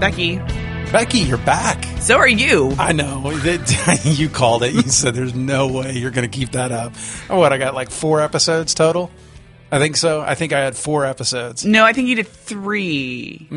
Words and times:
Becky. 0.00 0.36
Becky, 0.92 1.18
you're 1.20 1.38
back. 1.38 1.82
So 2.00 2.16
are 2.16 2.28
you. 2.28 2.74
I 2.78 2.92
know. 2.92 3.30
you 4.04 4.28
called 4.28 4.62
it. 4.62 4.74
You 4.74 4.82
said 4.82 5.14
there's 5.14 5.34
no 5.34 5.68
way 5.68 5.92
you're 5.92 6.10
going 6.10 6.30
to 6.30 6.38
keep 6.38 6.52
that 6.52 6.70
up. 6.70 6.92
Oh, 7.30 7.38
what? 7.38 7.52
I 7.52 7.58
got 7.58 7.74
like 7.74 7.90
four 7.90 8.20
episodes 8.20 8.74
total? 8.74 9.10
I 9.72 9.78
think 9.78 9.96
so. 9.96 10.20
I 10.20 10.34
think 10.34 10.52
I 10.52 10.60
had 10.60 10.76
four 10.76 11.04
episodes. 11.04 11.64
No, 11.64 11.84
I 11.84 11.92
think 11.92 12.08
you 12.08 12.16
did 12.16 12.28
three. 12.28 13.48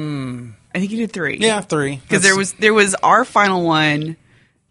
I 0.73 0.79
think 0.79 0.91
you 0.91 0.97
did 0.97 1.11
three. 1.11 1.37
Yeah, 1.39 1.61
three. 1.61 1.97
because 1.97 2.23
there 2.23 2.35
was 2.35 2.53
there 2.53 2.73
was 2.73 2.95
our 2.95 3.25
final 3.25 3.65
one 3.65 4.17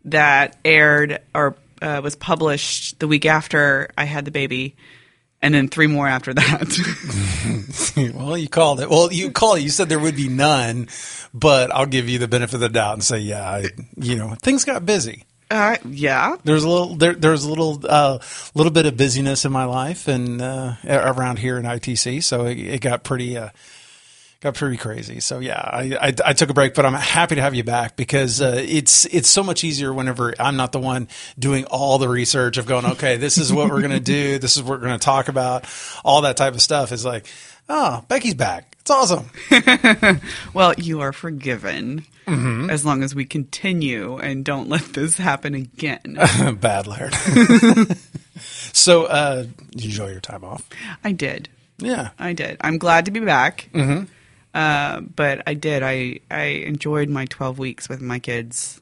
that 0.06 0.56
aired 0.64 1.20
or 1.34 1.56
uh, 1.82 2.00
was 2.02 2.16
published 2.16 2.98
the 2.98 3.06
week 3.06 3.26
after 3.26 3.90
I 3.96 4.04
had 4.04 4.24
the 4.24 4.30
baby, 4.30 4.74
and 5.42 5.54
then 5.54 5.68
three 5.68 5.86
more 5.86 6.08
after 6.08 6.34
that. 6.34 8.12
well, 8.14 8.36
you 8.36 8.48
called 8.48 8.80
it. 8.80 8.90
Well, 8.90 9.12
you 9.12 9.30
called 9.30 9.58
it. 9.58 9.62
You 9.62 9.70
said 9.70 9.88
there 9.88 9.98
would 9.98 10.16
be 10.16 10.28
none, 10.28 10.88
but 11.32 11.70
I'll 11.72 11.86
give 11.86 12.08
you 12.08 12.18
the 12.18 12.28
benefit 12.28 12.54
of 12.54 12.60
the 12.60 12.68
doubt 12.68 12.94
and 12.94 13.04
say, 13.04 13.18
yeah, 13.18 13.48
I, 13.48 13.66
you 13.96 14.16
know, 14.16 14.34
things 14.42 14.64
got 14.64 14.84
busy. 14.86 15.24
uh, 15.50 15.76
yeah, 15.88 16.36
There's 16.44 16.64
a 16.64 16.68
little 16.68 16.94
there, 16.96 17.14
there's 17.14 17.44
a 17.44 17.48
little 17.48 17.80
uh, 17.88 18.18
little 18.54 18.72
bit 18.72 18.86
of 18.86 18.96
busyness 18.96 19.44
in 19.44 19.52
my 19.52 19.64
life 19.64 20.06
and 20.08 20.42
uh, 20.42 20.74
around 20.86 21.38
here 21.38 21.56
in 21.58 21.64
ITC, 21.64 22.22
so 22.22 22.44
it, 22.46 22.58
it 22.58 22.80
got 22.80 23.02
pretty 23.04 23.36
uh, 23.38 23.48
got 24.40 24.54
pretty 24.54 24.76
crazy. 24.76 25.20
So 25.20 25.38
yeah, 25.38 25.60
I, 25.60 25.96
I 26.00 26.14
I 26.26 26.32
took 26.32 26.50
a 26.50 26.54
break, 26.54 26.74
but 26.74 26.86
I'm 26.86 26.94
happy 26.94 27.34
to 27.36 27.42
have 27.42 27.54
you 27.54 27.64
back 27.64 27.96
because 27.96 28.40
uh, 28.40 28.62
it's 28.66 29.04
it's 29.06 29.28
so 29.28 29.42
much 29.42 29.64
easier 29.64 29.92
whenever 29.92 30.34
I'm 30.38 30.56
not 30.56 30.72
the 30.72 30.80
one 30.80 31.08
doing 31.38 31.64
all 31.66 31.98
the 31.98 32.08
research 32.08 32.56
of 32.56 32.66
going, 32.66 32.86
okay, 32.86 33.16
this 33.16 33.38
is 33.38 33.52
what 33.52 33.70
we're 33.70 33.82
gonna 33.82 34.00
do, 34.18 34.38
this 34.38 34.56
is 34.56 34.62
what 34.62 34.80
we're 34.80 34.86
gonna 34.86 34.98
talk 34.98 35.28
about, 35.28 35.64
all 36.04 36.22
that 36.22 36.36
type 36.36 36.54
of 36.54 36.62
stuff 36.62 36.92
is 36.92 37.04
like, 37.04 37.26
oh, 37.68 38.04
Becky's 38.08 38.34
back. 38.34 38.76
It's 38.80 38.90
awesome. 38.90 39.30
well, 40.54 40.72
you 40.78 41.00
are 41.00 41.12
forgiven 41.12 42.06
as 42.26 42.84
long 42.84 43.02
as 43.02 43.14
we 43.14 43.24
continue 43.24 44.18
and 44.18 44.44
don't 44.44 44.68
let 44.68 44.82
this 44.92 45.16
happen 45.16 45.54
again. 45.54 46.18
Bad 46.60 46.86
Laird. 46.86 47.14
so, 48.72 49.04
uh, 49.04 49.46
did 49.72 49.84
you 49.84 49.90
enjoy 49.90 50.10
your 50.10 50.20
time 50.20 50.44
off? 50.44 50.68
I 51.02 51.12
did. 51.12 51.48
Yeah. 51.78 52.10
I 52.18 52.32
did. 52.34 52.58
I'm 52.60 52.78
glad 52.78 53.06
to 53.06 53.10
be 53.10 53.20
back. 53.20 53.68
Mm-hmm. 53.72 54.04
Uh, 54.54 55.00
but 55.00 55.42
I 55.46 55.54
did. 55.54 55.82
I 55.82 56.20
I 56.30 56.42
enjoyed 56.66 57.08
my 57.08 57.26
12 57.26 57.58
weeks 57.58 57.88
with 57.88 58.00
my 58.00 58.18
kids. 58.18 58.80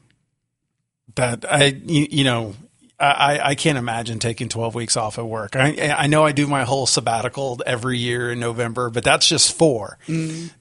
that 1.15 1.45
I 1.49 1.65
you, 1.85 2.07
you 2.09 2.23
know 2.23 2.55
I, 2.99 3.39
I 3.51 3.55
can't 3.55 3.77
imagine 3.77 4.17
taking 4.17 4.49
12 4.49 4.73
weeks 4.73 4.97
off 4.97 5.19
at 5.19 5.25
work. 5.25 5.55
I, 5.55 5.93
I 5.95 6.07
know 6.07 6.25
I 6.25 6.31
do 6.31 6.47
my 6.47 6.63
whole 6.63 6.87
sabbatical 6.87 7.61
every 7.63 7.99
year 7.99 8.31
in 8.31 8.39
November, 8.39 8.89
but 8.89 9.03
that's 9.03 9.27
just 9.27 9.55
4 9.55 9.99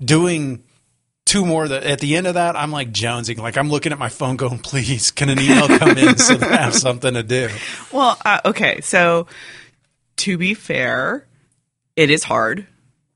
Doing 0.04 0.62
two 1.24 1.44
more 1.44 1.66
that 1.68 1.84
at 1.84 1.98
the 2.00 2.16
end 2.16 2.26
of 2.26 2.34
that, 2.34 2.56
I'm 2.56 2.70
like 2.70 2.92
jonesing. 2.92 3.38
Like 3.38 3.58
I'm 3.58 3.68
looking 3.68 3.92
at 3.92 3.98
my 3.98 4.08
phone 4.08 4.36
going, 4.36 4.58
please, 4.58 5.10
can 5.10 5.28
an 5.28 5.38
email 5.38 5.66
come 5.66 5.96
in 5.98 6.16
so 6.16 6.34
that 6.34 6.52
I 6.52 6.56
have 6.62 6.74
something 6.86 7.14
to 7.14 7.22
do? 7.22 7.48
Well, 7.92 8.18
uh, 8.24 8.40
okay. 8.44 8.80
So, 8.80 9.26
to 10.18 10.38
be 10.38 10.54
fair, 10.54 11.26
it 11.96 12.10
is 12.10 12.22
hard, 12.22 12.66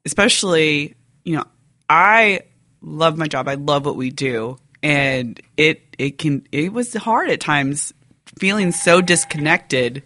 especially, 0.05 0.97
you 1.25 1.37
know, 1.37 1.45
I 1.91 2.43
love 2.81 3.19
my 3.19 3.27
job. 3.27 3.49
I 3.49 3.55
love 3.55 3.85
what 3.85 3.97
we 3.97 4.11
do. 4.11 4.59
And 4.81 5.41
it, 5.57 5.97
it 5.99 6.19
can, 6.19 6.47
it 6.53 6.73
was 6.73 6.95
hard 6.95 7.29
at 7.29 7.41
times 7.41 7.93
feeling 8.39 8.71
so 8.71 9.01
disconnected. 9.01 10.05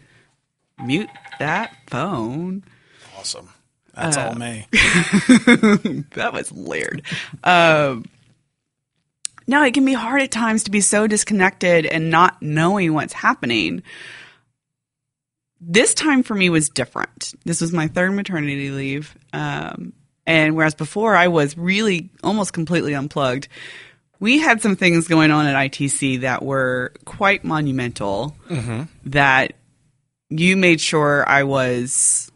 Mute 0.83 1.11
that 1.39 1.77
phone. 1.87 2.65
Awesome. 3.19 3.51
That's 3.95 4.17
all 4.17 4.35
me. 4.35 4.67
That 6.15 6.33
was 6.33 6.51
layered. 6.51 7.03
Um, 7.45 8.07
no, 9.47 9.63
it 9.63 9.75
can 9.75 9.85
be 9.85 9.93
hard 9.93 10.23
at 10.23 10.31
times 10.31 10.65
to 10.65 10.71
be 10.71 10.81
so 10.81 11.07
disconnected 11.07 11.87
and 11.87 12.11
not 12.11 12.41
knowing 12.41 12.95
what's 12.95 13.13
happening. 13.13 13.83
This 15.61 15.95
time 15.95 16.23
for 16.23 16.35
me 16.35 16.49
was 16.49 16.71
different. 16.71 17.35
This 17.45 17.61
was 17.61 17.73
my 17.73 17.89
third 17.89 18.15
maternity 18.15 18.71
leave. 18.71 19.15
Um, 19.33 19.93
and 20.27 20.57
whereas 20.57 20.75
before 20.75 21.17
I 21.17 21.29
was 21.29 21.57
really 21.57 22.11
almost 22.23 22.53
completely 22.53 22.95
unplugged, 22.95 23.49
we 24.21 24.39
had 24.39 24.63
some 24.63 24.77
things 24.77 25.09
going 25.09 25.31
on 25.31 25.47
at 25.47 25.55
ITC 25.55 26.21
that 26.21 26.43
were 26.43 26.93
quite 27.05 27.45
monumental 27.45 28.37
mm-hmm. 28.49 28.85
that 29.07 29.55
you 30.31 30.57
made 30.57 30.81
sure 30.81 31.29
I 31.29 31.43
was 31.43 32.31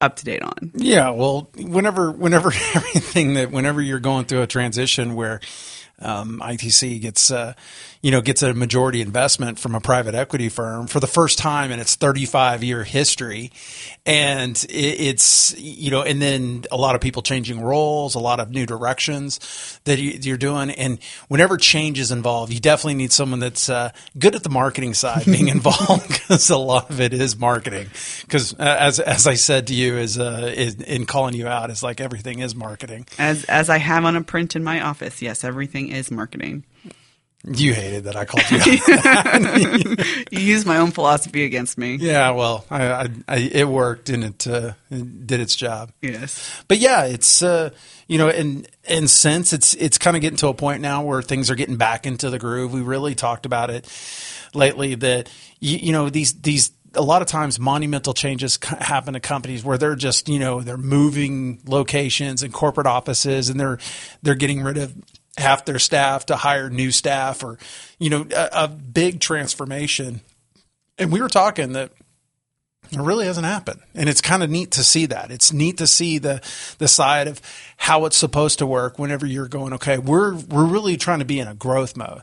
up 0.00 0.16
to 0.16 0.24
date 0.24 0.42
on. 0.42 0.72
Yeah, 0.74 1.10
well, 1.10 1.50
whenever, 1.56 2.10
whenever 2.10 2.48
everything 2.74 3.34
that, 3.34 3.50
whenever 3.50 3.82
you're 3.82 4.00
going 4.00 4.24
through 4.24 4.42
a 4.42 4.46
transition 4.46 5.14
where 5.14 5.40
um, 6.00 6.40
ITC 6.44 7.00
gets, 7.00 7.30
uh, 7.30 7.54
you 8.02 8.10
know, 8.10 8.20
gets 8.20 8.42
a 8.42 8.54
majority 8.54 9.00
investment 9.00 9.58
from 9.58 9.74
a 9.74 9.80
private 9.80 10.14
equity 10.14 10.48
firm 10.48 10.86
for 10.86 11.00
the 11.00 11.06
first 11.06 11.38
time 11.38 11.70
in 11.70 11.78
its 11.78 11.96
35 11.96 12.64
year 12.64 12.84
history, 12.84 13.52
and 14.06 14.56
it, 14.64 14.72
it's, 14.72 15.54
you 15.58 15.90
know, 15.90 16.02
and 16.02 16.22
then 16.22 16.64
a 16.72 16.76
lot 16.76 16.94
of 16.94 17.00
people 17.00 17.22
changing 17.22 17.60
roles, 17.60 18.14
a 18.14 18.18
lot 18.20 18.40
of 18.40 18.50
new 18.50 18.64
directions 18.64 19.78
that 19.84 19.98
you, 19.98 20.18
you're 20.22 20.38
doing, 20.38 20.70
and 20.70 20.98
whenever 21.28 21.56
change 21.56 21.98
is 21.98 22.10
involved, 22.10 22.52
you 22.52 22.60
definitely 22.60 22.94
need 22.94 23.12
someone 23.12 23.40
that's 23.40 23.68
uh, 23.68 23.90
good 24.18 24.34
at 24.34 24.42
the 24.42 24.50
marketing 24.50 24.94
side 24.94 25.24
being 25.26 25.48
involved 25.56 26.08
because 26.08 26.48
a 26.50 26.56
lot 26.56 26.90
of 26.90 27.00
it 27.00 27.12
is 27.12 27.38
marketing. 27.38 27.88
Because 28.22 28.54
uh, 28.54 28.76
as 28.80 28.98
as 29.00 29.26
I 29.26 29.34
said 29.34 29.66
to 29.66 29.74
you, 29.74 29.98
is 29.98 30.18
uh, 30.18 30.52
in, 30.56 30.82
in 30.84 31.06
calling 31.06 31.34
you 31.34 31.46
out, 31.46 31.70
it's 31.70 31.82
like 31.82 32.00
everything 32.00 32.38
is 32.38 32.54
marketing. 32.54 33.06
As 33.18 33.44
as 33.44 33.68
I 33.68 33.78
have 33.78 34.04
on 34.04 34.16
a 34.16 34.22
print 34.22 34.56
in 34.56 34.64
my 34.64 34.80
office, 34.80 35.20
yes, 35.20 35.44
everything 35.44 35.89
is 35.90 36.10
marketing. 36.10 36.64
You 37.42 37.72
hated 37.72 38.04
that 38.04 38.16
I 38.16 38.26
called 38.26 38.44
you. 38.50 38.58
out. 38.94 40.30
You 40.30 40.40
used 40.40 40.66
my 40.66 40.76
own 40.76 40.90
philosophy 40.90 41.44
against 41.44 41.78
me. 41.78 41.94
yeah, 41.94 42.30
well, 42.32 42.66
I, 42.70 42.92
I, 42.92 43.08
I, 43.26 43.36
it 43.38 43.66
worked 43.66 44.10
and 44.10 44.24
it, 44.24 44.46
uh, 44.46 44.72
it 44.90 45.26
did 45.26 45.40
its 45.40 45.56
job. 45.56 45.90
Yes. 46.02 46.62
But 46.68 46.78
yeah, 46.78 47.06
it's 47.06 47.42
uh, 47.42 47.70
you 48.08 48.18
know, 48.18 48.28
and 48.28 48.68
and 48.86 49.08
since 49.08 49.54
it's 49.54 49.72
it's 49.74 49.96
kind 49.96 50.16
of 50.16 50.20
getting 50.20 50.36
to 50.38 50.48
a 50.48 50.54
point 50.54 50.82
now 50.82 51.02
where 51.02 51.22
things 51.22 51.50
are 51.50 51.54
getting 51.54 51.76
back 51.76 52.06
into 52.06 52.28
the 52.28 52.38
groove. 52.38 52.74
We 52.74 52.82
really 52.82 53.14
talked 53.14 53.46
about 53.46 53.70
it 53.70 53.88
lately 54.52 54.96
that 54.96 55.32
you, 55.60 55.78
you 55.78 55.92
know 55.92 56.10
these 56.10 56.34
these 56.42 56.72
a 56.94 57.02
lot 57.02 57.22
of 57.22 57.28
times 57.28 57.58
monumental 57.58 58.12
changes 58.12 58.58
happen 58.64 59.14
to 59.14 59.20
companies 59.20 59.64
where 59.64 59.78
they're 59.78 59.96
just 59.96 60.28
you 60.28 60.38
know 60.38 60.60
they're 60.60 60.76
moving 60.76 61.60
locations 61.64 62.42
and 62.42 62.52
corporate 62.52 62.86
offices 62.86 63.48
and 63.48 63.58
they're 63.58 63.78
they're 64.22 64.34
getting 64.34 64.62
rid 64.62 64.76
of 64.76 64.94
half 65.36 65.64
their 65.64 65.78
staff 65.78 66.26
to 66.26 66.36
hire 66.36 66.70
new 66.70 66.90
staff 66.90 67.42
or 67.42 67.58
you 67.98 68.10
know 68.10 68.26
a, 68.34 68.64
a 68.64 68.68
big 68.68 69.20
transformation. 69.20 70.20
And 70.98 71.10
we 71.10 71.22
were 71.22 71.28
talking 71.28 71.72
that 71.72 71.92
it 72.92 72.98
really 72.98 73.26
hasn't 73.26 73.46
happened. 73.46 73.80
And 73.94 74.08
it's 74.08 74.20
kind 74.20 74.42
of 74.42 74.50
neat 74.50 74.72
to 74.72 74.82
see 74.82 75.06
that. 75.06 75.30
It's 75.30 75.52
neat 75.52 75.78
to 75.78 75.86
see 75.86 76.18
the 76.18 76.42
the 76.78 76.88
side 76.88 77.28
of 77.28 77.40
how 77.76 78.04
it's 78.04 78.16
supposed 78.16 78.58
to 78.58 78.66
work 78.66 78.98
whenever 78.98 79.26
you're 79.26 79.48
going, 79.48 79.72
okay, 79.74 79.98
we're 79.98 80.34
we're 80.34 80.64
really 80.64 80.96
trying 80.96 81.20
to 81.20 81.24
be 81.24 81.38
in 81.38 81.48
a 81.48 81.54
growth 81.54 81.96
mode. 81.96 82.22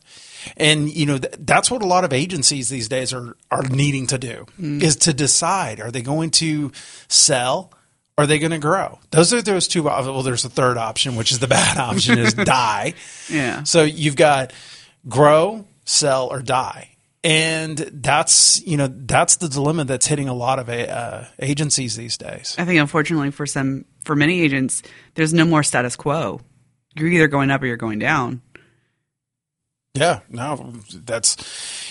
And 0.57 0.93
you 0.93 1.05
know 1.05 1.17
th- 1.17 1.35
that's 1.39 1.71
what 1.71 1.81
a 1.81 1.87
lot 1.87 2.03
of 2.03 2.13
agencies 2.13 2.69
these 2.69 2.89
days 2.89 3.13
are 3.13 3.35
are 3.49 3.63
needing 3.63 4.07
to 4.07 4.17
do 4.17 4.45
mm. 4.59 4.81
is 4.81 4.97
to 4.97 5.13
decide 5.13 5.79
are 5.79 5.91
they 5.91 6.01
going 6.01 6.31
to 6.31 6.71
sell 7.07 7.71
are 8.17 8.25
they 8.25 8.39
going 8.39 8.51
to 8.51 8.59
grow? 8.59 8.99
Those 9.11 9.33
are 9.33 9.41
those 9.41 9.67
two. 9.67 9.83
Well, 9.83 10.23
there's 10.23 10.45
a 10.45 10.49
third 10.49 10.77
option, 10.77 11.15
which 11.15 11.31
is 11.31 11.39
the 11.39 11.47
bad 11.47 11.77
option, 11.77 12.17
is 12.17 12.33
die. 12.33 12.93
Yeah. 13.29 13.63
So 13.63 13.83
you've 13.83 14.15
got 14.15 14.53
grow, 15.07 15.67
sell, 15.85 16.27
or 16.27 16.41
die. 16.41 16.89
And 17.23 17.77
that's 17.77 18.65
you 18.65 18.77
know 18.77 18.87
that's 18.87 19.37
the 19.37 19.49
dilemma 19.49 19.83
that's 19.83 20.05
hitting 20.05 20.29
a 20.29 20.33
lot 20.33 20.59
of 20.59 20.69
uh, 20.69 21.25
agencies 21.39 21.95
these 21.95 22.17
days. 22.17 22.55
I 22.57 22.65
think 22.65 22.79
unfortunately 22.79 23.31
for 23.31 23.45
some 23.45 23.85
for 24.03 24.15
many 24.15 24.41
agents, 24.41 24.81
there's 25.15 25.33
no 25.33 25.43
more 25.45 25.63
status 25.63 25.95
quo. 25.95 26.39
You're 26.95 27.09
either 27.09 27.27
going 27.27 27.51
up 27.51 27.61
or 27.61 27.65
you're 27.65 27.75
going 27.75 27.99
down. 27.99 28.41
Yeah, 29.97 30.19
no, 30.29 30.73
that's 30.93 31.35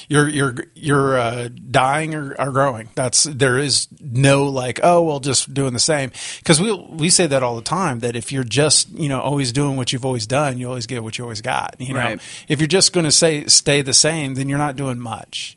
you're 0.09 0.29
you're 0.29 0.55
you're 0.75 1.19
uh, 1.19 1.49
dying 1.71 2.15
or, 2.15 2.35
or 2.39 2.53
growing. 2.53 2.89
That's 2.95 3.25
there 3.25 3.59
is 3.59 3.89
no 4.01 4.45
like 4.45 4.81
oh 4.83 5.03
well 5.03 5.21
just 5.21 5.53
doing 5.53 5.73
the 5.73 5.79
same 5.81 6.13
because 6.39 6.61
we 6.61 6.73
we 6.73 7.11
say 7.11 7.27
that 7.27 7.43
all 7.43 7.57
the 7.57 7.63
time 7.63 7.99
that 8.01 8.17
if 8.17 8.31
you're 8.33 8.45
just 8.45 8.91
you 8.91 9.09
know 9.09 9.21
always 9.21 9.53
doing 9.53 9.77
what 9.77 9.93
you've 9.93 10.05
always 10.07 10.27
done 10.27 10.59
you 10.59 10.69
always 10.69 10.87
get 10.87 11.03
what 11.03 11.19
you 11.19 11.25
always 11.25 11.41
got. 11.43 11.77
You 11.79 11.95
know 11.95 12.01
Right. 12.01 12.21
if 12.49 12.61
you're 12.61 12.67
just 12.69 12.93
going 12.93 13.05
to 13.05 13.13
say 13.13 13.45
stay 13.47 13.83
the 13.83 13.95
same 13.95 14.35
then 14.35 14.49
you're 14.49 14.59
not 14.59 14.77
doing 14.77 14.99
much. 14.99 15.57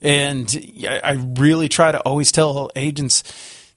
And 0.00 0.46
I 0.88 1.00
I 1.04 1.12
really 1.12 1.68
try 1.68 1.92
to 1.92 1.98
always 2.00 2.30
tell 2.32 2.70
agents 2.76 3.22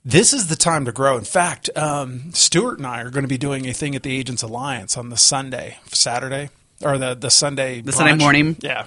this 0.03 0.33
is 0.33 0.48
the 0.48 0.56
time 0.56 0.86
to 0.86 0.92
grow. 0.92 1.18
In 1.18 1.24
fact, 1.25 1.69
um, 1.75 2.31
Stuart 2.33 2.80
and 2.80 2.88
I 2.88 3.01
are 3.01 3.12
going 3.12 3.24
to 3.24 3.27
be 3.30 3.38
doing 3.38 3.68
a 3.68 3.74
thing 3.74 3.95
at 3.95 4.01
the 4.01 4.18
Agents 4.18 4.42
Alliance 4.42 4.98
on 4.98 5.09
the 5.09 5.18
Sunday, 5.18 5.77
Saturday, 5.92 6.50
or 6.83 6.97
the 6.97 7.15
the 7.15 7.29
Sunday 7.29 7.81
The 7.81 7.91
Sunday 7.91 8.15
morning. 8.15 8.57
Yeah, 8.61 8.85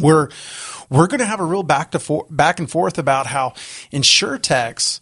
we're 0.00 0.28
we're 0.88 1.06
going 1.06 1.20
to 1.20 1.26
have 1.26 1.40
a 1.40 1.44
real 1.44 1.62
back 1.62 1.92
to 1.92 1.98
for, 1.98 2.26
back 2.30 2.58
and 2.58 2.70
forth 2.70 2.98
about 2.98 3.26
how 3.26 3.50
insurtechs 3.92 5.00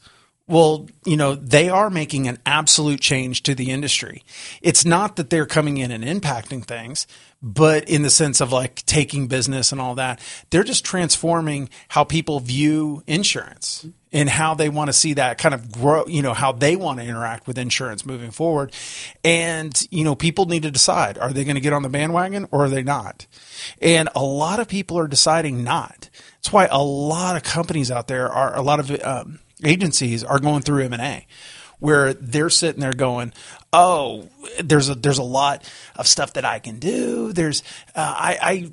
Well, 0.51 0.89
you 1.05 1.17
know, 1.17 1.37
they 1.37 1.69
are 1.69 1.91
making 1.91 2.27
an 2.27 2.39
absolute 2.45 3.01
change 3.01 3.45
to 3.45 3.55
the 3.55 3.71
industry. 3.71 4.25
It's 4.61 4.85
not 4.85 5.15
that 5.15 5.31
they're 5.31 5.47
coming 5.47 5.77
in 5.77 5.93
and 5.93 6.03
impacting 6.03 6.65
things, 6.65 7.07
but 7.41 7.89
in 7.89 8.03
the 8.03 8.11
sense 8.11 8.41
of 8.41 8.51
like 8.51 8.85
taking 8.85 9.29
business 9.29 9.71
and 9.71 9.81
all 9.81 9.95
that, 9.95 10.19
they're 10.51 10.65
just 10.65 10.85
transforming 10.85 11.71
how 11.91 12.03
people 12.03 12.41
view 12.41 13.05
insurance 13.07 13.87
and 14.13 14.29
how 14.29 14.55
they 14.55 14.69
want 14.69 14.89
to 14.89 14.93
see 14.93 15.15
that 15.15 15.39
kind 15.39 15.55
of 15.55 15.71
grow, 15.71 16.05
you 16.09 16.21
know, 16.21 16.35
how 16.35 16.51
they 16.51 16.75
want 16.75 16.99
to 16.99 17.07
interact 17.07 17.47
with 17.47 17.57
insurance 17.57 18.05
moving 18.05 18.33
forward. 18.33 18.75
And, 19.23 19.81
you 19.93 20.03
know, 20.03 20.17
people 20.17 20.47
need 20.47 20.65
to 20.65 20.73
decide 20.73 21.17
are 21.17 21.33
they 21.33 21.45
going 21.45 21.55
to 21.55 21.61
get 21.61 21.73
on 21.73 21.83
the 21.83 21.89
bandwagon 21.89 22.49
or 22.51 22.65
are 22.65 22.69
they 22.69 22.83
not? 22.83 23.29
And 23.81 24.09
a 24.17 24.25
lot 24.25 24.59
of 24.59 24.67
people 24.67 24.99
are 24.99 25.07
deciding 25.07 25.63
not. 25.63 26.11
That's 26.39 26.53
why 26.53 26.67
a 26.67 26.83
lot 26.83 27.37
of 27.37 27.45
companies 27.45 27.89
out 27.93 28.09
there 28.09 28.29
are, 28.29 28.57
a 28.57 28.63
lot 28.63 28.81
of 28.81 28.91
um, 29.05 29.39
agencies 29.65 30.25
are 30.25 30.39
going 30.39 30.63
through 30.63 30.85
M&A 30.85 31.27
where 31.81 32.13
they're 32.15 32.51
sitting 32.51 32.81
there 32.81 32.93
going, 32.93 33.33
"Oh, 33.73 34.29
there's 34.63 34.89
a 34.89 34.95
there's 34.95 35.19
a 35.19 35.23
lot 35.25 35.69
of 35.97 36.07
stuff 36.07 36.35
that 36.35 36.45
I 36.45 36.59
can 36.59 36.79
do. 36.79 37.33
There's 37.33 37.63
uh, 37.97 38.15
I, 38.17 38.39
I, 38.41 38.73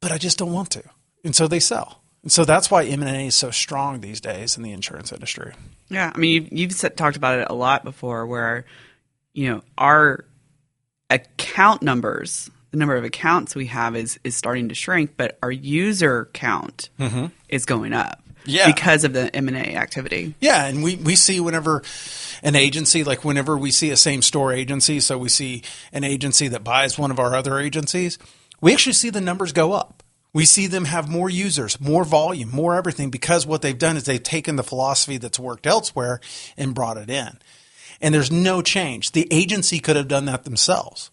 but 0.00 0.12
I 0.12 0.18
just 0.18 0.38
don't 0.38 0.52
want 0.52 0.70
to," 0.72 0.82
and 1.24 1.34
so 1.34 1.48
they 1.48 1.60
sell. 1.60 2.02
And 2.22 2.32
so 2.32 2.44
that's 2.44 2.70
why 2.70 2.84
M&A 2.84 3.28
is 3.28 3.36
so 3.36 3.50
strong 3.50 4.00
these 4.00 4.20
days 4.20 4.56
in 4.56 4.62
the 4.62 4.72
insurance 4.72 5.12
industry. 5.12 5.52
Yeah, 5.88 6.12
I 6.12 6.18
mean, 6.18 6.48
you've, 6.50 6.52
you've 6.52 6.96
talked 6.96 7.16
about 7.16 7.38
it 7.38 7.46
a 7.48 7.54
lot 7.54 7.84
before, 7.84 8.26
where 8.26 8.66
you 9.32 9.50
know 9.50 9.62
our 9.76 10.24
account 11.10 11.80
numbers, 11.82 12.50
the 12.70 12.76
number 12.76 12.96
of 12.96 13.04
accounts 13.04 13.54
we 13.54 13.66
have 13.66 13.96
is 13.96 14.20
is 14.24 14.36
starting 14.36 14.68
to 14.68 14.74
shrink, 14.74 15.14
but 15.16 15.38
our 15.42 15.50
user 15.50 16.28
count 16.34 16.90
is 17.48 17.64
going 17.64 17.92
up. 17.92 18.22
Yeah. 18.44 18.66
because 18.66 19.04
of 19.04 19.12
the 19.12 19.34
M 19.34 19.48
and 19.48 19.56
A 19.56 19.76
activity. 19.76 20.34
Yeah, 20.40 20.66
and 20.66 20.82
we, 20.82 20.96
we 20.96 21.16
see 21.16 21.40
whenever 21.40 21.82
an 22.42 22.54
agency, 22.54 23.04
like 23.04 23.24
whenever 23.24 23.56
we 23.56 23.70
see 23.70 23.90
a 23.90 23.96
same 23.96 24.22
store 24.22 24.52
agency, 24.52 25.00
so 25.00 25.18
we 25.18 25.28
see 25.28 25.62
an 25.92 26.04
agency 26.04 26.48
that 26.48 26.64
buys 26.64 26.98
one 26.98 27.10
of 27.10 27.18
our 27.18 27.34
other 27.34 27.58
agencies, 27.58 28.18
we 28.60 28.72
actually 28.72 28.92
see 28.94 29.10
the 29.10 29.20
numbers 29.20 29.52
go 29.52 29.72
up. 29.72 30.02
We 30.32 30.44
see 30.44 30.66
them 30.66 30.84
have 30.84 31.08
more 31.08 31.30
users, 31.30 31.80
more 31.80 32.04
volume, 32.04 32.50
more 32.50 32.74
everything 32.76 33.10
because 33.10 33.46
what 33.46 33.62
they've 33.62 33.78
done 33.78 33.96
is 33.96 34.04
they've 34.04 34.22
taken 34.22 34.56
the 34.56 34.62
philosophy 34.62 35.16
that's 35.16 35.38
worked 35.38 35.66
elsewhere 35.66 36.20
and 36.56 36.74
brought 36.74 36.98
it 36.98 37.08
in. 37.10 37.38
And 38.00 38.14
there's 38.14 38.30
no 38.30 38.62
change. 38.62 39.12
The 39.12 39.26
agency 39.30 39.80
could 39.80 39.96
have 39.96 40.06
done 40.06 40.26
that 40.26 40.44
themselves. 40.44 41.10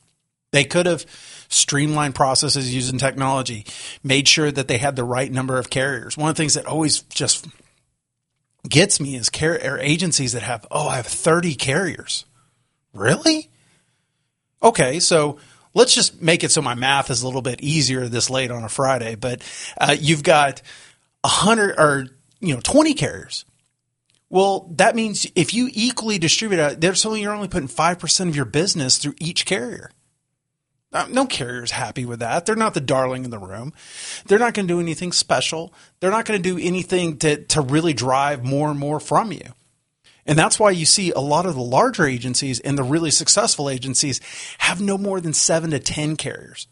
They 0.56 0.64
could 0.64 0.86
have 0.86 1.06
streamlined 1.50 2.16
processes 2.16 2.74
using 2.74 2.98
technology, 2.98 3.66
made 4.06 4.26
sure 4.26 4.54
that 4.54 4.70
they 4.70 4.78
had 4.78 4.96
the 4.96 5.04
right 5.04 5.30
number 5.30 5.58
of 5.58 5.70
carriers. 5.70 6.18
One 6.18 6.30
of 6.30 6.36
the 6.38 6.42
things 6.42 6.54
that 6.54 6.66
always 6.66 7.02
just 7.02 7.46
gets 8.70 9.02
me 9.02 9.18
is 9.18 9.30
agencies 9.34 10.32
that 10.32 10.44
have, 10.44 10.66
oh, 10.72 10.88
I 10.88 10.96
have 10.96 11.08
30 11.08 11.56
carriers. 11.56 12.24
Really? 12.94 13.50
Okay, 14.64 15.02
so 15.02 15.40
let's 15.74 15.94
just 15.94 16.22
make 16.22 16.46
it 16.46 16.52
so 16.52 16.62
my 16.62 16.74
math 16.74 17.10
is 17.10 17.22
a 17.22 17.26
little 17.26 17.42
bit 17.42 17.60
easier 17.62 18.08
this 18.08 18.30
late 18.30 18.50
on 18.50 18.64
a 18.64 18.70
Friday. 18.70 19.16
But 19.16 19.42
uh, 19.78 19.98
you've 20.00 20.24
got 20.24 20.62
a 21.26 21.28
hundred 21.28 21.76
or 21.78 22.08
you 22.40 22.54
know 22.54 22.62
20 22.62 22.94
carriers. 22.94 23.44
Well, 24.30 24.72
that 24.78 24.96
means 24.96 25.28
if 25.36 25.54
you 25.54 25.70
equally 25.74 26.18
distribute 26.18 26.80
there's 26.80 27.06
only 27.06 27.24
you're 27.24 27.36
only 27.36 27.50
putting 27.50 27.68
five 27.68 28.00
percent 28.00 28.30
of 28.30 28.38
your 28.38 28.46
business 28.46 28.98
through 28.98 29.16
each 29.20 29.46
carrier. 29.46 29.92
Uh, 30.96 31.08
no 31.10 31.26
carrier 31.26 31.62
is 31.62 31.72
happy 31.72 32.06
with 32.06 32.20
that. 32.20 32.46
They're 32.46 32.56
not 32.56 32.74
the 32.74 32.80
darling 32.80 33.26
in 33.26 33.32
the 33.32 33.38
room. 33.38 33.74
They're 34.26 34.40
not 34.40 34.54
going 34.54 34.66
to 34.66 34.74
do 34.74 34.80
anything 34.80 35.12
special. 35.12 35.74
They're 36.00 36.10
not 36.10 36.24
going 36.24 36.42
to 36.42 36.50
do 36.50 36.58
anything 36.58 37.18
to, 37.18 37.44
to 37.44 37.60
really 37.62 37.94
drive 37.94 38.46
more 38.46 38.70
and 38.72 38.80
more 38.80 39.02
from 39.02 39.34
you. 39.34 39.52
And 40.26 40.40
that's 40.40 40.58
why 40.58 40.72
you 40.72 40.86
see 40.86 41.12
a 41.12 41.20
lot 41.20 41.46
of 41.46 41.56
the 41.56 41.62
larger 41.62 42.06
agencies 42.06 42.62
and 42.62 42.78
the 42.78 42.84
really 42.84 43.12
successful 43.12 43.70
agencies 43.70 44.22
have 44.60 44.82
no 44.82 44.98
more 44.98 45.20
than 45.20 45.34
seven 45.34 45.72
to 45.72 45.80
10 45.80 46.16
carriers. 46.16 46.68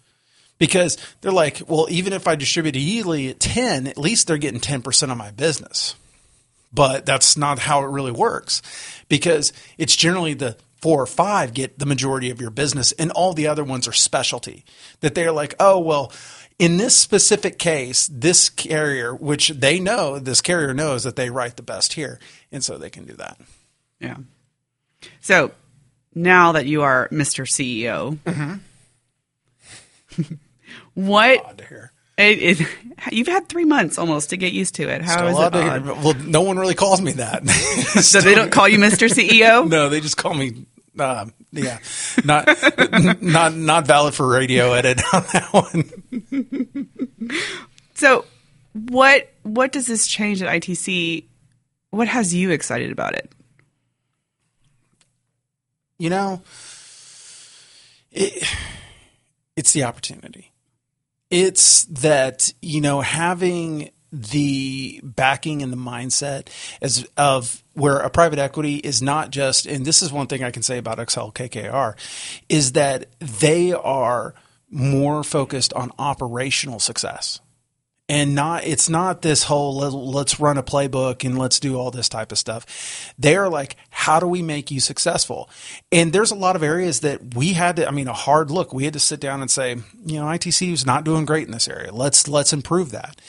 Because 0.57 0.97
they're 1.19 1.31
like, 1.31 1.61
well, 1.67 1.87
even 1.89 2.13
if 2.13 2.25
I 2.25 2.35
distribute 2.35 2.75
yearly 2.75 3.27
at 3.27 3.41
10, 3.41 3.87
at 3.87 3.97
least 3.97 4.27
they're 4.27 4.37
getting 4.37 4.61
10% 4.61 5.11
of 5.11 5.17
my 5.17 5.31
business. 5.31 5.95
But 6.71 7.05
that's 7.05 7.35
not 7.35 7.59
how 7.59 7.83
it 7.83 7.89
really 7.89 8.11
works 8.11 8.61
because 9.09 9.51
it's 9.77 9.95
generally 9.95 10.33
the 10.33 10.55
four 10.83 11.01
or 11.01 11.05
five 11.07 11.53
get 11.53 11.79
the 11.79 11.85
majority 11.85 12.29
of 12.29 12.41
your 12.41 12.49
business 12.49 12.91
and 12.99 13.09
all 13.11 13.31
the 13.31 13.47
other 13.47 13.63
ones 13.63 13.87
are 13.87 13.93
specialty 13.93 14.65
that 14.99 15.15
they're 15.15 15.31
like 15.31 15.55
oh 15.57 15.79
well 15.79 16.11
in 16.59 16.75
this 16.75 16.93
specific 16.93 17.57
case 17.57 18.09
this 18.11 18.49
carrier 18.49 19.15
which 19.15 19.47
they 19.47 19.79
know 19.79 20.19
this 20.19 20.41
carrier 20.41 20.73
knows 20.73 21.03
that 21.03 21.15
they 21.15 21.29
write 21.29 21.55
the 21.55 21.63
best 21.63 21.93
here 21.93 22.19
and 22.51 22.65
so 22.65 22.77
they 22.77 22.89
can 22.89 23.05
do 23.05 23.13
that 23.13 23.39
Yeah. 24.01 24.17
So 25.21 25.51
now 26.13 26.51
that 26.51 26.65
you 26.65 26.81
are 26.81 27.07
Mr. 27.09 27.45
CEO, 27.47 28.17
mm-hmm. 28.25 28.55
what 30.93 31.57
to 31.57 31.65
hear 31.65 31.93
it, 32.17 32.59
it, 32.59 32.67
you've 33.11 33.27
had 33.27 33.49
three 33.49 33.65
months 33.65 33.97
almost 33.97 34.29
to 34.29 34.37
get 34.37 34.53
used 34.53 34.75
to 34.75 34.87
it. 34.87 35.01
How 35.01 35.25
is 35.27 35.35
Still 35.35 35.45
odd 35.45 35.55
it 35.55 35.97
well 36.03 36.13
no 36.13 36.41
one 36.41 36.59
really 36.59 36.75
calls 36.75 37.01
me 37.01 37.13
that 37.13 37.47
So 38.03 38.21
they 38.21 38.35
don't 38.35 38.51
call 38.51 38.67
you 38.67 38.77
Mr. 38.77 39.07
CEO? 39.09 39.67
no 39.77 39.89
they 39.89 40.01
just 40.01 40.17
call 40.17 40.33
me 40.33 40.65
uh, 40.99 41.25
yeah 41.51 41.79
not 42.23 42.47
not 43.21 43.53
not 43.53 43.87
valid 43.87 44.13
for 44.13 44.27
radio 44.27 44.73
edit 44.73 45.01
on 45.13 45.23
that 45.33 45.47
one 45.51 46.89
So 47.95 48.25
what 48.73 49.31
what 49.43 49.71
does 49.71 49.87
this 49.87 50.07
change 50.07 50.41
at 50.41 50.49
ITC? 50.49 51.25
What 51.91 52.07
has 52.07 52.33
you 52.33 52.51
excited 52.51 52.91
about 52.91 53.13
it? 53.13 53.31
you 56.03 56.09
know, 56.09 56.41
it, 58.11 58.43
it's 59.55 59.71
the 59.71 59.83
opportunity. 59.83 60.51
It's 61.29 61.85
that, 61.85 62.53
you 62.61 62.81
know, 62.81 62.99
having 62.99 63.89
the 64.13 65.01
backing 65.03 65.63
and 65.63 65.73
the 65.73 65.77
mindset 65.77 66.47
as 66.81 67.07
of 67.17 67.63
where 67.73 67.97
a 67.97 68.11
private 68.11 68.37
equity 68.37 68.75
is 68.75 69.01
not 69.01 69.31
just, 69.31 69.65
and 69.65 69.83
this 69.85 70.03
is 70.03 70.13
one 70.13 70.27
thing 70.27 70.43
I 70.43 70.51
can 70.51 70.61
say 70.61 70.77
about 70.77 70.99
Accel-KKR, 70.99 71.95
is 72.47 72.73
that 72.73 73.07
they 73.19 73.73
are 73.73 74.35
more 74.69 75.23
focused 75.23 75.73
on 75.73 75.91
operational 75.97 76.79
success 76.79 77.39
and 78.09 78.35
not 78.35 78.65
it's 78.65 78.89
not 78.89 79.21
this 79.21 79.43
whole 79.43 79.77
let- 79.77 79.93
let's 79.93 80.39
run 80.39 80.57
a 80.57 80.63
playbook 80.63 81.23
and 81.25 81.37
let's 81.37 81.59
do 81.59 81.77
all 81.77 81.91
this 81.91 82.09
type 82.09 82.31
of 82.31 82.37
stuff. 82.37 83.13
They're 83.17 83.49
like 83.49 83.75
how 83.89 84.19
do 84.19 84.27
we 84.27 84.41
make 84.41 84.71
you 84.71 84.79
successful? 84.79 85.49
And 85.91 86.11
there's 86.11 86.31
a 86.31 86.35
lot 86.35 86.55
of 86.55 86.63
areas 86.63 86.99
that 87.01 87.35
we 87.35 87.53
had 87.53 87.77
to 87.77 87.87
i 87.87 87.91
mean 87.91 88.07
a 88.07 88.13
hard 88.13 88.51
look. 88.51 88.73
We 88.73 88.85
had 88.85 88.93
to 88.93 88.99
sit 88.99 89.19
down 89.19 89.41
and 89.41 89.49
say 89.49 89.77
you 90.05 90.19
know 90.19 90.25
itc 90.25 90.71
is 90.71 90.85
not 90.85 91.03
doing 91.03 91.25
great 91.25 91.45
in 91.45 91.51
this 91.51 91.67
area. 91.67 91.93
Let's 91.93 92.27
let's 92.27 92.53
improve 92.53 92.91
that. 92.91 93.19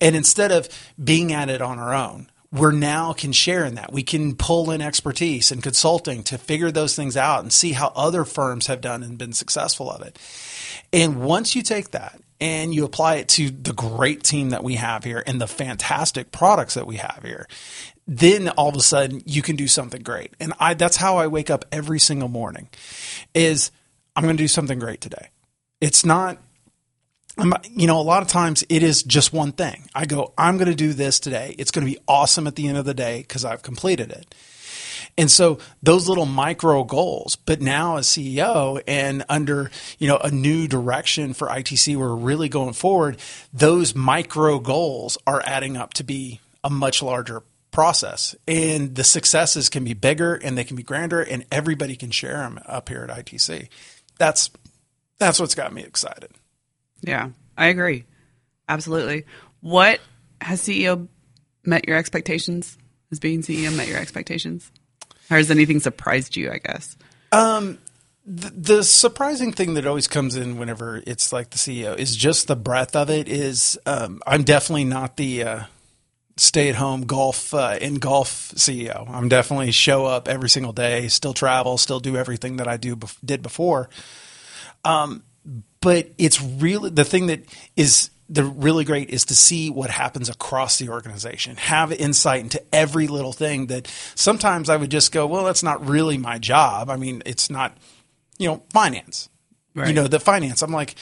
And 0.00 0.16
instead 0.16 0.50
of 0.52 0.68
being 1.02 1.32
at 1.32 1.48
it 1.48 1.62
on 1.62 1.78
our 1.78 1.94
own 1.94 2.30
we're 2.52 2.72
now 2.72 3.12
can 3.12 3.32
share 3.32 3.64
in 3.64 3.74
that. 3.74 3.92
We 3.92 4.02
can 4.02 4.34
pull 4.34 4.70
in 4.70 4.80
expertise 4.80 5.50
and 5.50 5.62
consulting 5.62 6.22
to 6.24 6.38
figure 6.38 6.70
those 6.70 6.94
things 6.94 7.16
out 7.16 7.42
and 7.42 7.52
see 7.52 7.72
how 7.72 7.92
other 7.94 8.24
firms 8.24 8.68
have 8.68 8.80
done 8.80 9.02
and 9.02 9.18
been 9.18 9.32
successful 9.32 9.90
of 9.90 10.00
it. 10.02 10.18
And 10.92 11.22
once 11.22 11.56
you 11.56 11.62
take 11.62 11.90
that 11.90 12.20
and 12.40 12.74
you 12.74 12.84
apply 12.84 13.16
it 13.16 13.28
to 13.28 13.50
the 13.50 13.72
great 13.72 14.22
team 14.22 14.50
that 14.50 14.62
we 14.62 14.74
have 14.74 15.04
here 15.04 15.22
and 15.26 15.40
the 15.40 15.46
fantastic 15.46 16.30
products 16.30 16.74
that 16.74 16.86
we 16.86 16.96
have 16.96 17.20
here, 17.24 17.46
then 18.06 18.48
all 18.50 18.68
of 18.68 18.76
a 18.76 18.80
sudden 18.80 19.22
you 19.24 19.42
can 19.42 19.56
do 19.56 19.66
something 19.66 20.02
great. 20.02 20.34
And 20.38 20.52
I 20.60 20.74
that's 20.74 20.96
how 20.96 21.16
I 21.16 21.26
wake 21.26 21.50
up 21.50 21.64
every 21.72 21.98
single 21.98 22.28
morning 22.28 22.68
is 23.34 23.70
I'm 24.14 24.24
going 24.24 24.36
to 24.36 24.42
do 24.42 24.48
something 24.48 24.78
great 24.78 25.00
today. 25.00 25.30
It's 25.80 26.04
not 26.04 26.38
I'm, 27.38 27.52
you 27.70 27.86
know, 27.86 28.00
a 28.00 28.02
lot 28.02 28.22
of 28.22 28.28
times 28.28 28.64
it 28.68 28.82
is 28.82 29.02
just 29.02 29.32
one 29.32 29.52
thing. 29.52 29.90
I 29.94 30.06
go, 30.06 30.32
I'm 30.38 30.56
going 30.56 30.70
to 30.70 30.74
do 30.74 30.94
this 30.94 31.20
today. 31.20 31.54
It's 31.58 31.70
going 31.70 31.86
to 31.86 31.92
be 31.92 31.98
awesome 32.08 32.46
at 32.46 32.56
the 32.56 32.66
end 32.66 32.78
of 32.78 32.86
the 32.86 32.94
day 32.94 33.18
because 33.18 33.44
I've 33.44 33.62
completed 33.62 34.10
it. 34.10 34.34
And 35.16 35.30
so 35.30 35.58
those 35.82 36.08
little 36.08 36.26
micro 36.26 36.84
goals, 36.84 37.36
but 37.36 37.60
now 37.60 37.96
as 37.96 38.06
CEO 38.06 38.82
and 38.86 39.24
under, 39.28 39.70
you 39.98 40.08
know, 40.08 40.18
a 40.18 40.30
new 40.30 40.68
direction 40.68 41.34
for 41.34 41.48
ITC, 41.48 41.96
we're 41.96 42.14
really 42.14 42.48
going 42.48 42.74
forward. 42.74 43.18
Those 43.52 43.94
micro 43.94 44.58
goals 44.58 45.18
are 45.26 45.42
adding 45.44 45.76
up 45.76 45.94
to 45.94 46.04
be 46.04 46.40
a 46.62 46.70
much 46.70 47.02
larger 47.02 47.42
process 47.70 48.34
and 48.48 48.94
the 48.94 49.04
successes 49.04 49.68
can 49.68 49.84
be 49.84 49.92
bigger 49.92 50.34
and 50.34 50.56
they 50.56 50.64
can 50.64 50.76
be 50.76 50.82
grander 50.82 51.20
and 51.20 51.44
everybody 51.52 51.94
can 51.94 52.10
share 52.10 52.38
them 52.38 52.58
up 52.64 52.88
here 52.88 53.06
at 53.08 53.24
ITC. 53.26 53.68
That's, 54.18 54.50
that's 55.18 55.38
what's 55.38 55.54
got 55.54 55.74
me 55.74 55.82
excited. 55.82 56.30
Yeah, 57.02 57.30
I 57.56 57.66
agree. 57.66 58.04
Absolutely. 58.68 59.26
What 59.60 60.00
has 60.40 60.62
CEO 60.62 61.08
met 61.64 61.86
your 61.86 61.96
expectations? 61.96 62.78
Has 63.10 63.20
being 63.20 63.42
CEO 63.42 63.76
met 63.76 63.88
your 63.88 63.98
expectations? 63.98 64.70
Or 65.30 65.36
has 65.36 65.50
anything 65.50 65.80
surprised 65.80 66.36
you, 66.36 66.50
I 66.50 66.58
guess? 66.58 66.96
The, 68.24 68.50
the 68.50 68.84
surprising 68.84 69.52
thing 69.52 69.74
that 69.74 69.86
always 69.86 70.08
comes 70.08 70.34
in 70.34 70.58
whenever 70.58 71.02
it's 71.06 71.32
like 71.32 71.50
the 71.50 71.58
CEO 71.58 71.96
is 71.96 72.16
just 72.16 72.48
the 72.48 72.56
breadth 72.56 72.96
of 72.96 73.08
it. 73.08 73.28
Is 73.28 73.78
um, 73.86 74.20
I'm 74.26 74.42
definitely 74.42 74.84
not 74.84 75.16
the 75.16 75.42
uh, 75.44 75.62
stay 76.36 76.68
at 76.68 76.74
home 76.74 77.02
golf 77.02 77.54
uh, 77.54 77.78
in 77.80 77.94
golf 77.94 78.52
CEO. 78.56 79.08
I'm 79.08 79.28
definitely 79.28 79.70
show 79.70 80.06
up 80.06 80.28
every 80.28 80.48
single 80.48 80.72
day, 80.72 81.08
still 81.08 81.34
travel, 81.34 81.78
still 81.78 82.00
do 82.00 82.16
everything 82.16 82.56
that 82.56 82.68
I 82.68 82.76
do 82.76 82.98
did 83.24 83.42
before. 83.42 83.88
Um, 84.84 85.22
but 85.80 86.10
it's 86.18 86.42
really 86.42 86.90
the 86.90 87.04
thing 87.04 87.26
that 87.26 87.44
is 87.76 88.10
the 88.28 88.44
really 88.44 88.84
great 88.84 89.10
is 89.10 89.26
to 89.26 89.34
see 89.34 89.70
what 89.70 89.90
happens 89.90 90.28
across 90.28 90.78
the 90.78 90.88
organization, 90.88 91.56
have 91.56 91.92
insight 91.92 92.40
into 92.40 92.62
every 92.74 93.06
little 93.06 93.32
thing 93.32 93.66
that 93.66 93.86
sometimes 94.14 94.68
I 94.68 94.76
would 94.76 94.90
just 94.90 95.12
go, 95.12 95.26
well, 95.26 95.44
that's 95.44 95.62
not 95.62 95.86
really 95.88 96.18
my 96.18 96.38
job. 96.38 96.90
I 96.90 96.96
mean, 96.96 97.22
it's 97.24 97.50
not, 97.50 97.76
you 98.38 98.48
know, 98.48 98.62
finance. 98.72 99.28
Right. 99.74 99.88
You 99.88 99.94
know, 99.94 100.08
the 100.08 100.18
finance. 100.18 100.62
I'm 100.62 100.72
like, 100.72 100.96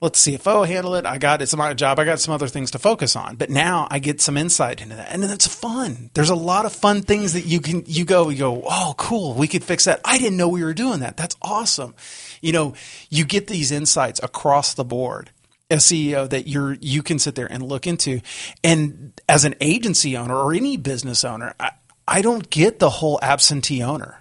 let 0.00 0.14
the 0.14 0.18
CFO 0.18 0.66
handle 0.66 0.96
it. 0.96 1.06
I 1.06 1.18
got 1.18 1.42
it's 1.42 1.54
my 1.54 1.74
job. 1.74 2.00
I 2.00 2.04
got 2.04 2.18
some 2.18 2.34
other 2.34 2.48
things 2.48 2.72
to 2.72 2.80
focus 2.80 3.14
on. 3.14 3.36
But 3.36 3.50
now 3.50 3.86
I 3.88 4.00
get 4.00 4.20
some 4.20 4.36
insight 4.36 4.82
into 4.82 4.96
that, 4.96 5.12
and 5.12 5.22
it's 5.22 5.46
fun. 5.46 6.10
There's 6.14 6.30
a 6.30 6.34
lot 6.34 6.66
of 6.66 6.72
fun 6.72 7.02
things 7.02 7.34
that 7.34 7.46
you 7.46 7.60
can 7.60 7.84
you 7.86 8.04
go 8.04 8.28
you 8.28 8.38
go. 8.38 8.62
Oh, 8.68 8.94
cool. 8.96 9.34
We 9.34 9.46
could 9.46 9.62
fix 9.62 9.84
that. 9.84 10.00
I 10.04 10.18
didn't 10.18 10.36
know 10.36 10.48
we 10.48 10.64
were 10.64 10.74
doing 10.74 11.00
that. 11.00 11.16
That's 11.16 11.36
awesome. 11.40 11.94
You 12.40 12.52
know, 12.52 12.74
you 13.10 13.24
get 13.24 13.46
these 13.46 13.70
insights 13.70 14.20
across 14.20 14.74
the 14.74 14.84
board 14.84 15.30
a 15.70 15.76
CEO 15.76 16.28
that 16.28 16.46
you're 16.46 16.74
you 16.80 17.02
can 17.02 17.18
sit 17.18 17.34
there 17.34 17.50
and 17.50 17.62
look 17.62 17.86
into. 17.86 18.20
And 18.62 19.18
as 19.28 19.44
an 19.44 19.54
agency 19.60 20.16
owner 20.16 20.36
or 20.36 20.52
any 20.52 20.76
business 20.76 21.24
owner, 21.24 21.54
I, 21.58 21.72
I 22.06 22.22
don't 22.22 22.48
get 22.50 22.78
the 22.78 22.90
whole 22.90 23.18
absentee 23.22 23.82
owner. 23.82 24.18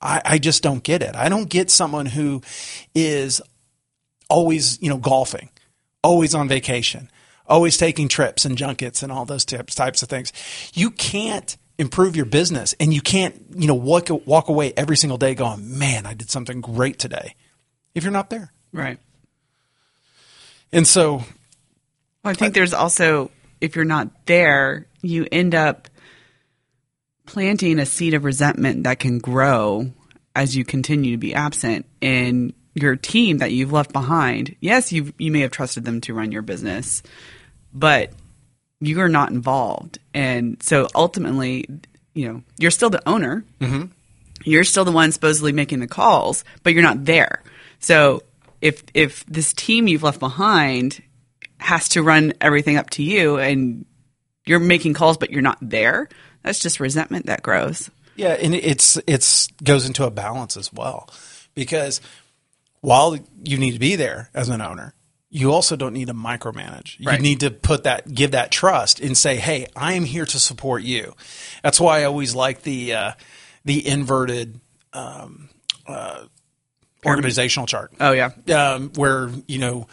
I, 0.00 0.22
I 0.24 0.38
just 0.38 0.62
don't 0.62 0.82
get 0.82 1.02
it. 1.02 1.16
I 1.16 1.28
don't 1.28 1.48
get 1.48 1.70
someone 1.70 2.06
who 2.06 2.42
is 2.94 3.40
always, 4.28 4.80
you 4.82 4.88
know, 4.88 4.98
golfing, 4.98 5.50
always 6.02 6.34
on 6.34 6.48
vacation, 6.48 7.10
always 7.46 7.76
taking 7.76 8.08
trips 8.08 8.44
and 8.44 8.56
junkets 8.56 9.02
and 9.02 9.10
all 9.10 9.24
those 9.24 9.44
types 9.44 9.74
types 9.74 10.02
of 10.02 10.08
things. 10.08 10.32
You 10.74 10.90
can't 10.90 11.56
improve 11.78 12.16
your 12.16 12.26
business 12.26 12.74
and 12.78 12.94
you 12.94 13.00
can't, 13.00 13.42
you 13.56 13.66
know, 13.66 13.74
walk 13.74 14.08
walk 14.26 14.48
away 14.48 14.72
every 14.76 14.96
single 14.96 15.18
day 15.18 15.34
going, 15.34 15.78
"Man, 15.78 16.06
I 16.06 16.14
did 16.14 16.30
something 16.30 16.60
great 16.60 16.98
today." 16.98 17.34
If 17.94 18.04
you're 18.04 18.12
not 18.12 18.30
there. 18.30 18.52
Right. 18.72 18.98
And 20.72 20.86
so 20.86 21.16
well, 21.16 21.24
I 22.24 22.34
think 22.34 22.50
I, 22.50 22.58
there's 22.58 22.74
also 22.74 23.30
if 23.60 23.76
you're 23.76 23.84
not 23.84 24.26
there, 24.26 24.86
you 25.02 25.26
end 25.30 25.54
up 25.54 25.88
planting 27.26 27.78
a 27.78 27.86
seed 27.86 28.14
of 28.14 28.24
resentment 28.24 28.84
that 28.84 28.98
can 28.98 29.18
grow 29.18 29.90
as 30.36 30.56
you 30.56 30.64
continue 30.64 31.12
to 31.12 31.18
be 31.18 31.34
absent 31.34 31.86
in 32.00 32.52
your 32.74 32.96
team 32.96 33.38
that 33.38 33.52
you've 33.52 33.72
left 33.72 33.92
behind. 33.92 34.56
Yes, 34.60 34.92
you 34.92 35.12
you 35.18 35.30
may 35.30 35.40
have 35.40 35.50
trusted 35.50 35.84
them 35.84 36.00
to 36.02 36.14
run 36.14 36.32
your 36.32 36.42
business, 36.42 37.02
but 37.72 38.12
you 38.80 39.00
are 39.00 39.08
not 39.08 39.30
involved. 39.30 39.98
And 40.12 40.62
so 40.62 40.88
ultimately, 40.94 41.66
you 42.14 42.28
know, 42.28 42.42
you're 42.58 42.70
still 42.70 42.90
the 42.90 43.06
owner. 43.08 43.44
Mm-hmm. 43.60 43.86
You're 44.44 44.64
still 44.64 44.84
the 44.84 44.92
one 44.92 45.12
supposedly 45.12 45.52
making 45.52 45.80
the 45.80 45.86
calls, 45.86 46.44
but 46.62 46.74
you're 46.74 46.82
not 46.82 47.04
there. 47.04 47.42
So 47.78 48.22
if 48.60 48.82
if 48.94 49.24
this 49.26 49.52
team 49.52 49.88
you've 49.88 50.02
left 50.02 50.20
behind 50.20 51.02
has 51.58 51.88
to 51.90 52.02
run 52.02 52.32
everything 52.40 52.76
up 52.76 52.90
to 52.90 53.02
you 53.02 53.38
and 53.38 53.84
you're 54.44 54.60
making 54.60 54.94
calls 54.94 55.16
but 55.16 55.30
you're 55.30 55.42
not 55.42 55.58
there, 55.60 56.08
that's 56.42 56.58
just 56.58 56.80
resentment 56.80 57.26
that 57.26 57.42
grows. 57.42 57.90
Yeah, 58.16 58.34
and 58.34 58.54
it's 58.54 58.98
it's 59.06 59.48
goes 59.62 59.86
into 59.86 60.04
a 60.04 60.10
balance 60.10 60.56
as 60.56 60.72
well. 60.72 61.08
Because 61.54 62.00
while 62.80 63.16
you 63.44 63.58
need 63.58 63.72
to 63.72 63.78
be 63.78 63.96
there 63.96 64.30
as 64.34 64.48
an 64.48 64.60
owner, 64.60 64.94
you 65.30 65.52
also 65.52 65.74
don't 65.74 65.94
need 65.94 66.06
to 66.08 66.14
micromanage. 66.14 66.98
You 67.00 67.08
right. 67.08 67.20
need 67.20 67.40
to 67.40 67.50
put 67.50 67.84
that, 67.84 68.12
give 68.12 68.32
that 68.32 68.52
trust, 68.52 69.00
and 69.00 69.16
say, 69.16 69.36
"Hey, 69.36 69.66
I 69.74 69.94
am 69.94 70.04
here 70.04 70.26
to 70.26 70.38
support 70.38 70.82
you." 70.82 71.14
That's 71.62 71.80
why 71.80 72.00
I 72.00 72.04
always 72.04 72.34
like 72.34 72.62
the 72.62 72.94
uh, 72.94 73.12
the 73.64 73.86
inverted 73.86 74.60
um, 74.92 75.48
uh, 75.86 76.26
organizational 77.04 77.66
chart. 77.66 77.92
Oh 78.00 78.12
yeah, 78.12 78.30
um, 78.54 78.90
where 78.94 79.30
you 79.46 79.58
know 79.58 79.86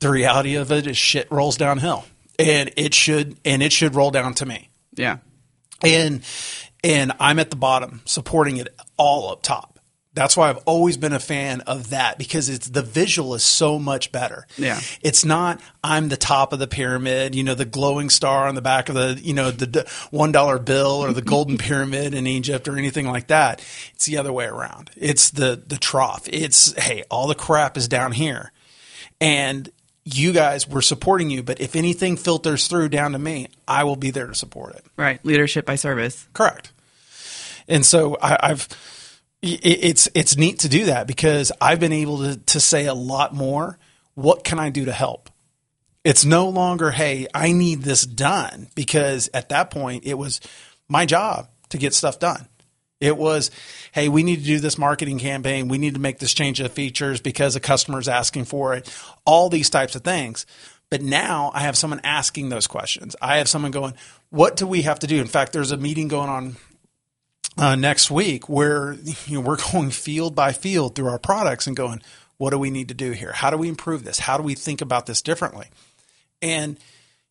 the 0.00 0.10
reality 0.10 0.56
of 0.56 0.70
it 0.72 0.86
is 0.86 0.96
shit 0.96 1.30
rolls 1.30 1.56
downhill, 1.56 2.04
and 2.38 2.72
it 2.76 2.94
should 2.94 3.36
and 3.44 3.62
it 3.62 3.72
should 3.72 3.94
roll 3.94 4.10
down 4.10 4.34
to 4.34 4.46
me. 4.46 4.70
Yeah, 4.94 5.18
and 5.82 6.22
and 6.82 7.12
I'm 7.18 7.38
at 7.38 7.50
the 7.50 7.56
bottom 7.56 8.02
supporting 8.04 8.58
it 8.58 8.68
all 8.96 9.30
up 9.30 9.42
top. 9.42 9.73
That's 10.14 10.36
why 10.36 10.48
I've 10.48 10.58
always 10.58 10.96
been 10.96 11.12
a 11.12 11.18
fan 11.18 11.60
of 11.62 11.90
that 11.90 12.18
because 12.18 12.48
it's 12.48 12.68
the 12.68 12.82
visual 12.82 13.34
is 13.34 13.42
so 13.42 13.80
much 13.80 14.12
better. 14.12 14.46
Yeah. 14.56 14.80
It's 15.02 15.24
not 15.24 15.60
I'm 15.82 16.08
the 16.08 16.16
top 16.16 16.52
of 16.52 16.60
the 16.60 16.68
pyramid, 16.68 17.34
you 17.34 17.42
know, 17.42 17.54
the 17.54 17.64
glowing 17.64 18.10
star 18.10 18.46
on 18.46 18.54
the 18.54 18.62
back 18.62 18.88
of 18.88 18.94
the, 18.94 19.20
you 19.20 19.34
know, 19.34 19.50
the 19.50 19.90
one 20.10 20.30
dollar 20.30 20.60
bill 20.60 21.04
or 21.04 21.12
the 21.12 21.22
golden 21.34 21.58
pyramid 21.58 22.14
in 22.14 22.28
Egypt 22.28 22.68
or 22.68 22.78
anything 22.78 23.06
like 23.06 23.26
that. 23.26 23.60
It's 23.94 24.06
the 24.06 24.18
other 24.18 24.32
way 24.32 24.46
around. 24.46 24.90
It's 24.96 25.30
the 25.30 25.60
the 25.66 25.76
trough. 25.76 26.28
It's 26.32 26.72
hey, 26.80 27.02
all 27.10 27.26
the 27.26 27.34
crap 27.34 27.76
is 27.76 27.88
down 27.88 28.12
here. 28.12 28.52
And 29.20 29.68
you 30.04 30.32
guys 30.32 30.68
we're 30.68 30.80
supporting 30.80 31.30
you, 31.30 31.42
but 31.42 31.60
if 31.60 31.74
anything 31.74 32.16
filters 32.16 32.68
through 32.68 32.90
down 32.90 33.12
to 33.12 33.18
me, 33.18 33.48
I 33.66 33.82
will 33.82 33.96
be 33.96 34.12
there 34.12 34.28
to 34.28 34.34
support 34.34 34.76
it. 34.76 34.84
Right. 34.96 35.24
Leadership 35.24 35.66
by 35.66 35.74
service. 35.74 36.28
Correct. 36.34 36.70
And 37.66 37.84
so 37.84 38.16
I, 38.22 38.50
I've 38.50 38.68
it's 39.44 40.08
it's 40.14 40.36
neat 40.36 40.60
to 40.60 40.68
do 40.68 40.86
that 40.86 41.06
because 41.06 41.52
I've 41.60 41.80
been 41.80 41.92
able 41.92 42.18
to, 42.18 42.36
to 42.36 42.60
say 42.60 42.86
a 42.86 42.94
lot 42.94 43.34
more. 43.34 43.78
What 44.14 44.44
can 44.44 44.58
I 44.58 44.70
do 44.70 44.84
to 44.86 44.92
help? 44.92 45.30
It's 46.04 46.24
no 46.24 46.48
longer, 46.48 46.90
hey, 46.90 47.26
I 47.34 47.52
need 47.52 47.82
this 47.82 48.04
done 48.04 48.68
because 48.74 49.30
at 49.32 49.48
that 49.48 49.70
point 49.70 50.04
it 50.04 50.14
was 50.14 50.40
my 50.88 51.06
job 51.06 51.48
to 51.70 51.78
get 51.78 51.94
stuff 51.94 52.18
done. 52.18 52.46
It 53.00 53.16
was, 53.16 53.50
hey, 53.92 54.08
we 54.08 54.22
need 54.22 54.40
to 54.40 54.44
do 54.44 54.60
this 54.60 54.78
marketing 54.78 55.18
campaign. 55.18 55.68
We 55.68 55.78
need 55.78 55.94
to 55.94 56.00
make 56.00 56.18
this 56.18 56.32
change 56.32 56.60
of 56.60 56.72
features 56.72 57.20
because 57.20 57.56
a 57.56 57.60
customer 57.60 57.98
is 57.98 58.08
asking 58.08 58.44
for 58.44 58.74
it. 58.74 58.88
All 59.24 59.48
these 59.48 59.68
types 59.68 59.94
of 59.94 60.02
things. 60.04 60.46
But 60.90 61.02
now 61.02 61.50
I 61.54 61.60
have 61.60 61.76
someone 61.76 62.00
asking 62.04 62.50
those 62.50 62.66
questions. 62.66 63.16
I 63.20 63.38
have 63.38 63.48
someone 63.48 63.72
going, 63.72 63.94
what 64.30 64.56
do 64.56 64.66
we 64.66 64.82
have 64.82 65.00
to 65.00 65.06
do? 65.06 65.20
In 65.20 65.26
fact, 65.26 65.52
there's 65.52 65.72
a 65.72 65.76
meeting 65.76 66.08
going 66.08 66.28
on 66.28 66.56
uh, 67.56 67.74
next 67.76 68.10
week 68.10 68.48
where 68.48 68.92
you 69.26 69.34
know, 69.34 69.40
we're 69.40 69.58
going 69.72 69.90
field 69.90 70.34
by 70.34 70.52
field 70.52 70.94
through 70.94 71.08
our 71.08 71.18
products 71.18 71.66
and 71.66 71.76
going, 71.76 72.02
what 72.36 72.50
do 72.50 72.58
we 72.58 72.70
need 72.70 72.88
to 72.88 72.94
do 72.94 73.12
here? 73.12 73.32
How 73.32 73.50
do 73.50 73.56
we 73.56 73.68
improve 73.68 74.04
this? 74.04 74.18
How 74.18 74.36
do 74.36 74.42
we 74.42 74.54
think 74.54 74.80
about 74.80 75.06
this 75.06 75.22
differently? 75.22 75.66
And 76.42 76.78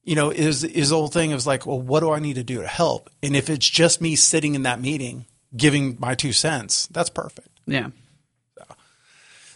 you 0.04 0.16
know, 0.16 0.32
is 0.32 0.64
is 0.64 0.90
the 0.90 0.96
whole 0.96 1.08
thing 1.08 1.32
is 1.32 1.48
like, 1.48 1.66
well, 1.66 1.80
what 1.80 2.02
do 2.02 2.12
I 2.12 2.20
need 2.20 2.36
to 2.36 2.44
do 2.44 2.62
to 2.62 2.68
help? 2.68 3.10
And 3.22 3.36
if 3.36 3.50
it's 3.50 3.70
just 3.70 4.02
me 4.02 4.16
sitting 4.16 4.56
in 4.56 4.64
that 4.64 4.82
meeting 4.82 5.26
giving 5.56 5.98
my 6.00 6.16
two 6.16 6.34
cents, 6.34 6.88
that's 6.88 7.10
perfect. 7.10 7.48
Yeah. 7.66 7.90
So 8.58 8.66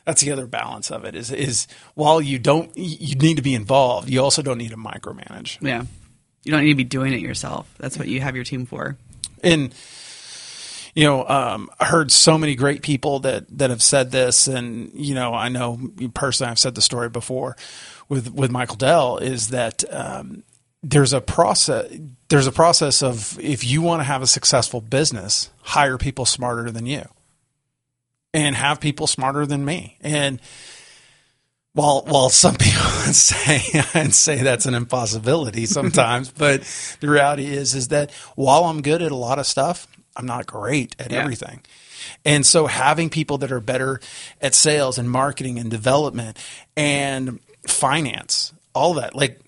that's 0.05 0.21
the 0.21 0.31
other 0.31 0.47
balance 0.47 0.91
of 0.91 1.05
it 1.05 1.15
is 1.15 1.31
is 1.31 1.67
while 1.95 2.21
you 2.21 2.39
don't 2.39 2.71
you 2.75 3.15
need 3.15 3.37
to 3.37 3.43
be 3.43 3.55
involved, 3.55 4.09
you 4.09 4.21
also 4.21 4.41
don't 4.41 4.57
need 4.57 4.71
to 4.71 4.77
micromanage. 4.77 5.57
Yeah. 5.61 5.83
You 6.43 6.51
don't 6.51 6.63
need 6.63 6.69
to 6.69 6.75
be 6.75 6.83
doing 6.85 7.13
it 7.13 7.19
yourself. 7.19 7.69
That's 7.77 7.97
what 7.97 8.07
you 8.07 8.21
have 8.21 8.35
your 8.35 8.45
team 8.45 8.65
for. 8.65 8.95
And 9.43 9.73
you 10.93 11.03
know, 11.03 11.27
um, 11.27 11.69
I 11.79 11.85
heard 11.85 12.11
so 12.11 12.37
many 12.37 12.55
great 12.55 12.81
people 12.81 13.19
that 13.19 13.45
that 13.57 13.69
have 13.69 13.83
said 13.83 14.11
this, 14.11 14.47
and 14.47 14.91
you 14.93 15.15
know, 15.15 15.33
I 15.33 15.49
know 15.49 15.79
personally, 16.13 16.51
I've 16.51 16.59
said 16.59 16.75
the 16.75 16.81
story 16.81 17.09
before 17.09 17.55
with 18.09 18.33
with 18.33 18.51
Michael 18.51 18.77
Dell 18.77 19.17
is 19.17 19.49
that 19.49 19.83
um, 19.93 20.43
there's 20.83 21.13
a 21.13 21.21
process. 21.21 21.91
There's 22.29 22.47
a 22.47 22.51
process 22.51 23.01
of 23.01 23.39
if 23.39 23.63
you 23.63 23.81
want 23.81 24.01
to 24.01 24.05
have 24.05 24.21
a 24.21 24.27
successful 24.27 24.81
business, 24.81 25.49
hire 25.61 25.97
people 25.97 26.25
smarter 26.25 26.71
than 26.71 26.85
you, 26.85 27.07
and 28.33 28.55
have 28.55 28.79
people 28.79 29.07
smarter 29.07 29.45
than 29.45 29.65
me, 29.65 29.97
and 30.01 30.39
while 31.77 32.03
while 32.07 32.29
some 32.29 32.55
people 32.55 32.81
say 33.13 33.81
and 33.93 34.13
say 34.13 34.41
that's 34.41 34.65
an 34.65 34.73
impossibility 34.73 35.65
sometimes, 35.65 36.29
but 36.37 36.63
the 36.99 37.09
reality 37.09 37.45
is 37.45 37.75
is 37.75 37.89
that 37.89 38.11
while 38.35 38.65
I'm 38.65 38.81
good 38.81 39.01
at 39.01 39.11
a 39.11 39.15
lot 39.15 39.39
of 39.39 39.45
stuff, 39.45 39.87
I'm 40.17 40.25
not 40.25 40.47
great 40.47 40.95
at 40.99 41.11
yeah. 41.11 41.19
everything. 41.19 41.61
And 42.25 42.45
so 42.45 42.67
having 42.67 43.09
people 43.09 43.37
that 43.39 43.51
are 43.51 43.59
better 43.59 43.99
at 44.41 44.53
sales 44.55 44.97
and 44.97 45.09
marketing 45.09 45.59
and 45.59 45.69
development 45.69 46.37
and 46.75 47.39
finance, 47.67 48.53
all 48.73 48.95
that, 48.95 49.15
like, 49.15 49.39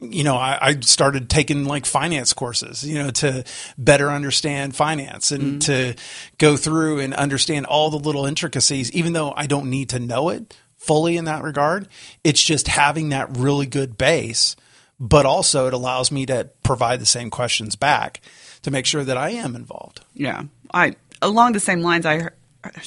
you 0.00 0.24
know, 0.24 0.36
I, 0.36 0.58
I 0.60 0.80
started 0.80 1.30
taking 1.30 1.64
like 1.64 1.86
finance 1.86 2.32
courses, 2.32 2.84
you 2.84 3.02
know, 3.02 3.10
to 3.10 3.44
better 3.78 4.10
understand 4.10 4.76
finance 4.76 5.32
and 5.32 5.42
mm-hmm. 5.42 5.58
to 5.60 5.94
go 6.38 6.56
through 6.56 7.00
and 7.00 7.14
understand 7.14 7.66
all 7.66 7.90
the 7.90 7.98
little 7.98 8.26
intricacies, 8.26 8.90
even 8.92 9.12
though 9.12 9.32
I 9.36 9.46
don't 9.46 9.70
need 9.70 9.90
to 9.90 9.98
know 9.98 10.28
it 10.30 10.56
fully 10.76 11.16
in 11.16 11.24
that 11.24 11.42
regard. 11.42 11.88
It's 12.22 12.42
just 12.42 12.68
having 12.68 13.10
that 13.10 13.36
really 13.36 13.66
good 13.66 13.96
base, 13.96 14.56
but 15.00 15.24
also 15.24 15.66
it 15.66 15.74
allows 15.74 16.12
me 16.12 16.26
to 16.26 16.50
provide 16.62 17.00
the 17.00 17.06
same 17.06 17.30
questions 17.30 17.76
back 17.76 18.20
to 18.64 18.70
make 18.70 18.84
sure 18.86 19.04
that 19.04 19.16
I 19.16 19.30
am 19.30 19.54
involved. 19.56 20.00
Yeah, 20.14 20.42
I 20.72 20.96
along 21.22 21.52
the 21.52 21.60
same 21.60 21.80
lines. 21.80 22.04
I 22.04 22.18
heard 22.18 22.32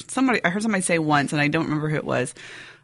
somebody 0.08 0.44
I 0.44 0.50
heard 0.50 0.62
somebody 0.62 0.82
say 0.82 0.98
once, 0.98 1.32
and 1.32 1.40
I 1.40 1.48
don't 1.48 1.64
remember 1.64 1.88
who 1.88 1.96
it 1.96 2.04
was. 2.04 2.34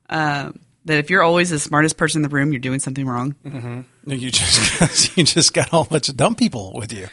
Uh, 0.08 0.50
that 0.86 0.98
if 0.98 1.08
you're 1.10 1.22
always 1.22 1.50
the 1.50 1.58
smartest 1.58 1.96
person 1.96 2.18
in 2.18 2.28
the 2.28 2.34
room, 2.34 2.52
you're 2.52 2.60
doing 2.60 2.80
something 2.80 3.06
wrong. 3.06 3.34
No, 3.44 3.84
You 4.14 4.30
just 4.30 5.16
you 5.16 5.24
just 5.24 5.54
got 5.54 5.68
a 5.68 5.70
whole 5.70 5.84
bunch 5.84 6.08
of 6.08 6.16
dumb 6.16 6.34
people 6.34 6.72
with 6.74 6.92
you. 6.92 7.08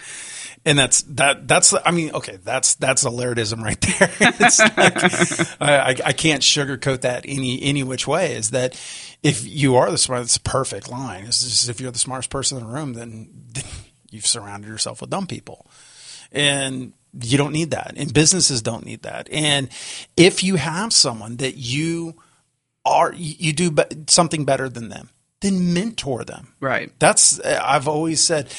And 0.63 0.77
that's 0.77 1.01
that. 1.03 1.47
That's 1.47 1.73
I 1.85 1.89
mean, 1.89 2.11
okay, 2.13 2.37
that's 2.43 2.75
that's 2.75 3.03
alertism 3.03 3.63
right 3.63 3.81
there. 3.99 4.11
It's 4.39 4.59
like, 4.59 5.57
I, 5.59 5.89
I 5.91 5.95
I 6.05 6.13
can't 6.13 6.43
sugarcoat 6.43 7.01
that 7.01 7.25
any 7.27 7.63
any 7.63 7.81
which 7.81 8.05
way. 8.07 8.35
Is 8.35 8.51
that 8.51 8.73
if 9.23 9.43
you 9.47 9.77
are 9.77 9.89
the 9.89 9.97
smartest, 9.97 10.35
it's 10.35 10.37
a 10.37 10.41
perfect 10.41 10.87
line. 10.91 11.25
It's 11.25 11.41
just 11.43 11.69
if 11.69 11.81
you're 11.81 11.91
the 11.91 11.97
smartest 11.97 12.29
person 12.29 12.59
in 12.59 12.65
the 12.67 12.71
room, 12.71 12.93
then, 12.93 13.29
then 13.53 13.63
you've 14.11 14.27
surrounded 14.27 14.67
yourself 14.67 15.01
with 15.01 15.09
dumb 15.09 15.25
people, 15.25 15.65
and 16.31 16.93
you 17.19 17.37
don't 17.37 17.53
need 17.53 17.71
that. 17.71 17.93
And 17.97 18.13
businesses 18.13 18.61
don't 18.61 18.85
need 18.85 19.03
that. 19.03 19.29
And 19.31 19.69
if 20.15 20.43
you 20.43 20.55
have 20.55 20.93
someone 20.93 21.37
that 21.37 21.57
you 21.57 22.15
are 22.85 23.13
you 23.15 23.53
do 23.53 23.75
something 24.07 24.45
better 24.45 24.69
than 24.69 24.89
them, 24.89 25.09
then 25.41 25.73
mentor 25.73 26.23
them. 26.23 26.53
Right. 26.59 26.91
That's 26.99 27.39
uh, 27.39 27.61
I've 27.63 27.87
always 27.87 28.21
said 28.21 28.51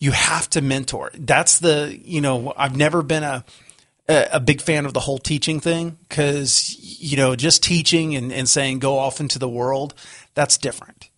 you 0.00 0.12
have 0.12 0.50
to 0.50 0.60
mentor. 0.60 1.10
That's 1.14 1.58
the 1.58 1.98
you 2.02 2.20
know 2.20 2.52
I've 2.56 2.76
never 2.76 3.02
been 3.02 3.22
a 3.22 3.44
a, 4.08 4.28
a 4.32 4.40
big 4.40 4.60
fan 4.60 4.86
of 4.86 4.94
the 4.94 5.00
whole 5.00 5.18
teaching 5.18 5.60
thing 5.60 5.98
because 6.08 6.76
you 6.80 7.16
know 7.16 7.36
just 7.36 7.62
teaching 7.62 8.14
and, 8.16 8.32
and 8.32 8.48
saying 8.48 8.78
go 8.78 8.98
off 8.98 9.20
into 9.20 9.38
the 9.38 9.48
world 9.48 9.94
that's 10.34 10.58
different 10.58 11.10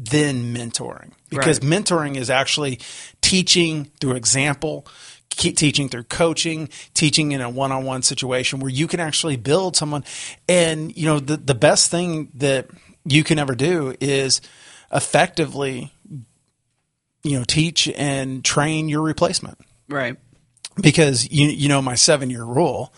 than 0.00 0.54
mentoring 0.54 1.10
because 1.28 1.60
Right. 1.60 1.70
mentoring 1.82 2.16
is 2.16 2.30
actually 2.30 2.78
teaching 3.20 3.90
through 4.00 4.12
example 4.12 4.86
keep 5.30 5.56
teaching 5.56 5.88
through 5.88 6.04
coaching 6.04 6.68
teaching 6.94 7.32
in 7.32 7.40
a 7.40 7.50
one-on-one 7.50 8.02
situation 8.02 8.60
where 8.60 8.70
you 8.70 8.86
can 8.86 9.00
actually 9.00 9.36
build 9.36 9.74
someone 9.76 10.04
and 10.48 10.96
you 10.96 11.04
know 11.04 11.18
the, 11.18 11.36
the 11.36 11.54
best 11.54 11.90
thing 11.90 12.28
that 12.34 12.68
you 13.04 13.24
can 13.24 13.40
ever 13.40 13.56
do 13.56 13.92
is 14.00 14.40
effectively 14.92 15.92
you 17.24 17.36
know 17.36 17.44
teach 17.44 17.88
and 17.96 18.44
train 18.44 18.88
your 18.88 19.02
replacement 19.02 19.58
Right. 19.88 20.16
because 20.80 21.28
you 21.30 21.48
you 21.48 21.68
know 21.68 21.82
my 21.82 21.96
seven 21.96 22.30
year 22.30 22.44
rule 22.44 22.92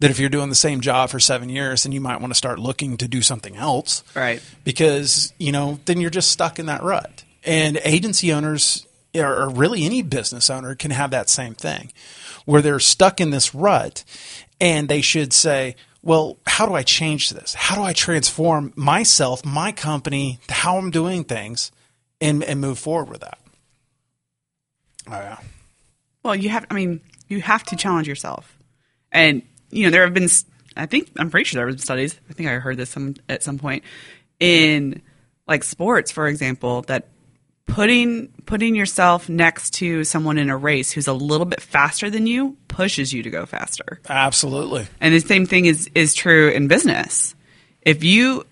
that 0.00 0.10
if 0.10 0.18
you're 0.18 0.28
doing 0.28 0.48
the 0.48 0.54
same 0.54 0.80
job 0.80 1.10
for 1.10 1.20
seven 1.20 1.48
years, 1.48 1.82
then 1.84 1.92
you 1.92 2.00
might 2.00 2.20
want 2.20 2.32
to 2.32 2.36
start 2.36 2.58
looking 2.58 2.96
to 2.98 3.08
do 3.08 3.22
something 3.22 3.56
else, 3.56 4.02
Right. 4.14 4.42
Because 4.64 5.32
you 5.38 5.52
know 5.52 5.78
then 5.84 6.00
you're 6.00 6.10
just 6.10 6.30
stuck 6.30 6.58
in 6.58 6.66
that 6.66 6.82
rut. 6.82 7.24
And 7.44 7.78
agency 7.84 8.32
owners, 8.32 8.86
or 9.14 9.48
really 9.50 9.84
any 9.84 10.02
business 10.02 10.48
owner, 10.50 10.74
can 10.74 10.90
have 10.90 11.10
that 11.10 11.28
same 11.28 11.54
thing, 11.54 11.92
where 12.44 12.62
they're 12.62 12.80
stuck 12.80 13.20
in 13.20 13.30
this 13.30 13.54
rut, 13.54 14.04
and 14.60 14.88
they 14.88 15.00
should 15.00 15.32
say. 15.32 15.76
Well, 16.02 16.36
how 16.46 16.66
do 16.66 16.74
I 16.74 16.82
change 16.82 17.30
this? 17.30 17.54
How 17.54 17.76
do 17.76 17.80
I 17.80 17.94
transform 17.94 18.74
myself, 18.76 19.42
my 19.42 19.72
company, 19.72 20.38
how 20.50 20.76
I'm 20.76 20.90
doing 20.90 21.24
things, 21.24 21.72
and, 22.20 22.44
and 22.44 22.60
move 22.60 22.78
forward 22.78 23.08
with 23.08 23.22
that? 23.22 23.38
Oh 25.08 25.12
yeah. 25.12 25.38
Well, 26.22 26.34
you 26.34 26.50
have. 26.50 26.66
I 26.70 26.74
mean, 26.74 27.00
you 27.28 27.40
have 27.40 27.64
to 27.64 27.76
challenge 27.76 28.06
yourself, 28.08 28.58
and 29.12 29.42
you 29.74 29.84
know 29.84 29.90
there 29.90 30.04
have 30.04 30.14
been. 30.14 30.28
I 30.76 30.86
think 30.86 31.10
I'm 31.16 31.30
pretty 31.30 31.44
sure 31.44 31.58
there 31.58 31.66
have 31.66 31.76
been 31.76 31.82
studies. 31.82 32.18
I 32.28 32.32
think 32.32 32.48
I 32.48 32.54
heard 32.54 32.76
this 32.76 32.90
some 32.90 33.14
at 33.28 33.42
some 33.42 33.58
point 33.58 33.84
in 34.40 35.02
like 35.46 35.64
sports, 35.64 36.10
for 36.10 36.26
example, 36.26 36.82
that 36.82 37.08
putting 37.66 38.28
putting 38.46 38.74
yourself 38.74 39.28
next 39.28 39.74
to 39.74 40.04
someone 40.04 40.38
in 40.38 40.50
a 40.50 40.56
race 40.56 40.92
who's 40.92 41.08
a 41.08 41.12
little 41.12 41.46
bit 41.46 41.60
faster 41.60 42.10
than 42.10 42.26
you 42.26 42.56
pushes 42.68 43.12
you 43.12 43.22
to 43.22 43.30
go 43.30 43.46
faster. 43.46 44.00
Absolutely. 44.08 44.86
And 45.00 45.14
the 45.14 45.20
same 45.20 45.46
thing 45.46 45.66
is 45.66 45.90
is 45.94 46.14
true 46.14 46.48
in 46.50 46.68
business. 46.68 47.34
If 47.82 48.04
you 48.04 48.46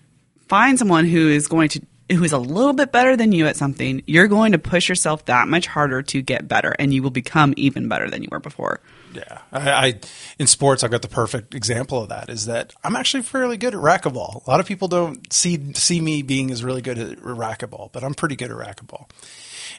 find 0.47 0.77
someone 0.77 1.05
who 1.05 1.29
is 1.29 1.47
going 1.47 1.69
to 1.69 1.81
who 2.11 2.23
is 2.23 2.31
a 2.31 2.37
little 2.37 2.73
bit 2.73 2.91
better 2.91 3.15
than 3.15 3.31
you 3.31 3.47
at 3.47 3.55
something, 3.55 4.03
you're 4.05 4.27
going 4.27 4.51
to 4.51 4.59
push 4.59 4.89
yourself 4.89 5.25
that 5.25 5.47
much 5.47 5.67
harder 5.67 6.01
to 6.01 6.21
get 6.21 6.47
better 6.47 6.75
and 6.77 6.93
you 6.93 7.01
will 7.01 7.11
become 7.11 7.53
even 7.57 7.87
better 7.87 8.09
than 8.09 8.21
you 8.23 8.29
were 8.31 8.39
before. 8.39 8.81
Yeah, 9.13 9.41
I, 9.51 9.71
I 9.71 9.99
in 10.39 10.47
sports, 10.47 10.83
I've 10.83 10.91
got 10.91 11.01
the 11.01 11.07
perfect 11.07 11.53
example 11.53 12.01
of 12.01 12.09
that. 12.09 12.29
Is 12.29 12.45
that 12.47 12.73
I'm 12.83 12.95
actually 12.95 13.23
fairly 13.23 13.57
good 13.57 13.75
at 13.75 13.79
racquetball. 13.79 14.45
A 14.45 14.49
lot 14.49 14.59
of 14.59 14.65
people 14.65 14.87
don't 14.87 15.31
see 15.31 15.73
see 15.73 16.01
me 16.01 16.21
being 16.23 16.49
as 16.51 16.63
really 16.63 16.81
good 16.81 16.97
at 16.97 17.19
racquetball, 17.19 17.91
but 17.91 18.03
I'm 18.03 18.13
pretty 18.13 18.35
good 18.35 18.51
at 18.51 18.57
racquetball. 18.57 19.09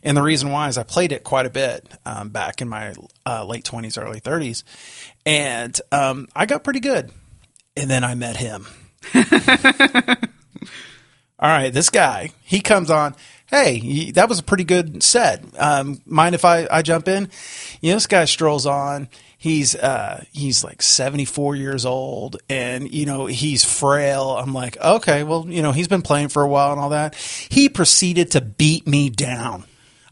And 0.03 0.17
the 0.17 0.23
reason 0.23 0.51
why 0.51 0.69
is 0.69 0.79
I 0.79 0.83
played 0.83 1.13
it 1.13 1.25
quite 1.25 1.47
a 1.47 1.51
bit 1.51 1.89
um, 2.05 2.29
back 2.29 2.61
in 2.61 2.69
my 2.69 2.95
uh, 3.27 3.45
late 3.45 3.65
20s, 3.65 4.01
early 4.01 4.21
30s, 4.21 4.63
and 5.25 5.79
um, 5.93 6.29
I 6.37 6.47
got 6.47 6.63
pretty 6.63 6.81
good. 6.81 7.11
And 7.77 7.91
then 7.91 8.05
I 8.05 8.15
met 8.15 8.37
him. 8.37 8.67
All 11.41 11.51
right, 11.51 11.73
this 11.73 11.91
guy, 11.91 12.31
he 12.43 12.61
comes 12.61 12.91
on. 12.91 13.17
Hey, 13.55 14.11
that 14.11 14.29
was 14.29 14.41
a 14.41 14.43
pretty 14.43 14.65
good 14.65 15.01
set. 15.01 15.45
Um, 15.57 16.03
mind 16.07 16.35
if 16.35 16.45
I, 16.45 16.67
I 16.69 16.83
jump 16.83 17.07
in? 17.07 17.29
You 17.81 17.91
know, 17.91 17.97
this 17.97 18.09
guy 18.09 18.25
strolls 18.25 18.67
on. 18.67 19.09
He's 19.39 19.77
uh, 19.77 20.25
he's 20.33 20.65
like 20.65 20.83
seventy 20.83 21.25
four 21.25 21.55
years 21.55 21.87
old, 21.87 22.37
and 22.49 22.93
you 22.93 23.07
know 23.07 23.27
he's 23.27 23.65
frail. 23.65 24.31
I'm 24.31 24.53
like, 24.53 24.77
okay, 24.79 25.23
well, 25.23 25.47
you 25.47 25.63
know 25.63 25.71
he's 25.71 25.87
been 25.87 26.03
playing 26.03 26.31
for 26.31 26.43
a 26.43 26.49
while 26.49 26.73
and 26.73 26.81
all 26.81 26.89
that. 26.89 27.15
He 27.15 27.69
proceeded 27.69 28.33
to 28.33 28.41
beat 28.41 28.89
me 28.89 29.09
down. 29.09 29.67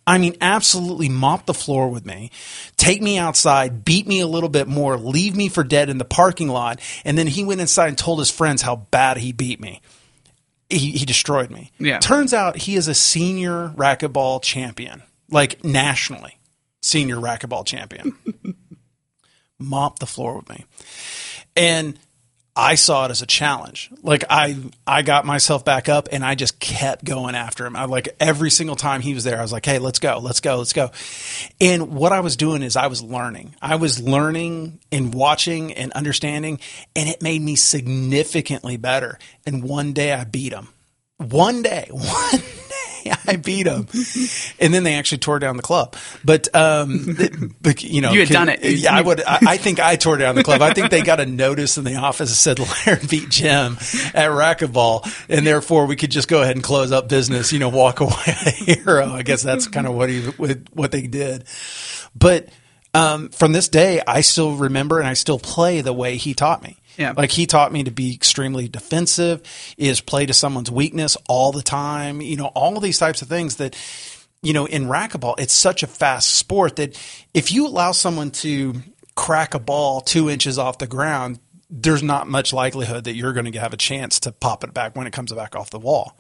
I 0.07 0.19
mean, 0.19 0.37
absolutely 0.41 1.09
mop 1.09 1.47
the 1.47 1.55
floor 1.55 1.89
with 1.89 2.07
me, 2.07 2.31
take 2.77 3.03
me 3.03 3.19
outside, 3.19 3.85
beat 3.85 4.07
me 4.07 4.21
a 4.21 4.27
little 4.29 4.51
bit 4.51 4.69
more, 4.69 4.97
leave 4.97 5.35
me 5.35 5.49
for 5.49 5.65
dead 5.65 5.89
in 5.89 5.99
the 5.99 6.05
parking 6.05 6.49
lot, 6.49 6.79
and 7.05 7.19
then 7.19 7.27
he 7.27 7.43
went 7.43 7.61
inside 7.61 7.89
and 7.89 7.99
told 7.99 8.21
his 8.21 8.31
friends 8.31 8.63
how 8.63 8.77
bad 8.77 9.17
he 9.17 9.33
beat 9.33 9.61
me 9.61 9.81
he, 10.73 10.93
he 10.93 11.05
destroyed 11.05 11.51
me. 11.51 11.71
Yeah. 11.79 11.99
Turns 11.99 12.33
out 12.33 12.57
he 12.57 12.77
is 12.77 12.89
a 12.89 12.95
senior 12.95 13.69
racquetball 13.77 14.43
champion, 14.43 15.03
like 15.31 15.65
nationally, 15.65 16.39
senior 16.81 17.17
racquetball 17.17 17.67
champion. 17.67 18.17
Mop 19.59 19.99
the 19.99 20.07
floor 20.07 20.37
with 20.37 20.49
me. 20.49 20.65
And 21.55 21.99
I 22.55 22.75
saw 22.75 23.07
it 23.07 23.11
as 23.11 23.23
a 23.23 23.27
challenge. 23.27 23.91
Like 24.03 24.25
I, 24.29 24.57
I 24.87 25.01
got 25.03 25.25
myself 25.25 25.65
back 25.65 25.89
up 25.89 26.09
and 26.13 26.23
I 26.23 26.35
just 26.35 26.61
kept 26.61 27.03
going 27.03 27.35
after 27.35 27.65
him. 27.65 27.75
I 27.77 27.87
like 27.87 28.15
every 28.21 28.51
single 28.51 28.77
time 28.77 29.01
he 29.01 29.15
was 29.15 29.25
there, 29.25 29.39
I 29.39 29.43
was 29.43 29.53
like, 29.53 29.65
Hey, 29.65 29.79
let's 29.79 29.99
go, 29.99 30.19
let's 30.19 30.41
go, 30.41 30.59
let's 30.59 30.75
go. 30.75 30.91
And 31.61 31.95
what 31.95 32.13
I 32.13 32.21
was 32.21 32.37
doing 32.37 32.63
is 32.63 32.77
I 32.77 32.89
was 32.89 33.03
learning. 33.03 33.55
I 33.63 33.77
was 33.77 34.03
learning 34.03 34.81
and 34.91 35.15
watching 35.15 35.73
and 35.73 35.93
understanding 35.93 36.61
and 36.95 37.09
it 37.09 37.23
made 37.23 37.41
me 37.41 37.57
significantly 37.57 38.77
better. 38.77 39.19
And 39.47 39.65
one 39.65 39.95
day 39.95 40.13
I 40.13 40.25
beat 40.25 40.53
him. 40.53 40.69
One 41.17 41.63
day, 41.63 41.89
one 41.91 42.43
I 43.27 43.37
beat 43.37 43.67
him. 43.67 43.87
And 44.61 44.73
then 44.73 44.85
they 44.85 44.95
actually 44.95 45.19
tore 45.19 45.39
down 45.39 45.57
the 45.57 45.63
club. 45.63 45.97
But, 46.25 46.55
um, 46.55 47.55
but 47.61 47.83
you 47.83 48.01
know, 48.01 48.13
You 48.13 48.21
had 48.21 48.29
done 48.29 48.49
it. 48.49 48.63
Yeah, 48.65 48.95
I 48.95 49.01
would. 49.01 49.23
I, 49.23 49.39
I 49.47 49.57
think 49.57 49.81
I 49.81 49.97
tore 49.97 50.17
down 50.17 50.35
the 50.35 50.45
club. 50.45 50.63
I 50.63 50.73
think 50.73 50.91
they 50.91 51.03
got 51.03 51.21
a 51.21 51.27
notice 51.27 51.79
in 51.79 51.85
the 51.85 51.97
office 51.97 52.31
that 52.31 52.37
said 52.37 52.59
Laird 52.87 53.09
beat 53.09 53.29
Jim 53.29 53.75
at 54.15 54.31
racquetball, 54.31 55.07
and 55.29 55.47
therefore 55.47 55.87
we 55.87 55.97
could 55.97 56.11
just 56.11 56.29
go 56.29 56.43
ahead 56.43 56.57
and 56.57 56.65
close 56.65 56.93
up 56.93 57.09
business. 57.09 57.53
You 57.53 57.59
know, 57.59 57.69
walk 57.69 58.01
away 58.01 58.13
a 58.27 58.51
hero. 58.51 59.09
I 59.09 59.23
guess 59.23 59.43
that's 59.43 59.67
kind 59.67 59.87
of 59.87 59.95
what 59.95 60.09
he 60.09 60.23
what 60.73 60.91
they 60.93 61.07
did. 61.07 61.45
But 62.15 62.49
um, 62.95 63.31
from 63.31 63.53
this 63.53 63.69
day, 63.69 64.03
I 64.07 64.21
still 64.21 64.57
remember 64.57 64.99
and 64.99 65.09
I 65.09 65.15
still 65.15 65.39
play 65.39 65.81
the 65.81 65.93
way 65.93 66.17
he 66.17 66.35
taught 66.35 66.63
me. 66.63 66.79
Yeah. 66.97 67.15
Like 67.17 67.31
he 67.31 67.47
taught 67.47 67.73
me 67.73 67.85
to 67.85 67.91
be 67.91 68.15
extremely 68.15 68.69
defensive, 68.69 69.43
is 69.77 70.01
play 70.01 70.27
to 70.27 70.33
someone's 70.33 70.71
weakness 70.71 71.17
all 71.29 71.53
the 71.53 71.63
time. 71.63 72.21
You 72.21 72.37
know, 72.37 72.47
all 72.47 72.79
these 72.81 72.99
types 72.99 73.23
of 73.23 73.29
things 73.29 73.57
that, 73.57 73.77
you 74.43 74.53
know, 74.53 74.67
in 74.67 74.85
racquetball, 74.85 75.39
it's 75.39 75.55
such 75.55 75.83
a 75.83 75.87
fast 75.87 76.35
sport 76.35 76.77
that 76.77 77.01
if 77.33 77.53
you 77.53 77.67
allow 77.67 77.93
someone 77.93 78.31
to 78.31 78.75
crack 79.15 79.55
a 79.55 79.59
ball 79.59 80.01
two 80.01 80.29
inches 80.29 80.59
off 80.59 80.79
the 80.79 80.87
ground, 80.87 81.39
there's 81.71 82.03
not 82.03 82.29
much 82.29 82.53
likelihood 82.53 83.05
that 83.05 83.15
you're 83.15 83.33
going 83.33 83.51
to 83.51 83.59
have 83.59 83.73
a 83.73 83.79
chance 83.79 84.21
to 84.21 84.33
pop 84.33 84.63
it 84.63 84.75
back 84.75 84.95
when 84.95 85.07
it 85.07 85.13
comes 85.13 85.33
back 85.33 85.57
off 85.57 85.71
the 85.71 85.79
wall. 85.79 86.19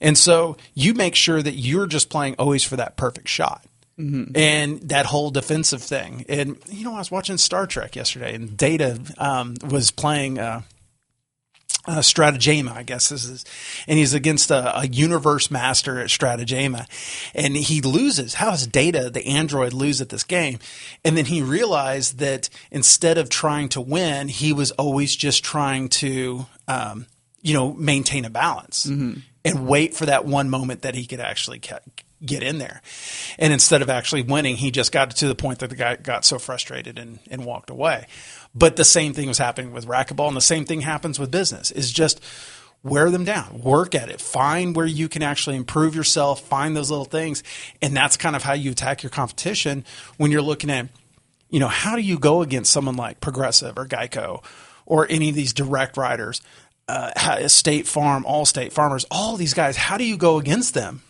And 0.00 0.18
so 0.18 0.58
you 0.74 0.92
make 0.92 1.14
sure 1.14 1.42
that 1.42 1.52
you're 1.52 1.86
just 1.86 2.10
playing 2.10 2.34
always 2.38 2.62
for 2.62 2.76
that 2.76 2.96
perfect 2.98 3.28
shot. 3.28 3.64
And 4.34 4.80
that 4.88 5.06
whole 5.06 5.30
defensive 5.30 5.82
thing. 5.82 6.24
And, 6.28 6.58
you 6.68 6.84
know, 6.84 6.94
I 6.94 6.98
was 6.98 7.10
watching 7.10 7.38
Star 7.38 7.66
Trek 7.66 7.96
yesterday 7.96 8.34
and 8.34 8.56
Data 8.56 9.00
um, 9.16 9.54
was 9.70 9.90
playing 9.90 10.38
uh, 10.38 10.62
uh, 11.86 11.98
Strategema, 11.98 12.72
I 12.72 12.82
guess 12.82 13.08
this 13.08 13.24
is, 13.24 13.44
and 13.86 13.98
he's 13.98 14.12
against 14.12 14.50
a, 14.50 14.80
a 14.80 14.86
universe 14.86 15.50
master 15.50 16.00
at 16.00 16.08
Strategema, 16.08 16.86
and 17.34 17.56
he 17.56 17.80
loses. 17.80 18.34
How 18.34 18.50
does 18.50 18.66
Data, 18.66 19.08
the 19.08 19.26
android, 19.26 19.72
lose 19.72 20.00
at 20.00 20.08
this 20.08 20.24
game? 20.24 20.58
And 21.04 21.16
then 21.16 21.26
he 21.26 21.42
realized 21.42 22.18
that 22.18 22.48
instead 22.70 23.18
of 23.18 23.28
trying 23.28 23.68
to 23.70 23.80
win, 23.80 24.28
he 24.28 24.52
was 24.52 24.72
always 24.72 25.14
just 25.14 25.44
trying 25.44 25.88
to, 25.90 26.46
um, 26.66 27.06
you 27.40 27.54
know, 27.54 27.72
maintain 27.74 28.24
a 28.24 28.30
balance 28.30 28.86
and 29.44 29.68
wait 29.68 29.94
for 29.94 30.06
that 30.06 30.24
one 30.24 30.50
moment 30.50 30.82
that 30.82 30.94
he 30.96 31.06
could 31.06 31.20
actually 31.20 31.60
ca- 31.60 31.78
get 32.24 32.42
in 32.42 32.58
there. 32.58 32.82
And 33.38 33.52
instead 33.52 33.82
of 33.82 33.90
actually 33.90 34.22
winning, 34.22 34.56
he 34.56 34.70
just 34.70 34.92
got 34.92 35.10
to 35.10 35.28
the 35.28 35.34
point 35.34 35.58
that 35.58 35.70
the 35.70 35.76
guy 35.76 35.96
got 35.96 36.24
so 36.24 36.38
frustrated 36.38 36.98
and, 36.98 37.18
and 37.30 37.44
walked 37.44 37.70
away. 37.70 38.06
But 38.54 38.76
the 38.76 38.84
same 38.84 39.12
thing 39.12 39.28
was 39.28 39.38
happening 39.38 39.72
with 39.72 39.86
racquetball, 39.86 40.28
and 40.28 40.36
the 40.36 40.40
same 40.40 40.64
thing 40.64 40.80
happens 40.80 41.18
with 41.18 41.30
business. 41.30 41.70
Is 41.70 41.92
just 41.92 42.22
wear 42.82 43.10
them 43.10 43.24
down, 43.24 43.60
work 43.62 43.94
at 43.94 44.08
it, 44.08 44.20
find 44.20 44.76
where 44.76 44.86
you 44.86 45.08
can 45.08 45.22
actually 45.22 45.56
improve 45.56 45.94
yourself, 45.94 46.40
find 46.42 46.76
those 46.76 46.90
little 46.90 47.04
things. 47.04 47.42
And 47.82 47.96
that's 47.96 48.16
kind 48.16 48.36
of 48.36 48.42
how 48.42 48.52
you 48.52 48.70
attack 48.70 49.02
your 49.02 49.10
competition 49.10 49.84
when 50.16 50.30
you're 50.30 50.42
looking 50.42 50.70
at, 50.70 50.88
you 51.50 51.58
know, 51.58 51.68
how 51.68 51.96
do 51.96 52.02
you 52.02 52.18
go 52.18 52.42
against 52.42 52.72
someone 52.72 52.96
like 52.96 53.20
Progressive 53.20 53.76
or 53.76 53.86
Geico 53.86 54.42
or 54.84 55.06
any 55.10 55.28
of 55.30 55.34
these 55.34 55.52
direct 55.52 55.96
writers, 55.96 56.40
uh, 56.88 57.48
State 57.48 57.88
Farm, 57.88 58.24
Allstate 58.24 58.72
Farmers, 58.72 59.04
all 59.10 59.36
these 59.36 59.54
guys? 59.54 59.76
How 59.76 59.98
do 59.98 60.04
you 60.04 60.16
go 60.16 60.38
against 60.38 60.74
them 60.74 61.02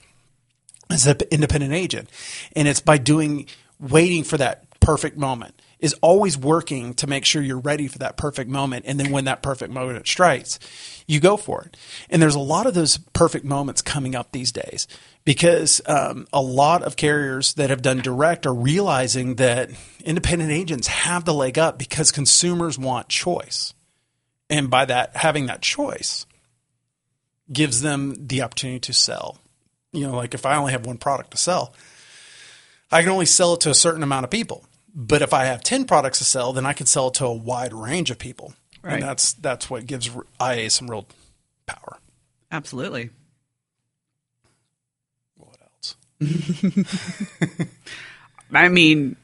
as 0.90 1.06
an 1.06 1.18
independent 1.30 1.72
agent? 1.72 2.08
And 2.54 2.68
it's 2.68 2.80
by 2.80 2.98
doing, 2.98 3.46
waiting 3.80 4.24
for 4.24 4.36
that 4.38 4.66
perfect 4.80 5.16
moment 5.16 5.60
is 5.78 5.94
always 6.00 6.38
working 6.38 6.94
to 6.94 7.06
make 7.06 7.24
sure 7.24 7.42
you're 7.42 7.58
ready 7.58 7.86
for 7.86 7.98
that 7.98 8.16
perfect 8.16 8.48
moment. 8.48 8.84
And 8.88 8.98
then 8.98 9.12
when 9.12 9.26
that 9.26 9.42
perfect 9.42 9.72
moment 9.72 10.06
strikes, 10.06 10.58
you 11.06 11.20
go 11.20 11.36
for 11.36 11.62
it. 11.62 11.76
And 12.08 12.22
there's 12.22 12.34
a 12.34 12.40
lot 12.40 12.66
of 12.66 12.74
those 12.74 12.98
perfect 13.12 13.44
moments 13.44 13.82
coming 13.82 14.14
up 14.14 14.32
these 14.32 14.52
days 14.52 14.88
because 15.24 15.82
um, 15.86 16.26
a 16.32 16.40
lot 16.40 16.82
of 16.82 16.96
carriers 16.96 17.54
that 17.54 17.70
have 17.70 17.82
done 17.82 17.98
direct 17.98 18.46
are 18.46 18.54
realizing 18.54 19.34
that 19.34 19.70
independent 20.04 20.50
agents 20.50 20.86
have 20.86 21.24
the 21.24 21.34
leg 21.34 21.58
up 21.58 21.78
because 21.78 22.10
consumers 22.10 22.78
want 22.78 23.08
choice. 23.08 23.74
And 24.48 24.70
by 24.70 24.86
that, 24.86 25.16
having 25.16 25.46
that 25.46 25.60
choice 25.60 26.26
gives 27.52 27.82
them 27.82 28.26
the 28.26 28.42
opportunity 28.42 28.80
to 28.80 28.92
sell. 28.92 29.38
You 29.96 30.08
know, 30.08 30.16
like 30.16 30.34
if 30.34 30.46
I 30.46 30.56
only 30.56 30.72
have 30.72 30.86
one 30.86 30.98
product 30.98 31.32
to 31.32 31.36
sell, 31.36 31.74
I 32.90 33.02
can 33.02 33.10
only 33.10 33.26
sell 33.26 33.54
it 33.54 33.60
to 33.62 33.70
a 33.70 33.74
certain 33.74 34.02
amount 34.02 34.24
of 34.24 34.30
people. 34.30 34.64
But 34.94 35.20
if 35.20 35.34
I 35.34 35.44
have 35.44 35.62
10 35.62 35.84
products 35.84 36.18
to 36.18 36.24
sell, 36.24 36.52
then 36.52 36.64
I 36.64 36.72
can 36.72 36.86
sell 36.86 37.08
it 37.08 37.14
to 37.14 37.26
a 37.26 37.32
wide 37.32 37.74
range 37.74 38.10
of 38.10 38.18
people. 38.18 38.54
Right. 38.82 38.94
And 38.94 39.02
that's 39.02 39.32
that's 39.34 39.68
what 39.68 39.86
gives 39.86 40.08
IA 40.40 40.70
some 40.70 40.90
real 40.90 41.06
power. 41.66 41.98
Absolutely. 42.52 43.10
What 45.36 45.58
else? 45.60 45.96
I 48.52 48.68
mean, 48.68 49.16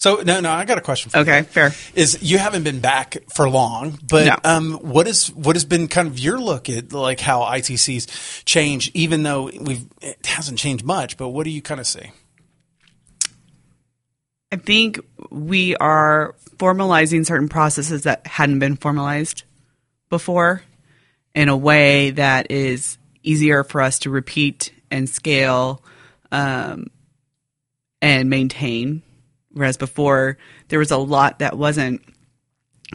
so 0.00 0.22
no, 0.24 0.40
no, 0.40 0.50
I 0.50 0.64
got 0.64 0.78
a 0.78 0.80
question. 0.80 1.10
for 1.10 1.18
Okay, 1.18 1.30
you. 1.34 1.38
Okay, 1.42 1.48
fair. 1.48 1.72
Is 1.94 2.18
you 2.22 2.38
haven't 2.38 2.64
been 2.64 2.80
back 2.80 3.18
for 3.34 3.48
long, 3.48 3.98
but 4.08 4.26
No. 4.26 4.36
um, 4.44 4.72
what 4.82 5.06
is 5.06 5.28
what 5.32 5.54
has 5.56 5.64
been 5.64 5.86
kind 5.88 6.08
of 6.08 6.18
your 6.18 6.38
look 6.40 6.68
at 6.68 6.92
like 6.92 7.20
how 7.20 7.42
ITC's 7.42 8.42
changed? 8.44 8.90
Even 8.94 9.22
though 9.22 9.50
we've 9.60 9.84
it 10.02 10.24
hasn't 10.26 10.58
changed 10.58 10.84
much, 10.84 11.16
but 11.16 11.28
what 11.28 11.44
do 11.44 11.50
you 11.50 11.62
kind 11.62 11.78
of 11.80 11.86
see? 11.86 12.10
I 14.52 14.56
think 14.56 14.98
we 15.30 15.76
are 15.76 16.34
formalizing 16.56 17.24
certain 17.24 17.48
processes 17.48 18.02
that 18.02 18.26
hadn't 18.26 18.58
been 18.58 18.76
formalized 18.76 19.44
before 20.08 20.62
in 21.34 21.48
a 21.48 21.56
way 21.56 22.10
that 22.10 22.50
is 22.50 22.98
easier 23.22 23.62
for 23.62 23.80
us 23.80 24.00
to 24.00 24.10
repeat 24.10 24.72
and 24.90 25.08
scale 25.08 25.84
um, 26.32 26.86
and 28.02 28.28
maintain. 28.28 29.02
Whereas 29.52 29.76
before, 29.76 30.38
there 30.68 30.78
was 30.78 30.90
a 30.90 30.96
lot 30.96 31.40
that 31.40 31.56
wasn't 31.56 32.02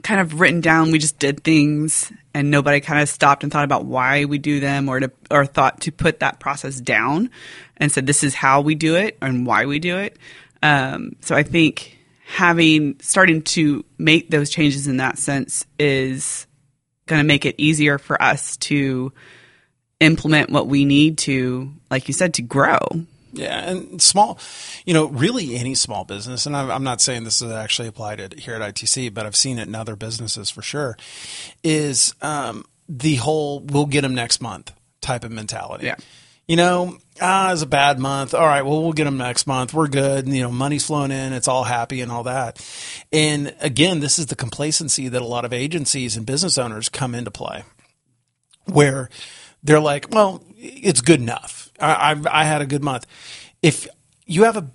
kind 0.03 0.19
of 0.19 0.39
written 0.39 0.61
down. 0.61 0.91
We 0.91 0.99
just 0.99 1.19
did 1.19 1.43
things, 1.43 2.11
and 2.33 2.51
nobody 2.51 2.79
kind 2.79 3.01
of 3.01 3.09
stopped 3.09 3.43
and 3.43 3.51
thought 3.51 3.63
about 3.63 3.85
why 3.85 4.25
we 4.25 4.37
do 4.37 4.59
them, 4.59 4.89
or 4.89 4.99
to 4.99 5.11
or 5.29 5.45
thought 5.45 5.81
to 5.81 5.91
put 5.91 6.19
that 6.19 6.39
process 6.39 6.79
down 6.79 7.29
and 7.77 7.91
said, 7.91 8.05
"This 8.05 8.23
is 8.23 8.33
how 8.33 8.61
we 8.61 8.75
do 8.75 8.95
it 8.95 9.17
and 9.21 9.45
why 9.45 9.65
we 9.65 9.79
do 9.79 9.97
it." 9.97 10.17
Um, 10.63 11.15
so 11.21 11.35
I 11.35 11.43
think 11.43 11.97
having 12.25 12.95
starting 12.99 13.41
to 13.43 13.85
make 13.97 14.29
those 14.29 14.49
changes 14.49 14.87
in 14.87 14.97
that 14.97 15.17
sense 15.17 15.65
is 15.77 16.47
going 17.05 17.19
to 17.19 17.27
make 17.27 17.45
it 17.45 17.55
easier 17.57 17.97
for 17.97 18.21
us 18.21 18.57
to 18.57 19.13
implement 19.99 20.49
what 20.49 20.67
we 20.67 20.85
need 20.85 21.19
to, 21.19 21.71
like 21.91 22.07
you 22.07 22.13
said, 22.13 22.33
to 22.33 22.41
grow. 22.41 22.79
Yeah, 23.35 23.69
and 23.69 24.01
small, 24.01 24.39
you 24.85 24.93
know, 24.93 25.07
really 25.07 25.55
any 25.55 25.75
small 25.75 26.05
business, 26.05 26.45
and 26.45 26.55
I'm, 26.55 26.71
I'm 26.71 26.83
not 26.83 27.01
saying 27.01 27.25
this 27.25 27.41
is 27.41 27.51
actually 27.51 27.89
applied 27.89 28.19
at, 28.21 28.33
here 28.39 28.55
at 28.55 28.75
ITC, 28.75 29.13
but 29.13 29.25
I've 29.25 29.35
seen 29.35 29.59
it 29.59 29.67
in 29.67 29.75
other 29.75 29.95
businesses 29.95 30.49
for 30.49 30.61
sure, 30.61 30.97
is 31.63 32.15
um, 32.21 32.65
the 32.87 33.15
whole 33.15 33.59
"we'll 33.59 33.87
get 33.87 34.01
them 34.01 34.15
next 34.15 34.41
month" 34.41 34.71
type 35.01 35.23
of 35.23 35.31
mentality. 35.31 35.85
Yeah. 35.85 35.95
You 36.47 36.57
know, 36.57 36.97
ah, 37.19 37.51
it's 37.51 37.63
a 37.63 37.67
bad 37.67 37.97
month. 37.97 38.35
All 38.35 38.45
right, 38.45 38.61
well, 38.61 38.83
we'll 38.83 38.93
get 38.93 39.05
them 39.05 39.17
next 39.17 39.47
month. 39.47 39.73
We're 39.73 39.87
good. 39.87 40.25
And, 40.25 40.35
you 40.35 40.43
know, 40.43 40.51
money's 40.51 40.85
flowing 40.85 41.09
in. 41.09 41.33
It's 41.33 41.47
all 41.47 41.63
happy 41.63 42.01
and 42.01 42.11
all 42.11 42.23
that. 42.23 42.63
And 43.11 43.55
again, 43.61 43.99
this 43.99 44.19
is 44.19 44.27
the 44.27 44.35
complacency 44.35 45.07
that 45.07 45.21
a 45.23 45.25
lot 45.25 45.43
of 45.43 45.53
agencies 45.53 46.15
and 46.15 46.23
business 46.23 46.59
owners 46.59 46.87
come 46.87 47.15
into 47.15 47.31
play, 47.31 47.63
where 48.65 49.09
they're 49.63 49.79
like, 49.79 50.11
well, 50.11 50.43
it's 50.55 51.01
good 51.01 51.19
enough. 51.19 51.64
I, 51.79 52.13
I, 52.13 52.41
I 52.41 52.43
had 52.43 52.61
a 52.61 52.65
good 52.65 52.83
month. 52.83 53.05
If 53.61 53.87
you 54.25 54.43
have 54.43 54.57
a 54.57 54.67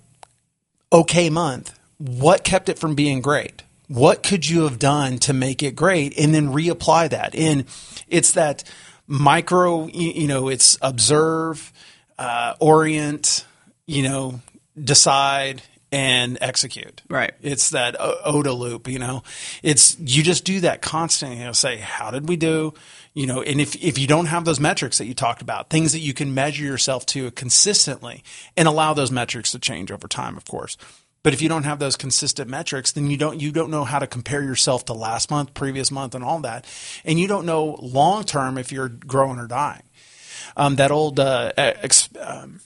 okay 0.91 1.29
month, 1.29 1.77
what 1.97 2.43
kept 2.43 2.69
it 2.69 2.79
from 2.79 2.95
being 2.95 3.21
great? 3.21 3.63
What 3.87 4.23
could 4.23 4.47
you 4.47 4.63
have 4.63 4.79
done 4.79 5.17
to 5.19 5.33
make 5.33 5.61
it 5.61 5.75
great 5.75 6.17
and 6.17 6.33
then 6.33 6.47
reapply 6.49 7.09
that? 7.09 7.35
And 7.35 7.65
it's 8.07 8.31
that 8.33 8.63
micro, 9.07 9.87
you, 9.87 10.27
know, 10.27 10.47
it's 10.47 10.77
observe, 10.81 11.73
uh, 12.17 12.55
orient, 12.59 13.45
you 13.85 14.03
know, 14.03 14.39
decide 14.81 15.61
and 15.91 16.37
execute. 16.41 17.01
Right. 17.09 17.33
It's 17.41 17.71
that 17.71 17.97
OODA 17.99 18.57
loop, 18.57 18.87
you 18.87 18.99
know. 18.99 19.23
It's 19.61 19.97
you 19.99 20.23
just 20.23 20.45
do 20.45 20.61
that 20.61 20.81
constantly. 20.81 21.39
You 21.39 21.45
know, 21.45 21.51
say, 21.51 21.77
how 21.77 22.11
did 22.11 22.29
we 22.29 22.37
do? 22.37 22.73
You 23.13 23.27
know, 23.27 23.41
and 23.41 23.59
if 23.59 23.75
if 23.83 23.97
you 23.97 24.07
don't 24.07 24.27
have 24.27 24.45
those 24.45 24.59
metrics 24.59 24.97
that 24.99 25.05
you 25.05 25.13
talked 25.13 25.41
about, 25.41 25.69
things 25.69 25.91
that 25.91 25.99
you 25.99 26.13
can 26.13 26.33
measure 26.33 26.63
yourself 26.63 27.05
to 27.07 27.31
consistently, 27.31 28.23
and 28.55 28.67
allow 28.67 28.93
those 28.93 29.11
metrics 29.11 29.51
to 29.51 29.59
change 29.59 29.91
over 29.91 30.07
time, 30.07 30.37
of 30.37 30.45
course. 30.45 30.77
But 31.23 31.33
if 31.33 31.41
you 31.41 31.49
don't 31.49 31.63
have 31.63 31.79
those 31.79 31.97
consistent 31.97 32.49
metrics, 32.49 32.93
then 32.93 33.09
you 33.09 33.17
don't 33.17 33.39
you 33.39 33.51
don't 33.51 33.69
know 33.69 33.83
how 33.83 33.99
to 33.99 34.07
compare 34.07 34.41
yourself 34.41 34.85
to 34.85 34.93
last 34.93 35.29
month, 35.29 35.53
previous 35.53 35.91
month, 35.91 36.15
and 36.15 36.23
all 36.23 36.39
that, 36.39 36.65
and 37.03 37.19
you 37.19 37.27
don't 37.27 37.45
know 37.45 37.77
long 37.81 38.23
term 38.23 38.57
if 38.57 38.71
you're 38.71 38.89
growing 38.89 39.39
or 39.39 39.47
dying. 39.47 39.83
Um, 40.57 40.77
that 40.77 40.91
old 40.91 41.19
uh, 41.19 41.51
ex, 41.57 42.09
um, 42.19 42.61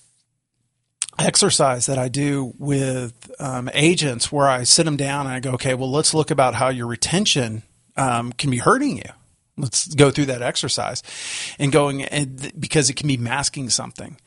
exercise 1.20 1.86
that 1.86 1.98
I 1.98 2.08
do 2.08 2.54
with 2.58 3.32
um, 3.40 3.70
agents 3.74 4.32
where 4.32 4.48
I 4.48 4.64
sit 4.64 4.86
them 4.86 4.98
down 4.98 5.26
and 5.26 5.36
I 5.36 5.40
go, 5.40 5.52
okay, 5.54 5.74
well, 5.74 5.92
let's 5.92 6.14
look 6.14 6.32
about 6.32 6.56
how 6.56 6.70
your 6.70 6.88
retention 6.88 7.64
um, 7.96 8.34
can 8.34 8.50
be 8.52 8.58
hurting 8.58 8.98
you. 8.98 9.12
Let's 9.58 9.94
go 9.94 10.12
through 10.12 10.26
that 10.26 10.42
exercise 10.42 11.02
and 11.58 11.72
going 11.72 12.04
and 12.04 12.52
because 12.60 12.90
it 12.90 12.96
can 12.96 13.08
be 13.08 13.18
masking 13.18 13.70
something. 13.70 14.18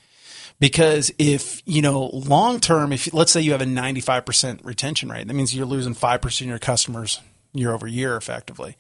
Because 0.60 1.12
if, 1.18 1.62
you 1.66 1.82
know, 1.82 2.06
long 2.06 2.60
term, 2.60 2.92
if 2.92 3.12
let's 3.12 3.30
say 3.30 3.40
you 3.40 3.52
have 3.52 3.60
a 3.60 3.66
95% 3.66 4.64
retention 4.64 5.08
rate, 5.08 5.28
that 5.28 5.34
means 5.34 5.54
you're 5.54 5.66
losing 5.66 5.94
5% 5.94 6.40
of 6.40 6.46
your 6.46 6.58
customers 6.58 7.20
year 7.52 7.72
over 7.72 7.86
year 7.86 8.16
effectively. 8.16 8.76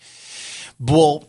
Well, 0.80 1.28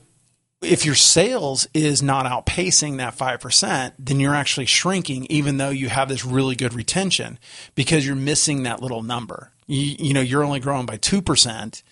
if 0.61 0.85
your 0.85 0.95
sales 0.95 1.67
is 1.73 2.03
not 2.03 2.25
outpacing 2.25 2.97
that 2.97 3.17
5%, 3.17 3.93
then 3.97 4.19
you're 4.19 4.35
actually 4.35 4.65
shrinking 4.65 5.25
even 5.29 5.57
though 5.57 5.69
you 5.69 5.89
have 5.89 6.09
this 6.09 6.25
really 6.25 6.55
good 6.55 6.73
retention 6.73 7.39
because 7.75 8.05
you're 8.05 8.15
missing 8.15 8.63
that 8.63 8.81
little 8.81 9.01
number. 9.01 9.51
You, 9.67 9.95
you 9.99 10.13
know, 10.13 10.21
you're 10.21 10.43
only 10.43 10.59
growing 10.59 10.85
by 10.85 10.97
2% 10.97 11.83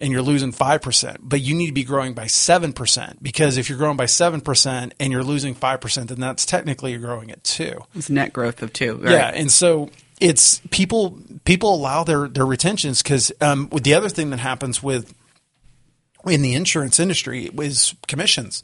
and 0.00 0.12
you're 0.12 0.22
losing 0.22 0.52
5%, 0.52 1.16
but 1.20 1.40
you 1.40 1.54
need 1.54 1.68
to 1.68 1.72
be 1.72 1.82
growing 1.82 2.12
by 2.12 2.24
7% 2.24 3.16
because 3.22 3.56
if 3.56 3.68
you're 3.68 3.78
growing 3.78 3.96
by 3.96 4.04
7% 4.04 4.92
and 5.00 5.12
you're 5.12 5.24
losing 5.24 5.54
5%, 5.54 6.08
then 6.08 6.20
that's 6.20 6.44
technically 6.44 6.92
you're 6.92 7.00
growing 7.00 7.30
at 7.30 7.42
2. 7.42 7.80
It's 7.94 8.10
net 8.10 8.32
growth 8.32 8.62
of 8.62 8.72
two. 8.72 8.96
Right? 8.96 9.12
Yeah, 9.12 9.30
and 9.34 9.50
so 9.50 9.90
it's 10.20 10.60
people 10.70 11.18
people 11.44 11.74
allow 11.74 12.04
their 12.04 12.28
their 12.28 12.46
retentions 12.46 13.02
because 13.02 13.32
um, 13.40 13.68
the 13.70 13.94
other 13.94 14.08
thing 14.08 14.30
that 14.30 14.40
happens 14.40 14.82
with 14.82 15.14
in 16.28 16.42
the 16.42 16.54
insurance 16.54 17.00
industry 17.00 17.50
is 17.58 17.94
commissions. 18.06 18.62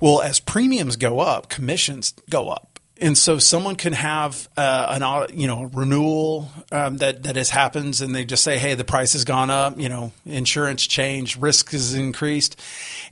Well, 0.00 0.22
as 0.22 0.40
premiums 0.40 0.96
go 0.96 1.20
up, 1.20 1.48
commissions 1.48 2.14
go 2.30 2.48
up. 2.48 2.78
And 3.02 3.16
so 3.16 3.38
someone 3.38 3.76
can 3.76 3.94
have 3.94 4.48
uh, 4.58 4.98
an 5.00 5.38
you 5.38 5.46
know 5.46 5.64
renewal 5.72 6.50
um, 6.70 6.98
that 6.98 7.22
that 7.22 7.36
has 7.36 7.48
happens, 7.48 8.02
and 8.02 8.14
they 8.14 8.26
just 8.26 8.44
say, 8.44 8.58
"Hey, 8.58 8.74
the 8.74 8.84
price 8.84 9.14
has 9.14 9.24
gone 9.24 9.48
up. 9.48 9.80
You 9.80 9.88
know, 9.88 10.12
insurance 10.26 10.86
changed, 10.86 11.40
risk 11.40 11.70
has 11.70 11.94
increased," 11.94 12.60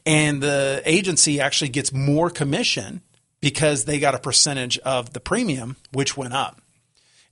and 0.04 0.42
the 0.42 0.82
agency 0.84 1.40
actually 1.40 1.70
gets 1.70 1.90
more 1.90 2.28
commission 2.28 3.00
because 3.40 3.86
they 3.86 3.98
got 3.98 4.14
a 4.14 4.18
percentage 4.18 4.78
of 4.78 5.14
the 5.14 5.20
premium 5.20 5.76
which 5.92 6.18
went 6.18 6.34
up. 6.34 6.60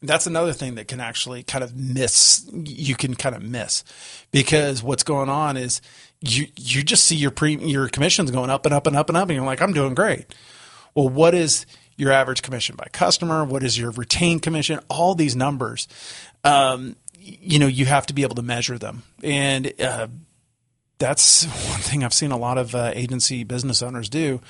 That's 0.02 0.26
another 0.26 0.52
thing 0.52 0.76
that 0.76 0.88
can 0.88 1.00
actually 1.00 1.42
kind 1.42 1.64
of 1.64 1.74
miss. 1.74 2.48
You 2.52 2.94
can 2.94 3.14
kind 3.14 3.35
of 3.35 3.42
miss 3.42 3.83
because 4.31 4.83
what's 4.83 5.02
going 5.02 5.29
on 5.29 5.57
is 5.57 5.81
you 6.20 6.46
you 6.57 6.83
just 6.83 7.05
see 7.05 7.16
your 7.16 7.31
pre 7.31 7.57
your 7.57 7.88
commissions 7.88 8.31
going 8.31 8.50
up 8.50 8.66
and 8.66 8.74
up 8.74 8.87
and 8.87 8.96
up 8.96 9.09
and 9.09 9.16
up, 9.16 9.29
and 9.29 9.37
you're 9.37 9.44
like, 9.44 9.61
I'm 9.61 9.72
doing 9.72 9.94
great. 9.94 10.26
Well, 10.94 11.09
what 11.09 11.35
is 11.35 11.66
your 11.96 12.12
average 12.12 12.42
commission 12.42 12.76
by 12.76 12.88
customer? 12.92 13.44
What 13.44 13.62
is 13.62 13.79
your 13.79 13.90
retained 13.90 14.42
commission? 14.42 14.81
All 14.88 15.14
these 15.14 15.37
numbers, 15.37 15.88
um, 16.44 16.96
you 17.18 17.59
know, 17.59 17.66
you 17.66 17.87
have 17.87 18.07
to 18.07 18.14
be 18.14 18.22
able 18.22 18.37
to 18.37 18.42
measure 18.42 18.79
them. 18.79 19.02
And 19.22 19.72
uh, 19.81 20.09
that's 20.98 21.44
one 21.70 21.81
thing 21.81 22.05
I've 22.05 22.14
seen 22.14 22.33
a 22.33 22.37
lot 22.37 22.59
of 22.59 22.74
uh, 22.74 22.92
agency 22.94 23.44
business 23.44 23.83
owners 23.83 24.09
do 24.09 24.40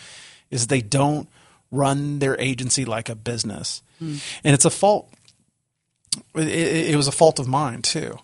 is 0.51 0.67
they 0.67 0.81
don't 0.81 1.29
run 1.71 2.21
their 2.21 2.39
agency 2.41 2.85
like 2.85 3.09
a 3.09 3.15
business, 3.15 3.83
mm. 4.01 4.23
and 4.45 4.55
it's 4.55 4.65
a 4.65 4.71
fault. 4.71 5.13
It, 6.35 6.49
it, 6.49 6.91
it 6.91 6.97
was 6.97 7.09
a 7.09 7.13
fault 7.13 7.39
of 7.39 7.49
mine 7.49 7.83
too. 7.83 8.19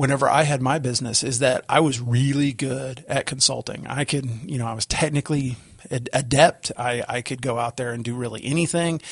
Whenever 0.00 0.30
I 0.30 0.44
had 0.44 0.62
my 0.62 0.78
business, 0.78 1.22
is 1.22 1.40
that 1.40 1.62
I 1.68 1.80
was 1.80 2.00
really 2.00 2.54
good 2.54 3.04
at 3.06 3.26
consulting. 3.26 3.86
I 3.86 4.04
could, 4.04 4.24
you 4.46 4.56
know, 4.56 4.66
I 4.66 4.72
was 4.72 4.86
technically 4.86 5.56
adept. 5.90 6.72
I, 6.78 7.04
I 7.06 7.20
could 7.20 7.42
go 7.42 7.58
out 7.58 7.76
there 7.76 7.92
and 7.92 8.02
do 8.02 8.14
really 8.14 8.40
anything. 8.42 9.02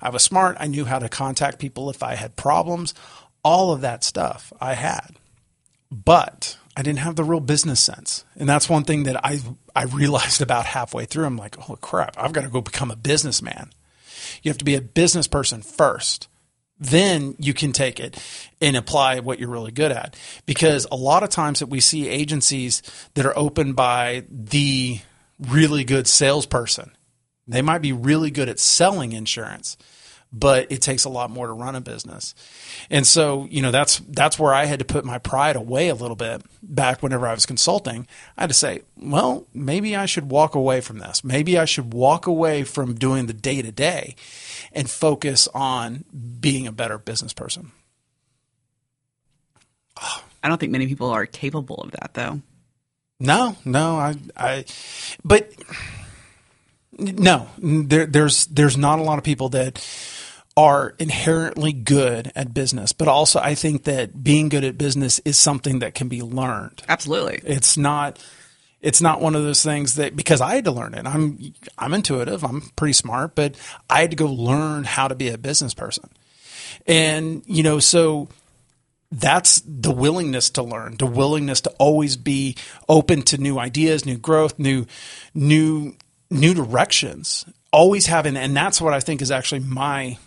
I 0.00 0.10
was 0.10 0.22
smart. 0.22 0.56
I 0.60 0.68
knew 0.68 0.84
how 0.84 1.00
to 1.00 1.08
contact 1.08 1.58
people 1.58 1.90
if 1.90 2.04
I 2.04 2.14
had 2.14 2.36
problems. 2.36 2.94
All 3.42 3.72
of 3.72 3.80
that 3.80 4.04
stuff 4.04 4.52
I 4.60 4.74
had. 4.74 5.16
But 5.90 6.56
I 6.76 6.82
didn't 6.82 7.00
have 7.00 7.16
the 7.16 7.24
real 7.24 7.40
business 7.40 7.80
sense. 7.80 8.24
And 8.36 8.48
that's 8.48 8.68
one 8.68 8.84
thing 8.84 9.02
that 9.02 9.24
I 9.26 9.40
I 9.74 9.86
realized 9.86 10.40
about 10.40 10.66
halfway 10.66 11.04
through. 11.04 11.24
I'm 11.24 11.36
like, 11.36 11.68
oh 11.68 11.74
crap, 11.80 12.14
I've 12.16 12.32
got 12.32 12.42
to 12.42 12.48
go 12.48 12.60
become 12.60 12.92
a 12.92 12.96
businessman. 12.96 13.72
You 14.44 14.50
have 14.50 14.58
to 14.58 14.64
be 14.64 14.76
a 14.76 14.80
business 14.80 15.26
person 15.26 15.62
first. 15.62 16.28
Then 16.80 17.34
you 17.38 17.54
can 17.54 17.72
take 17.72 17.98
it 17.98 18.22
and 18.60 18.76
apply 18.76 19.20
what 19.20 19.38
you're 19.38 19.48
really 19.48 19.72
good 19.72 19.92
at. 19.92 20.16
Because 20.46 20.86
a 20.90 20.96
lot 20.96 21.22
of 21.22 21.30
times 21.30 21.58
that 21.58 21.68
we 21.68 21.80
see 21.80 22.08
agencies 22.08 22.82
that 23.14 23.26
are 23.26 23.36
opened 23.36 23.76
by 23.76 24.24
the 24.30 25.00
really 25.40 25.84
good 25.84 26.06
salesperson, 26.06 26.92
they 27.46 27.62
might 27.62 27.82
be 27.82 27.92
really 27.92 28.30
good 28.30 28.48
at 28.48 28.60
selling 28.60 29.12
insurance, 29.12 29.76
but 30.32 30.70
it 30.70 30.82
takes 30.82 31.04
a 31.04 31.08
lot 31.08 31.30
more 31.30 31.46
to 31.46 31.52
run 31.52 31.74
a 31.74 31.80
business. 31.80 32.34
And 32.90 33.06
so, 33.06 33.46
you 33.50 33.62
know, 33.62 33.70
that's 33.70 34.00
that's 34.08 34.38
where 34.38 34.52
I 34.52 34.66
had 34.66 34.78
to 34.80 34.84
put 34.84 35.04
my 35.04 35.18
pride 35.18 35.56
away 35.56 35.88
a 35.88 35.94
little 35.94 36.16
bit 36.16 36.42
back 36.62 37.02
whenever 37.02 37.26
I 37.26 37.34
was 37.34 37.46
consulting. 37.46 38.06
I 38.36 38.42
had 38.42 38.50
to 38.50 38.54
say, 38.54 38.82
well, 38.96 39.46
maybe 39.54 39.96
I 39.96 40.06
should 40.06 40.30
walk 40.30 40.54
away 40.54 40.80
from 40.80 40.98
this. 40.98 41.24
Maybe 41.24 41.58
I 41.58 41.64
should 41.64 41.94
walk 41.94 42.26
away 42.26 42.64
from 42.64 42.94
doing 42.94 43.26
the 43.26 43.32
day 43.32 43.62
to 43.62 43.72
day 43.72 44.16
and 44.72 44.90
focus 44.90 45.48
on 45.54 46.04
being 46.40 46.66
a 46.66 46.72
better 46.72 46.98
business 46.98 47.32
person. 47.32 47.72
I 50.42 50.48
don't 50.48 50.58
think 50.58 50.72
many 50.72 50.86
people 50.86 51.08
are 51.10 51.26
capable 51.26 51.76
of 51.76 51.90
that 51.92 52.10
though. 52.14 52.42
No, 53.18 53.56
no, 53.64 53.96
I 53.96 54.14
I 54.36 54.64
but 55.24 55.52
no, 56.98 57.48
there, 57.58 58.06
there's 58.06 58.46
there's 58.46 58.76
not 58.76 58.98
a 58.98 59.02
lot 59.02 59.18
of 59.18 59.24
people 59.24 59.48
that 59.50 59.78
are 60.58 60.96
inherently 60.98 61.72
good 61.72 62.32
at 62.34 62.52
business, 62.52 62.90
but 62.90 63.06
also 63.06 63.38
I 63.38 63.54
think 63.54 63.84
that 63.84 64.24
being 64.24 64.48
good 64.48 64.64
at 64.64 64.76
business 64.76 65.20
is 65.20 65.38
something 65.38 65.78
that 65.78 65.94
can 65.94 66.08
be 66.08 66.20
learned. 66.20 66.82
Absolutely. 66.88 67.40
It's 67.44 67.76
not 67.76 68.18
it's 68.80 69.00
not 69.00 69.20
one 69.20 69.36
of 69.36 69.44
those 69.44 69.62
things 69.62 69.94
that 69.94 70.16
because 70.16 70.40
I 70.40 70.56
had 70.56 70.64
to 70.64 70.72
learn 70.72 70.94
it. 70.94 71.06
I'm 71.06 71.54
I'm 71.78 71.94
intuitive, 71.94 72.42
I'm 72.42 72.72
pretty 72.74 72.94
smart, 72.94 73.36
but 73.36 73.54
I 73.88 74.00
had 74.00 74.10
to 74.10 74.16
go 74.16 74.26
learn 74.26 74.82
how 74.82 75.06
to 75.06 75.14
be 75.14 75.28
a 75.28 75.38
business 75.38 75.74
person. 75.74 76.10
And 76.88 77.44
you 77.46 77.62
know, 77.62 77.78
so 77.78 78.28
that's 79.12 79.62
the 79.64 79.92
willingness 79.92 80.50
to 80.50 80.64
learn, 80.64 80.96
the 80.96 81.06
willingness 81.06 81.60
to 81.62 81.70
always 81.78 82.16
be 82.16 82.56
open 82.88 83.22
to 83.22 83.38
new 83.38 83.60
ideas, 83.60 84.04
new 84.04 84.18
growth, 84.18 84.58
new 84.58 84.86
new 85.34 85.94
new 86.32 86.52
directions. 86.52 87.44
Always 87.72 88.06
having 88.06 88.36
and 88.36 88.56
that's 88.56 88.80
what 88.80 88.92
I 88.92 88.98
think 88.98 89.22
is 89.22 89.30
actually 89.30 89.60
my 89.60 90.18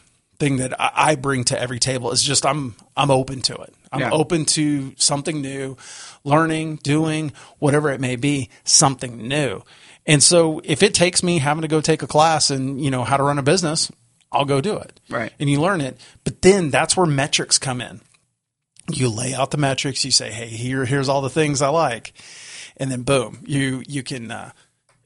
thing 0.41 0.57
that 0.57 0.73
I 0.79 1.13
bring 1.15 1.43
to 1.45 1.61
every 1.61 1.77
table 1.77 2.11
is 2.11 2.23
just 2.23 2.47
I'm 2.47 2.75
I'm 2.97 3.11
open 3.11 3.41
to 3.41 3.55
it. 3.55 3.73
I'm 3.91 3.99
yeah. 4.01 4.11
open 4.11 4.45
to 4.45 4.93
something 4.97 5.39
new, 5.39 5.77
learning, 6.23 6.77
doing 6.77 7.31
whatever 7.59 7.91
it 7.91 8.01
may 8.01 8.15
be, 8.15 8.49
something 8.63 9.27
new. 9.27 9.61
And 10.07 10.23
so 10.23 10.59
if 10.63 10.81
it 10.81 10.95
takes 10.95 11.21
me 11.21 11.37
having 11.37 11.61
to 11.61 11.67
go 11.67 11.79
take 11.79 12.01
a 12.01 12.07
class 12.07 12.49
and 12.49 12.83
you 12.83 12.89
know 12.89 13.03
how 13.03 13.17
to 13.17 13.23
run 13.23 13.37
a 13.37 13.43
business, 13.43 13.91
I'll 14.31 14.45
go 14.45 14.61
do 14.61 14.77
it. 14.77 14.99
Right. 15.09 15.31
And 15.39 15.47
you 15.47 15.61
learn 15.61 15.79
it. 15.79 15.99
But 16.23 16.41
then 16.41 16.71
that's 16.71 16.97
where 16.97 17.05
metrics 17.05 17.59
come 17.59 17.79
in. 17.79 18.01
You 18.89 19.09
lay 19.09 19.35
out 19.35 19.51
the 19.51 19.57
metrics. 19.57 20.03
You 20.03 20.11
say, 20.11 20.31
"Hey, 20.31 20.47
here 20.47 20.85
here's 20.85 21.07
all 21.07 21.21
the 21.21 21.29
things 21.29 21.61
I 21.61 21.69
like," 21.69 22.13
and 22.77 22.91
then 22.91 23.03
boom, 23.03 23.43
you 23.45 23.83
you 23.87 24.01
can 24.01 24.31
uh, 24.31 24.51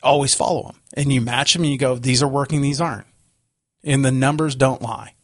always 0.01 0.33
follow 0.33 0.63
them 0.67 0.77
and 0.93 1.11
you 1.11 1.19
match 1.19 1.53
them 1.53 1.63
and 1.63 1.71
you 1.73 1.77
go, 1.77 1.95
"These 1.97 2.23
are 2.23 2.27
working. 2.27 2.61
These 2.61 2.79
aren't." 2.79 3.07
And 3.83 4.03
the 4.03 4.13
numbers 4.13 4.55
don't 4.55 4.81
lie. 4.81 5.11
Mm. 5.11 5.15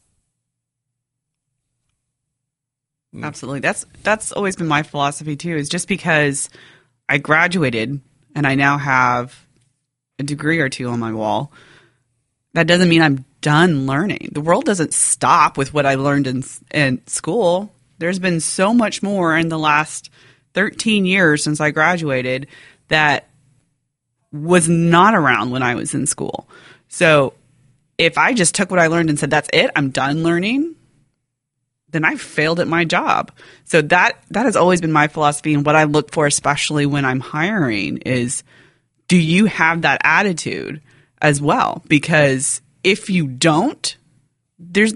Mm. 3.16 3.26
Absolutely. 3.26 3.60
That's 3.60 3.86
that's 4.04 4.32
always 4.32 4.56
been 4.56 4.68
my 4.68 4.84
philosophy 4.84 5.36
too. 5.36 5.56
Is 5.56 5.70
just 5.70 5.88
because 5.88 6.50
I 7.10 7.18
graduated 7.18 8.00
and 8.36 8.48
I 8.48 8.56
now 8.56 8.78
have 8.78 9.46
a 10.20 10.24
degree 10.24 10.60
or 10.60 10.70
two 10.70 10.88
on 10.88 11.00
my 11.00 11.14
wall, 11.14 11.52
that 12.54 12.68
doesn't 12.68 12.90
mean 12.90 13.02
I'm 13.02 13.26
done 13.42 13.86
learning. 13.86 14.30
The 14.32 14.42
world 14.42 14.66
doesn't 14.66 14.94
stop 14.94 15.58
with 15.58 15.74
what 15.74 15.86
I 15.86 15.96
learned 15.96 16.28
in 16.28 16.44
in 16.74 17.06
school. 17.08 17.74
There's 17.98 18.20
been 18.20 18.40
so 18.40 18.74
much 18.74 19.04
more 19.04 19.36
in 19.38 19.50
the 19.50 19.60
last 19.60 20.10
13 20.54 21.06
years 21.06 21.44
since 21.44 21.62
I 21.62 21.72
graduated 21.72 22.48
that 22.88 23.28
was 24.32 24.68
not 24.68 25.14
around 25.14 25.52
when 25.52 25.64
I 25.64 25.76
was 25.76 25.94
in 25.94 26.08
school. 26.08 26.48
So 26.88 27.34
if 27.98 28.18
I 28.18 28.34
just 28.34 28.56
took 28.56 28.72
what 28.72 28.80
I 28.80 28.88
learned 28.88 29.10
and 29.10 29.20
said 29.20 29.30
that's 29.30 29.50
it, 29.54 29.70
I'm 29.76 29.92
done 29.92 30.24
learning, 30.24 30.76
then 31.92 32.06
I've 32.06 32.22
failed 32.22 32.60
at 32.60 32.68
my 32.68 32.86
job. 32.86 33.32
So 33.66 33.82
that 33.84 34.24
that 34.30 34.46
has 34.46 34.56
always 34.56 34.82
been 34.82 34.92
my 34.92 35.08
philosophy 35.08 35.54
and 35.54 35.66
what 35.66 35.76
I 35.76 35.84
look 35.84 36.12
for 36.12 36.26
especially 36.26 36.86
when 36.86 37.06
I'm 37.06 37.20
hiring 37.20 37.98
is 38.00 38.44
do 39.08 39.18
you 39.18 39.46
have 39.46 39.82
that 39.82 40.02
attitude 40.04 40.82
as 41.22 41.42
well? 41.42 41.84
Because 41.88 42.62
if 42.84 43.10
you 43.10 43.28
don't, 43.28 43.96
there's 44.58 44.94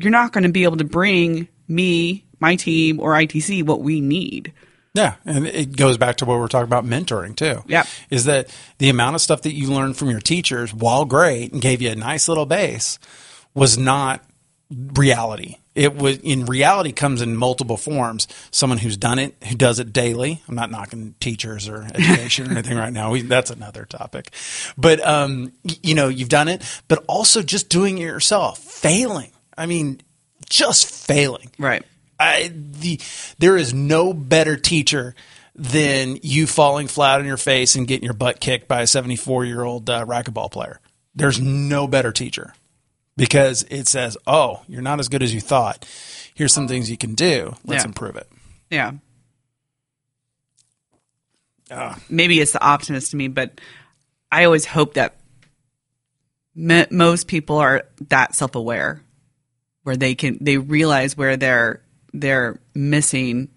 you're 0.00 0.12
not 0.12 0.32
going 0.32 0.44
to 0.44 0.50
be 0.50 0.64
able 0.64 0.76
to 0.76 0.84
bring 0.84 1.48
me, 1.66 2.24
my 2.38 2.54
team 2.54 3.00
or 3.00 3.12
ITC 3.12 3.64
what 3.66 3.80
we 3.80 4.00
need. 4.00 4.52
Yeah, 4.94 5.14
and 5.24 5.46
it 5.46 5.76
goes 5.76 5.98
back 5.98 6.16
to 6.16 6.24
what 6.24 6.38
we're 6.38 6.48
talking 6.48 6.64
about 6.64 6.84
mentoring 6.84 7.36
too. 7.36 7.62
Yeah, 7.66 7.84
is 8.10 8.24
that 8.24 8.48
the 8.78 8.88
amount 8.88 9.16
of 9.16 9.20
stuff 9.20 9.42
that 9.42 9.54
you 9.54 9.70
learned 9.70 9.96
from 9.96 10.10
your 10.10 10.20
teachers, 10.20 10.72
while 10.72 11.04
great 11.04 11.52
and 11.52 11.60
gave 11.60 11.82
you 11.82 11.90
a 11.90 11.96
nice 11.96 12.28
little 12.28 12.46
base, 12.46 12.98
was 13.54 13.76
not 13.76 14.24
reality. 14.70 15.56
It 15.74 15.94
was 15.94 16.18
in 16.18 16.46
reality 16.46 16.92
comes 16.92 17.22
in 17.22 17.36
multiple 17.36 17.76
forms. 17.76 18.28
Someone 18.50 18.78
who's 18.78 18.96
done 18.96 19.18
it, 19.18 19.36
who 19.48 19.54
does 19.54 19.78
it 19.78 19.92
daily. 19.92 20.42
I'm 20.48 20.54
not 20.54 20.70
knocking 20.70 21.14
teachers 21.20 21.68
or 21.68 21.82
education 21.94 22.48
or 22.48 22.52
anything 22.52 22.76
right 22.76 22.92
now. 22.92 23.12
We, 23.12 23.22
that's 23.22 23.50
another 23.50 23.84
topic. 23.84 24.32
But 24.76 25.04
um, 25.06 25.52
you 25.82 25.94
know, 25.94 26.08
you've 26.08 26.28
done 26.28 26.48
it, 26.48 26.62
but 26.88 27.04
also 27.06 27.42
just 27.42 27.68
doing 27.68 27.98
it 27.98 28.02
yourself, 28.02 28.58
failing. 28.58 29.30
I 29.56 29.66
mean, 29.66 30.00
just 30.48 30.90
failing. 30.90 31.50
Right. 31.58 31.84
I, 32.20 32.50
the 32.52 33.00
there 33.38 33.56
is 33.56 33.72
no 33.72 34.12
better 34.12 34.56
teacher 34.56 35.14
than 35.54 36.18
you 36.22 36.46
falling 36.46 36.88
flat 36.88 37.20
on 37.20 37.26
your 37.26 37.36
face 37.36 37.74
and 37.74 37.86
getting 37.86 38.04
your 38.04 38.14
butt 38.14 38.40
kicked 38.40 38.68
by 38.68 38.82
a 38.82 38.86
74 38.86 39.44
year 39.44 39.62
old 39.62 39.88
uh, 39.88 40.04
racquetball 40.04 40.50
player. 40.50 40.80
There's 41.14 41.40
no 41.40 41.88
better 41.88 42.12
teacher 42.12 42.54
because 43.18 43.64
it 43.70 43.88
says, 43.88 44.16
"Oh, 44.26 44.62
you're 44.68 44.82
not 44.82 45.00
as 45.00 45.08
good 45.08 45.22
as 45.22 45.34
you 45.34 45.40
thought. 45.40 45.86
Here's 46.34 46.52
some 46.52 46.68
things 46.68 46.90
you 46.90 46.96
can 46.96 47.14
do. 47.14 47.54
Let's 47.64 47.84
yeah. 47.84 47.88
improve 47.88 48.16
it." 48.16 48.28
Yeah. 48.70 48.92
Uh, 51.70 51.96
Maybe 52.08 52.40
it's 52.40 52.52
the 52.52 52.64
optimist 52.64 53.10
to 53.10 53.16
me, 53.16 53.28
but 53.28 53.60
I 54.32 54.44
always 54.44 54.64
hope 54.64 54.94
that 54.94 55.16
me- 56.54 56.86
most 56.90 57.28
people 57.28 57.58
are 57.58 57.84
that 58.08 58.34
self-aware, 58.34 59.02
where 59.82 59.96
they 59.96 60.14
can 60.14 60.38
they 60.40 60.56
realize 60.56 61.16
where 61.16 61.36
they're 61.36 61.82
they're 62.12 62.58
missing 62.74 63.48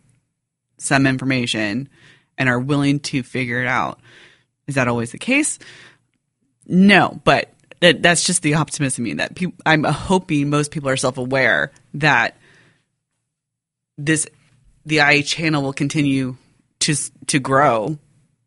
some 0.78 1.06
information 1.06 1.88
and 2.38 2.50
are 2.50 2.60
willing 2.60 3.00
to 3.00 3.24
figure 3.24 3.62
it 3.62 3.68
out. 3.68 4.00
Is 4.68 4.76
that 4.76 4.88
always 4.88 5.12
the 5.12 5.18
case? 5.18 5.60
No, 6.68 7.20
but 7.24 7.54
that 7.82 8.02
that's 8.02 8.24
just 8.24 8.42
the 8.42 8.54
optimism 8.54 9.06
in 9.06 9.18
that 9.18 9.36
pe- 9.36 9.52
I'm 9.66 9.84
hoping 9.84 10.50
most 10.50 10.72
people 10.72 10.90
are 10.90 10.98
self 10.98 11.18
aware 11.18 11.72
that 11.96 12.38
this 13.98 14.28
the 14.86 14.98
IA 14.98 15.24
channel 15.24 15.62
will 15.62 15.74
continue 15.74 16.38
to 16.80 16.96
to 17.28 17.40
grow 17.40 17.98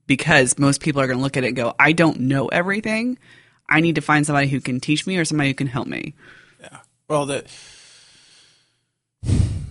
because 0.07 0.59
most 0.59 0.81
people 0.81 1.01
are 1.01 1.07
going 1.07 1.18
to 1.18 1.23
look 1.23 1.37
at 1.37 1.44
it 1.44 1.49
and 1.49 1.57
go, 1.57 1.75
I 1.79 1.92
don't 1.92 2.20
know 2.20 2.49
everything. 2.49 3.18
I 3.68 3.81
need 3.81 3.94
to 3.94 4.03
find 4.03 4.27
somebody 4.27 4.49
who 4.49 4.61
can 4.61 4.81
teach 4.81 5.07
me 5.07 5.16
or 5.16 5.25
somebody 5.25 5.51
who 5.51 5.55
can 5.55 5.66
help 5.66 5.87
me. 5.87 6.14
Yeah. 6.61 6.81
Well, 7.09 7.27
that 7.27 7.47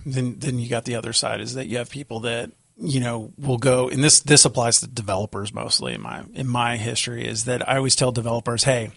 then 0.04 0.38
then 0.38 0.58
you 0.58 0.68
got 0.68 0.84
the 0.84 0.96
other 0.96 1.12
side 1.12 1.40
is 1.40 1.54
that 1.54 1.66
you 1.66 1.78
have 1.78 1.90
people 1.90 2.20
that 2.20 2.50
you 2.76 3.00
know 3.00 3.32
will 3.38 3.58
go 3.58 3.88
and 3.88 4.02
this 4.02 4.20
this 4.20 4.44
applies 4.44 4.80
to 4.80 4.86
developers 4.88 5.54
mostly 5.54 5.94
in 5.94 6.02
my 6.02 6.24
in 6.34 6.48
my 6.48 6.76
history 6.76 7.26
is 7.26 7.44
that 7.44 7.66
I 7.68 7.76
always 7.76 7.96
tell 7.96 8.12
developers, 8.12 8.64
hey, 8.64 8.90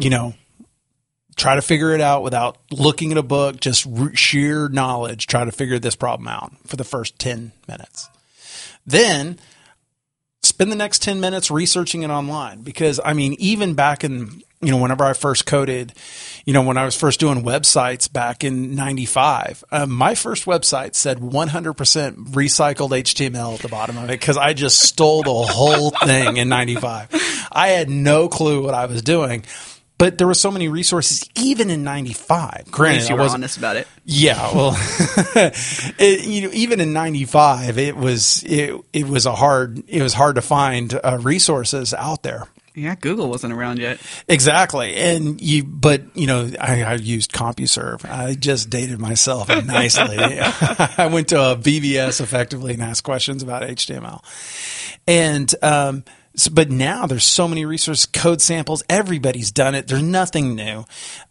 you 0.00 0.10
know, 0.10 0.34
try 1.36 1.54
to 1.54 1.62
figure 1.62 1.92
it 1.92 2.00
out 2.00 2.22
without 2.22 2.58
looking 2.70 3.12
at 3.12 3.18
a 3.18 3.22
book, 3.22 3.60
just 3.60 3.86
sheer 4.16 4.68
knowledge, 4.68 5.26
try 5.26 5.44
to 5.44 5.52
figure 5.52 5.78
this 5.78 5.96
problem 5.96 6.28
out 6.28 6.52
for 6.66 6.76
the 6.76 6.84
first 6.84 7.18
10 7.18 7.52
minutes. 7.68 8.08
Then 8.86 9.38
spend 10.42 10.70
the 10.70 10.76
next 10.76 11.02
10 11.02 11.20
minutes 11.20 11.50
researching 11.50 12.02
it 12.02 12.10
online 12.10 12.62
because 12.62 13.00
I 13.04 13.12
mean, 13.12 13.36
even 13.38 13.74
back 13.74 14.04
in, 14.04 14.42
you 14.60 14.70
know, 14.70 14.76
whenever 14.76 15.04
I 15.04 15.14
first 15.14 15.46
coded, 15.46 15.94
you 16.44 16.52
know, 16.52 16.62
when 16.62 16.76
I 16.76 16.84
was 16.84 16.94
first 16.94 17.20
doing 17.20 17.42
websites 17.42 18.12
back 18.12 18.44
in 18.44 18.74
95, 18.74 19.64
um, 19.72 19.90
my 19.90 20.14
first 20.14 20.44
website 20.44 20.94
said 20.94 21.18
100% 21.18 21.72
recycled 22.32 22.90
HTML 22.90 23.54
at 23.54 23.60
the 23.60 23.68
bottom 23.68 23.96
of 23.96 24.04
it 24.04 24.20
because 24.20 24.36
I 24.36 24.52
just 24.52 24.80
stole 24.80 25.22
the 25.22 25.32
whole 25.32 25.90
thing 25.90 26.36
in 26.36 26.48
95. 26.48 27.48
I 27.52 27.68
had 27.68 27.88
no 27.88 28.28
clue 28.28 28.62
what 28.62 28.74
I 28.74 28.86
was 28.86 29.02
doing. 29.02 29.44
But 30.00 30.16
there 30.16 30.26
were 30.26 30.32
so 30.32 30.50
many 30.50 30.68
resources, 30.68 31.28
even 31.36 31.68
in 31.68 31.84
'95. 31.84 32.70
Granted, 32.70 33.10
you 33.10 33.14
I 33.16 33.18
were 33.18 33.24
wasn't 33.24 33.42
honest 33.42 33.58
about 33.58 33.76
it. 33.76 33.86
yeah, 34.06 34.54
well, 34.54 34.74
it, 35.98 36.24
you 36.24 36.40
know, 36.40 36.50
even 36.54 36.80
in 36.80 36.94
'95, 36.94 37.76
it 37.76 37.94
was 37.96 38.42
it 38.44 38.74
it 38.94 39.06
was 39.06 39.26
a 39.26 39.34
hard 39.34 39.82
it 39.86 40.02
was 40.02 40.14
hard 40.14 40.36
to 40.36 40.40
find 40.40 40.98
uh, 41.04 41.18
resources 41.20 41.92
out 41.92 42.22
there. 42.22 42.48
Yeah, 42.74 42.94
Google 42.94 43.28
wasn't 43.28 43.52
around 43.52 43.78
yet. 43.78 44.00
Exactly, 44.26 44.94
and 44.94 45.38
you, 45.38 45.64
but 45.64 46.16
you 46.16 46.26
know, 46.26 46.50
I, 46.58 46.82
I 46.82 46.94
used 46.94 47.32
CompuServe. 47.32 48.08
I 48.08 48.34
just 48.36 48.70
dated 48.70 48.98
myself 49.00 49.48
nicely. 49.66 50.16
I 50.18 51.10
went 51.12 51.28
to 51.28 51.36
a 51.36 51.56
BBS 51.56 52.22
effectively 52.22 52.72
and 52.72 52.82
asked 52.82 53.04
questions 53.04 53.42
about 53.42 53.64
HTML, 53.64 54.24
and 55.06 55.54
um, 55.62 56.04
so, 56.36 56.50
but 56.52 56.70
now 56.70 57.06
there's 57.06 57.24
so 57.24 57.48
many 57.48 57.64
resource 57.64 58.06
code 58.06 58.40
samples. 58.40 58.84
Everybody's 58.88 59.50
done 59.50 59.74
it. 59.74 59.88
There's 59.88 60.02
nothing 60.02 60.54
new. 60.54 60.84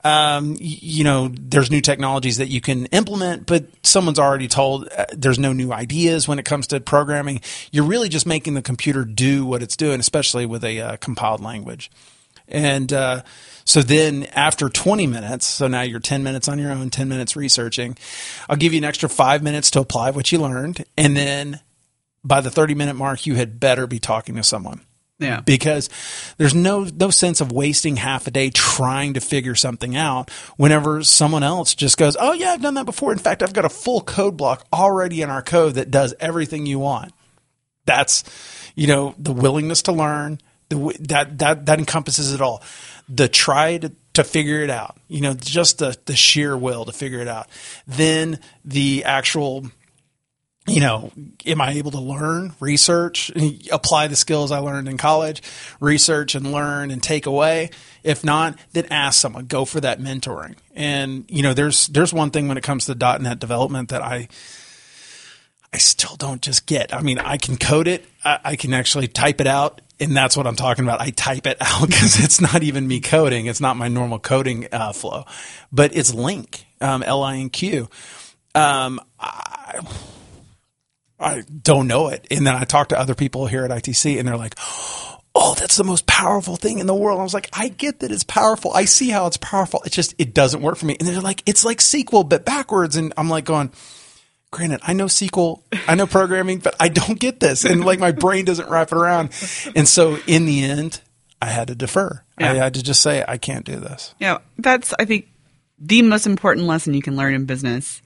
Um, 0.04 0.58
you 0.60 1.06
know, 1.06 1.30
there's 1.34 1.72
new 1.72 1.80
technologies 1.80 2.38
that 2.38 2.50
you 2.50 2.60
can 2.60 2.86
implement, 2.88 3.46
but 3.46 3.66
someone's 3.82 4.20
already 4.20 4.50
told 4.50 4.90
uh, 4.90 5.06
there's 5.14 5.40
no 5.40 5.54
new 5.54 5.72
ideas 5.72 6.28
when 6.28 6.38
it 6.38 6.44
comes 6.44 6.68
to 6.68 6.82
programming. 6.82 7.40
You're 7.72 7.86
really 7.86 8.10
just 8.10 8.26
making 8.26 8.56
the 8.56 8.62
computer 8.62 9.06
do 9.06 9.46
what 9.46 9.64
it's 9.64 9.78
doing, 9.78 10.02
especially 10.02 10.46
with 10.46 10.66
a 10.66 10.82
uh, 10.82 10.98
compiled 10.98 11.42
language. 11.42 11.90
And 12.50 12.92
uh, 12.92 13.22
so 13.64 13.82
then 13.82 14.26
after 14.34 14.68
20 14.68 15.08
minutes, 15.08 15.46
so 15.46 15.68
now 15.68 15.82
you're 15.82 16.02
10 16.02 16.24
minutes 16.24 16.50
on 16.50 16.60
your 16.60 16.72
own, 16.72 16.90
10 16.90 17.08
minutes 17.08 17.38
researching, 17.38 17.98
I'll 18.50 18.58
give 18.58 18.74
you 18.74 18.80
an 18.80 18.84
extra 18.84 19.08
five 19.08 19.44
minutes 19.44 19.72
to 19.72 19.80
apply 19.80 20.12
what 20.12 20.32
you 20.32 20.40
learned. 20.40 20.84
And 20.98 21.16
then 21.16 21.62
by 22.22 22.42
the 22.42 22.52
30 22.52 22.76
minute 22.76 22.96
mark, 22.96 23.26
you 23.26 23.36
had 23.36 23.62
better 23.62 23.88
be 23.88 24.00
talking 24.00 24.36
to 24.36 24.44
someone 24.44 24.82
Yeah. 25.20 25.42
because 25.42 25.90
there's 26.38 26.56
no 26.56 26.86
no 26.86 27.10
sense 27.10 27.42
of 27.42 27.52
wasting 27.52 27.98
half 27.98 28.26
a 28.26 28.32
day 28.32 28.50
trying 28.50 29.16
to 29.16 29.20
figure 29.20 29.54
something 29.54 29.98
out 29.98 30.30
whenever 30.56 31.04
someone 31.04 31.44
else 31.44 31.76
just 31.76 31.98
goes, 31.98 32.16
"Oh 32.18 32.32
yeah, 32.32 32.52
I've 32.52 32.62
done 32.62 32.76
that 32.76 32.86
before. 32.86 33.12
In 33.12 33.18
fact, 33.20 33.44
I've 33.44 33.52
got 33.54 33.66
a 33.66 33.70
full 33.70 34.00
code 34.00 34.38
block 34.38 34.66
already 34.72 35.22
in 35.22 35.30
our 35.30 35.42
code 35.42 35.74
that 35.76 35.92
does 35.92 36.14
everything 36.22 36.66
you 36.66 36.80
want." 36.80 37.12
That's 37.86 38.24
you 38.76 38.88
know 38.88 39.14
the 39.18 39.34
willingness 39.34 39.82
to 39.84 39.92
learn. 39.92 40.40
The 40.70 40.96
that 41.02 41.38
that 41.40 41.66
that 41.66 41.80
encompasses 41.80 42.34
it 42.34 42.40
all. 42.40 42.64
The 43.10 43.28
try 43.28 43.78
to, 43.80 43.92
to 44.14 44.24
figure 44.24 44.62
it 44.62 44.70
out. 44.70 44.96
You 45.10 45.22
know, 45.22 45.34
just 45.34 45.80
the 45.80 45.98
the 46.06 46.16
sheer 46.16 46.56
will 46.56 46.86
to 46.86 46.94
figure 46.94 47.20
it 47.20 47.28
out. 47.28 47.48
Then 47.88 48.40
the 48.64 49.04
actual 49.04 49.70
you 50.70 50.80
know, 50.80 51.12
am 51.46 51.62
I 51.62 51.72
able 51.74 51.92
to 51.92 52.00
learn, 52.00 52.54
research, 52.60 53.32
apply 53.72 54.08
the 54.08 54.16
skills 54.16 54.52
I 54.52 54.60
learned 54.60 54.88
in 54.88 54.98
college, 54.98 55.42
research 55.80 56.36
and 56.36 56.52
learn 56.52 56.92
and 56.92 57.02
take 57.02 57.26
away? 57.26 57.72
If 58.04 58.24
not, 58.24 58.58
then 58.74 58.86
ask 58.90 59.20
someone, 59.20 59.46
go 59.46 59.66
for 59.66 59.82
that 59.82 60.00
mentoring. 60.00 60.56
And, 60.76 61.26
you 61.28 61.44
know, 61.44 61.54
there's, 61.54 61.88
there's 61.88 62.14
one 62.14 62.32
thing 62.32 62.48
when 62.48 62.58
it 62.58 62.64
comes 62.64 62.86
to 62.86 62.96
.NET 62.96 63.40
development 63.40 63.90
that 63.90 64.02
I, 64.02 64.28
I 65.74 65.78
still 65.78 66.16
don't 66.16 66.42
just 66.42 66.66
get. 66.66 66.94
I 66.94 67.02
mean, 67.02 67.20
I 67.20 67.38
can 67.38 67.58
code 67.58 67.88
it. 67.88 68.06
I, 68.24 68.40
I 68.44 68.56
can 68.56 68.74
actually 68.74 69.08
type 69.08 69.42
it 69.42 69.48
out. 69.48 69.82
And 70.00 70.16
that's 70.16 70.38
what 70.38 70.48
I'm 70.48 70.56
talking 70.56 70.86
about. 70.86 71.02
I 71.02 71.10
type 71.10 71.46
it 71.46 71.58
out 71.62 71.88
because 71.88 72.24
it's 72.24 72.40
not 72.40 72.64
even 72.64 72.88
me 72.88 73.00
coding. 73.00 73.48
It's 73.48 73.62
not 73.62 73.76
my 73.76 73.88
normal 73.88 74.20
coding 74.20 74.68
uh, 74.72 74.94
flow, 74.94 75.26
but 75.72 75.96
it's 75.96 76.14
LINQ, 76.14 76.64
um, 76.82 77.04
L-I-N-Q. 77.04 77.90
Um, 78.56 79.00
I, 79.20 79.80
I 81.20 81.44
don't 81.64 81.88
know 81.88 82.10
it. 82.10 82.26
And 82.32 82.46
then 82.46 82.56
I 82.56 82.64
talk 82.64 82.90
to 82.90 83.00
other 83.00 83.16
people 83.16 83.48
here 83.48 83.66
at 83.66 83.72
ITC 83.72 84.18
and 84.18 84.28
they're 84.28 84.38
like, 84.38 84.56
Oh, 85.36 85.54
that's 85.58 85.78
the 85.78 85.84
most 85.84 86.08
powerful 86.08 86.56
thing 86.56 86.80
in 86.80 86.88
the 86.88 86.96
world. 86.96 87.20
I 87.20 87.24
was 87.24 87.34
like, 87.36 87.50
I 87.54 87.68
get 87.70 88.00
that 88.00 88.12
it's 88.12 88.24
powerful. 88.24 88.74
I 88.74 88.86
see 88.86 89.10
how 89.10 89.28
it's 89.28 89.38
powerful. 89.38 89.82
It's 89.86 89.96
just, 89.96 90.16
it 90.18 90.34
doesn't 90.34 90.62
work 90.62 90.76
for 90.76 90.88
me. 90.88 90.98
And 91.00 91.08
they're 91.08 91.22
like, 91.22 91.44
it's 91.46 91.64
like 91.64 91.78
SQL, 91.78 92.28
but 92.28 92.46
backwards. 92.46 92.96
And 92.96 93.14
I'm 93.16 93.30
like 93.30 93.46
going, 93.46 93.72
granted, 94.52 94.80
I 94.84 94.94
know 94.94 95.06
SQL, 95.06 95.62
I 95.88 95.96
know 95.96 96.08
programming, 96.08 96.60
but 96.60 96.76
I 96.80 96.90
don't 96.90 97.20
get 97.20 97.40
this. 97.40 97.64
And 97.64 97.86
like 97.86 98.00
my 98.00 98.12
brain 98.12 98.46
doesn't 98.46 98.70
wrap 98.70 98.92
it 98.92 98.98
around. 98.98 99.30
And 99.76 99.88
so 99.88 100.18
in 100.26 100.46
the 100.46 100.64
end, 100.64 101.02
I 101.42 101.46
had 101.46 101.68
to 101.68 101.76
defer. 101.76 102.24
I 102.38 102.56
had 102.56 102.74
to 102.74 102.84
just 102.84 103.02
say, 103.02 103.24
I 103.28 103.38
can't 103.38 103.66
do 103.66 103.78
this. 103.78 104.14
Yeah, 104.20 104.40
that's 104.58 104.94
I 105.00 105.06
think 105.06 105.28
the 105.78 106.02
most 106.02 106.26
important 106.26 106.68
lesson 106.68 106.94
you 106.94 107.02
can 107.02 107.16
learn 107.16 107.34
in 107.34 107.46
business 107.46 108.02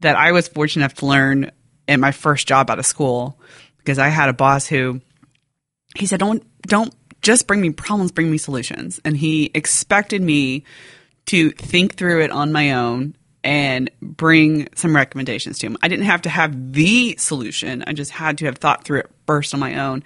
that 0.00 0.16
I 0.16 0.32
was 0.32 0.48
fortunate 0.48 0.82
enough 0.84 0.94
to 0.94 1.06
learn 1.06 1.50
in 1.86 2.00
my 2.00 2.12
first 2.12 2.46
job 2.48 2.70
out 2.70 2.78
of 2.78 2.86
school 2.86 3.38
because 3.78 3.98
I 3.98 4.08
had 4.08 4.28
a 4.28 4.32
boss 4.32 4.66
who 4.66 5.00
he 5.96 6.06
said 6.06 6.20
don't 6.20 6.42
don't 6.62 6.94
just 7.24 7.46
bring 7.46 7.60
me 7.60 7.70
problems, 7.70 8.12
bring 8.12 8.30
me 8.30 8.38
solutions. 8.38 9.00
And 9.04 9.16
he 9.16 9.50
expected 9.54 10.22
me 10.22 10.64
to 11.26 11.50
think 11.50 11.96
through 11.96 12.22
it 12.22 12.30
on 12.30 12.52
my 12.52 12.72
own 12.72 13.16
and 13.42 13.90
bring 14.00 14.68
some 14.74 14.94
recommendations 14.94 15.58
to 15.58 15.66
him. 15.66 15.76
I 15.82 15.88
didn't 15.88 16.04
have 16.04 16.22
to 16.22 16.28
have 16.28 16.72
the 16.72 17.16
solution. 17.18 17.82
I 17.86 17.92
just 17.94 18.10
had 18.10 18.38
to 18.38 18.46
have 18.46 18.58
thought 18.58 18.84
through 18.84 19.00
it 19.00 19.10
first 19.26 19.54
on 19.54 19.60
my 19.60 19.80
own. 19.80 20.04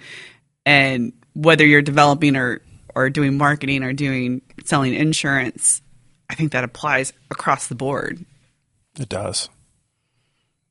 And 0.65 1.13
whether 1.33 1.65
you're 1.65 1.81
developing 1.81 2.35
or 2.35 2.61
or 2.95 3.09
doing 3.09 3.37
marketing 3.37 3.83
or 3.83 3.93
doing 3.93 4.41
selling 4.65 4.93
insurance, 4.93 5.81
I 6.29 6.35
think 6.35 6.53
that 6.53 6.63
applies 6.63 7.13
across 7.29 7.67
the 7.67 7.75
board. 7.75 8.25
It 8.99 9.09
does. 9.09 9.49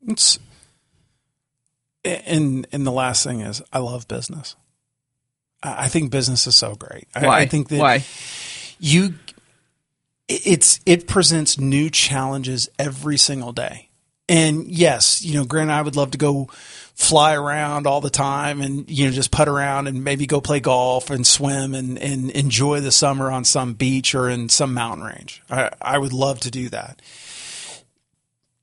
It's 0.07 0.39
and 2.09 2.67
and 2.73 2.87
the 2.87 2.93
last 2.93 3.25
thing 3.25 3.41
is 3.41 3.63
I 3.73 3.79
love 3.79 4.09
business. 4.09 4.57
I 5.63 5.85
I 5.85 5.89
think 5.89 6.11
business 6.11 6.47
is 6.47 6.57
so 6.57 6.75
great. 6.75 7.09
I, 7.15 7.27
Why? 7.27 7.39
I 7.41 7.47
think 7.47 7.69
that 7.69 7.79
Why? 7.79 8.05
you 8.79 9.15
it's 10.29 10.81
it 10.85 11.07
presents 11.07 11.59
new 11.59 11.91
challenges 11.91 12.69
every 12.79 13.17
single 13.17 13.53
day. 13.53 13.89
And 14.29 14.67
yes, 14.69 15.25
you 15.25 15.35
know, 15.35 15.45
granted, 15.47 15.73
I 15.73 15.81
would 15.81 15.97
love 15.97 16.11
to 16.11 16.19
go 16.19 16.49
fly 16.95 17.35
around 17.35 17.87
all 17.87 18.01
the 18.01 18.11
time 18.11 18.61
and 18.61 18.91
you 18.91 19.07
know 19.07 19.13
just 19.13 19.31
put 19.31 19.47
around 19.47 19.87
and 19.87 20.03
maybe 20.03 20.27
go 20.27 20.41
play 20.41 20.59
golf 20.59 21.11
and 21.11 21.25
swim 21.27 21.73
and 21.73 21.97
and 21.99 22.29
enjoy 22.33 22.81
the 22.81 22.91
summer 22.91 23.31
on 23.31 23.45
some 23.45 23.73
beach 23.73 24.15
or 24.15 24.29
in 24.29 24.49
some 24.49 24.75
mountain 24.75 25.07
range. 25.07 25.43
I, 25.49 25.71
I 25.81 25.97
would 25.97 26.13
love 26.13 26.41
to 26.41 26.51
do 26.51 26.69
that. 26.71 27.01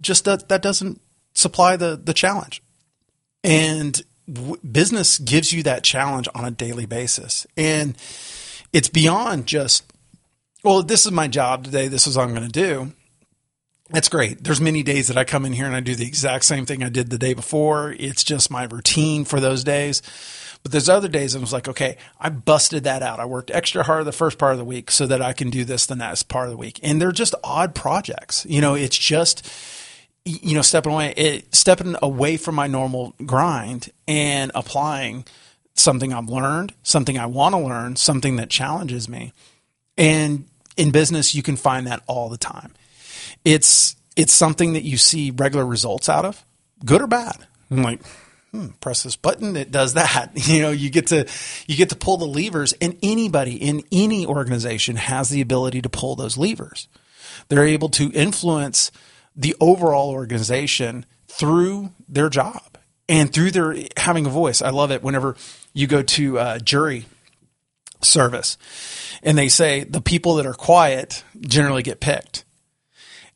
Just 0.01 0.25
that 0.25 0.49
that 0.49 0.61
doesn't 0.61 1.01
supply 1.33 1.77
the 1.77 1.99
the 2.01 2.13
challenge, 2.13 2.61
and 3.45 4.01
w- 4.31 4.57
business 4.57 5.17
gives 5.17 5.53
you 5.53 5.63
that 5.63 5.83
challenge 5.83 6.27
on 6.35 6.45
a 6.45 6.51
daily 6.51 6.85
basis, 6.85 7.47
and 7.55 7.97
it's 8.73 8.89
beyond 8.89 9.45
just 9.47 9.83
well, 10.65 10.81
this 10.81 11.05
is 11.05 11.11
my 11.11 11.27
job 11.27 11.63
today. 11.63 11.87
This 11.87 12.07
is 12.07 12.17
what 12.17 12.23
I'm 12.23 12.33
going 12.33 12.49
to 12.49 12.51
do. 12.51 12.91
That's 13.91 14.09
great. 14.09 14.43
There's 14.43 14.59
many 14.59 14.81
days 14.81 15.09
that 15.09 15.17
I 15.17 15.23
come 15.23 15.45
in 15.45 15.53
here 15.53 15.67
and 15.67 15.75
I 15.75 15.79
do 15.79 15.93
the 15.93 16.07
exact 16.07 16.43
same 16.43 16.65
thing 16.65 16.83
I 16.83 16.89
did 16.89 17.11
the 17.11 17.19
day 17.19 17.35
before. 17.35 17.91
It's 17.99 18.23
just 18.23 18.49
my 18.49 18.63
routine 18.63 19.25
for 19.25 19.39
those 19.39 19.63
days. 19.63 20.01
But 20.63 20.71
there's 20.71 20.89
other 20.89 21.07
days 21.07 21.35
I 21.35 21.39
was 21.39 21.53
like, 21.53 21.67
okay, 21.67 21.97
I 22.19 22.29
busted 22.29 22.85
that 22.85 23.03
out. 23.03 23.19
I 23.19 23.25
worked 23.25 23.51
extra 23.51 23.83
hard 23.83 24.05
the 24.05 24.11
first 24.11 24.39
part 24.39 24.53
of 24.53 24.57
the 24.57 24.65
week 24.65 24.89
so 24.89 25.05
that 25.05 25.21
I 25.21 25.33
can 25.33 25.51
do 25.51 25.63
this 25.63 25.85
the 25.85 25.95
next 25.95 26.23
part 26.23 26.47
of 26.47 26.51
the 26.51 26.57
week. 26.57 26.79
And 26.81 26.99
they're 26.99 27.11
just 27.11 27.35
odd 27.43 27.75
projects. 27.75 28.43
You 28.49 28.61
know, 28.61 28.73
it's 28.73 28.97
just 28.97 29.47
you 30.25 30.55
know 30.55 30.61
stepping 30.61 30.91
away 30.91 31.13
it, 31.15 31.55
stepping 31.55 31.95
away 32.01 32.37
from 32.37 32.55
my 32.55 32.67
normal 32.67 33.13
grind 33.25 33.91
and 34.07 34.51
applying 34.55 35.25
something 35.75 36.13
I've 36.13 36.29
learned, 36.29 36.73
something 36.83 37.17
I 37.17 37.27
want 37.27 37.53
to 37.53 37.59
learn, 37.59 37.95
something 37.95 38.37
that 38.37 38.49
challenges 38.49 39.07
me. 39.07 39.33
And 39.97 40.45
in 40.77 40.91
business, 40.91 41.35
you 41.35 41.43
can 41.43 41.55
find 41.55 41.87
that 41.87 42.01
all 42.07 42.29
the 42.29 42.37
time. 42.37 42.73
It's 43.43 43.95
it's 44.15 44.33
something 44.33 44.73
that 44.73 44.83
you 44.83 44.97
see 44.97 45.31
regular 45.31 45.65
results 45.65 46.09
out 46.09 46.25
of, 46.25 46.43
good 46.83 47.01
or 47.01 47.07
bad. 47.07 47.45
I'm 47.69 47.83
like, 47.83 48.01
hmm, 48.51 48.67
press 48.79 49.03
this 49.03 49.15
button, 49.15 49.55
it 49.55 49.71
does 49.71 49.93
that. 49.93 50.31
You 50.47 50.61
know, 50.61 50.71
you 50.71 50.89
get 50.89 51.07
to 51.07 51.27
you 51.67 51.75
get 51.75 51.89
to 51.89 51.95
pull 51.95 52.17
the 52.17 52.25
levers, 52.25 52.73
and 52.73 52.97
anybody 53.03 53.55
in 53.55 53.83
any 53.91 54.25
organization 54.25 54.95
has 54.95 55.29
the 55.29 55.41
ability 55.41 55.81
to 55.83 55.89
pull 55.89 56.15
those 56.15 56.37
levers. 56.37 56.87
They're 57.49 57.65
able 57.65 57.89
to 57.89 58.11
influence 58.11 58.91
the 59.35 59.55
overall 59.59 60.11
organization 60.11 61.05
through 61.27 61.91
their 62.07 62.29
job 62.29 62.77
and 63.09 63.31
through 63.31 63.51
their 63.51 63.75
having 63.97 64.25
a 64.25 64.29
voice. 64.29 64.61
I 64.61 64.69
love 64.69 64.91
it 64.91 65.03
whenever 65.03 65.35
you 65.73 65.87
go 65.87 66.01
to 66.01 66.59
jury 66.59 67.05
service 68.01 68.57
and 69.23 69.37
they 69.37 69.49
say 69.49 69.83
the 69.83 70.01
people 70.01 70.35
that 70.35 70.45
are 70.45 70.53
quiet 70.53 71.23
generally 71.41 71.83
get 71.83 71.99
picked. 71.99 72.45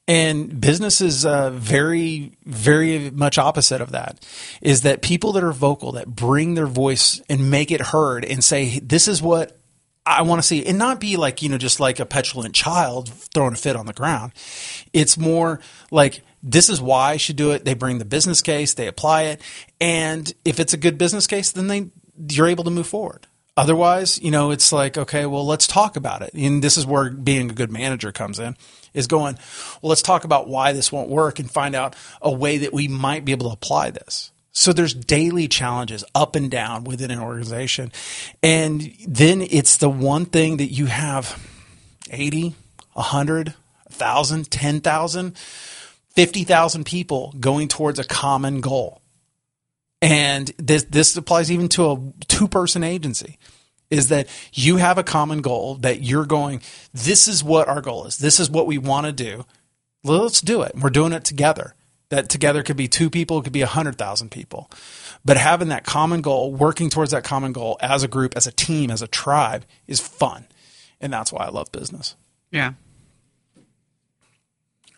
And 0.08 0.60
business 0.60 1.02
is 1.02 1.24
uh, 1.24 1.52
very, 1.52 2.32
very 2.44 3.12
much 3.12 3.38
opposite 3.38 3.80
of 3.80 3.92
that. 3.92 4.26
Is 4.60 4.82
that 4.82 5.04
people 5.04 5.34
that 5.34 5.44
are 5.44 5.52
vocal, 5.52 5.92
that 5.92 6.08
bring 6.08 6.56
their 6.56 6.66
voice 6.66 7.22
and 7.30 7.52
make 7.52 7.70
it 7.70 7.80
heard, 7.80 8.26
and 8.26 8.44
say, 8.44 8.80
"This 8.80 9.08
is 9.08 9.22
what 9.22 9.59
I 10.10 10.22
want 10.24 10.42
to 10.42 10.48
see," 10.48 10.66
and 10.66 10.78
not 10.78 11.00
be 11.00 11.18
like 11.18 11.42
you 11.42 11.50
know 11.50 11.58
just 11.58 11.80
like 11.80 12.00
a 12.00 12.06
petulant 12.06 12.56
child 12.56 13.10
throwing 13.34 13.54
a 13.54 13.58
fit 13.58 13.76
on 13.76 13.86
the 13.86 13.94
ground. 13.94 14.34
It's 14.94 15.18
more 15.18 15.60
like 15.92 16.22
this 16.42 16.70
is 16.70 16.82
why 16.82 17.12
I 17.12 17.18
should 17.18 17.36
do 17.36 17.52
it. 17.52 17.66
They 17.66 17.74
bring 17.74 18.00
the 18.00 18.06
business 18.06 18.42
case, 18.42 18.74
they 18.74 18.88
apply 18.88 19.24
it, 19.24 19.42
and 19.80 20.34
if 20.46 20.60
it's 20.60 20.74
a 20.74 20.78
good 20.78 20.98
business 20.98 21.28
case, 21.28 21.52
then 21.52 21.68
they 21.68 21.90
you're 22.30 22.48
able 22.48 22.64
to 22.66 22.72
move 22.72 22.88
forward. 22.88 23.28
Otherwise, 23.60 24.22
you 24.22 24.32
know, 24.32 24.52
it's 24.52 24.72
like, 24.72 24.98
okay, 24.98 25.26
well, 25.26 25.46
let's 25.46 25.68
talk 25.68 25.98
about 25.98 26.22
it. 26.22 26.34
And 26.34 26.64
this 26.64 26.78
is 26.78 26.86
where 26.86 27.10
being 27.10 27.50
a 27.50 27.54
good 27.54 27.70
manager 27.70 28.14
comes 28.14 28.40
in 28.40 28.56
is 28.94 29.06
going, 29.06 29.38
well, 29.82 29.90
let's 29.90 30.02
talk 30.02 30.24
about 30.24 30.48
why 30.48 30.72
this 30.72 30.94
won't 30.94 31.10
work 31.10 31.40
and 31.40 31.52
find 31.52 31.76
out 31.76 31.94
a 32.22 32.32
way 32.32 32.60
that 32.60 32.72
we 32.72 32.88
might 32.88 33.26
be 33.26 33.34
able 33.34 33.50
to 33.50 33.54
apply 33.54 33.92
this. 33.92 34.32
So 34.52 34.74
there's 34.74 34.94
daily 34.94 35.48
challenges 35.48 36.04
up 36.16 36.36
and 36.36 36.50
down 36.50 36.84
within 36.84 37.12
an 37.12 37.20
organization. 37.20 37.92
And 38.42 38.94
then 39.08 39.42
it's 39.42 39.78
the 39.78 39.90
one 39.90 40.26
thing 40.26 40.58
that 40.58 40.72
you 40.72 40.88
have 40.88 41.48
80, 42.10 42.56
100, 42.94 43.48
1,000, 43.48 44.52
10,000, 44.52 45.38
50,000 46.16 46.86
people 46.86 47.34
going 47.40 47.68
towards 47.68 48.00
a 48.00 48.04
common 48.04 48.62
goal. 48.62 49.02
And 50.02 50.52
this, 50.58 50.84
this 50.84 51.16
applies 51.16 51.52
even 51.52 51.68
to 51.70 51.92
a 51.92 52.14
two 52.28 52.48
person 52.48 52.84
agency 52.84 53.38
is 53.90 54.10
that 54.10 54.28
you 54.54 54.78
have 54.78 54.98
a 54.98 55.04
common 55.04 55.42
goal 55.42 55.76
that 55.76 56.04
you're 56.04 56.26
going, 56.26 56.62
this 56.94 57.28
is 57.28 57.44
what 57.44 57.68
our 57.68 57.82
goal 57.82 58.06
is. 58.06 58.18
This 58.18 58.40
is 58.40 58.50
what 58.50 58.68
we 58.68 58.78
want 58.78 59.08
to 59.08 59.12
do. 59.12 59.46
Let's 60.04 60.42
do 60.42 60.62
it. 60.62 60.74
We're 60.76 60.92
doing 60.92 61.12
it 61.12 61.26
together. 61.26 61.76
That 62.10 62.30
together 62.30 62.64
could 62.64 62.78
be 62.78 62.88
two 62.88 63.10
people, 63.10 63.40
it 63.40 63.44
could 63.44 63.54
be 63.54 63.62
a 63.62 63.68
hundred 63.68 63.98
thousand 63.98 64.32
people. 64.32 64.70
But 65.24 65.38
having 65.38 65.68
that 65.70 65.86
common 65.86 66.22
goal, 66.22 66.52
working 66.52 66.90
towards 66.90 67.12
that 67.12 67.24
common 67.24 67.54
goal 67.54 67.78
as 67.82 68.04
a 68.04 68.08
group, 68.08 68.36
as 68.36 68.48
a 68.48 68.52
team, 68.52 68.90
as 68.90 69.02
a 69.02 69.08
tribe 69.08 69.66
is 69.86 70.00
fun. 70.00 70.48
And 71.00 71.14
that's 71.14 71.32
why 71.32 71.46
I 71.46 71.50
love 71.50 71.72
business. 71.72 72.16
Yeah. 72.52 72.74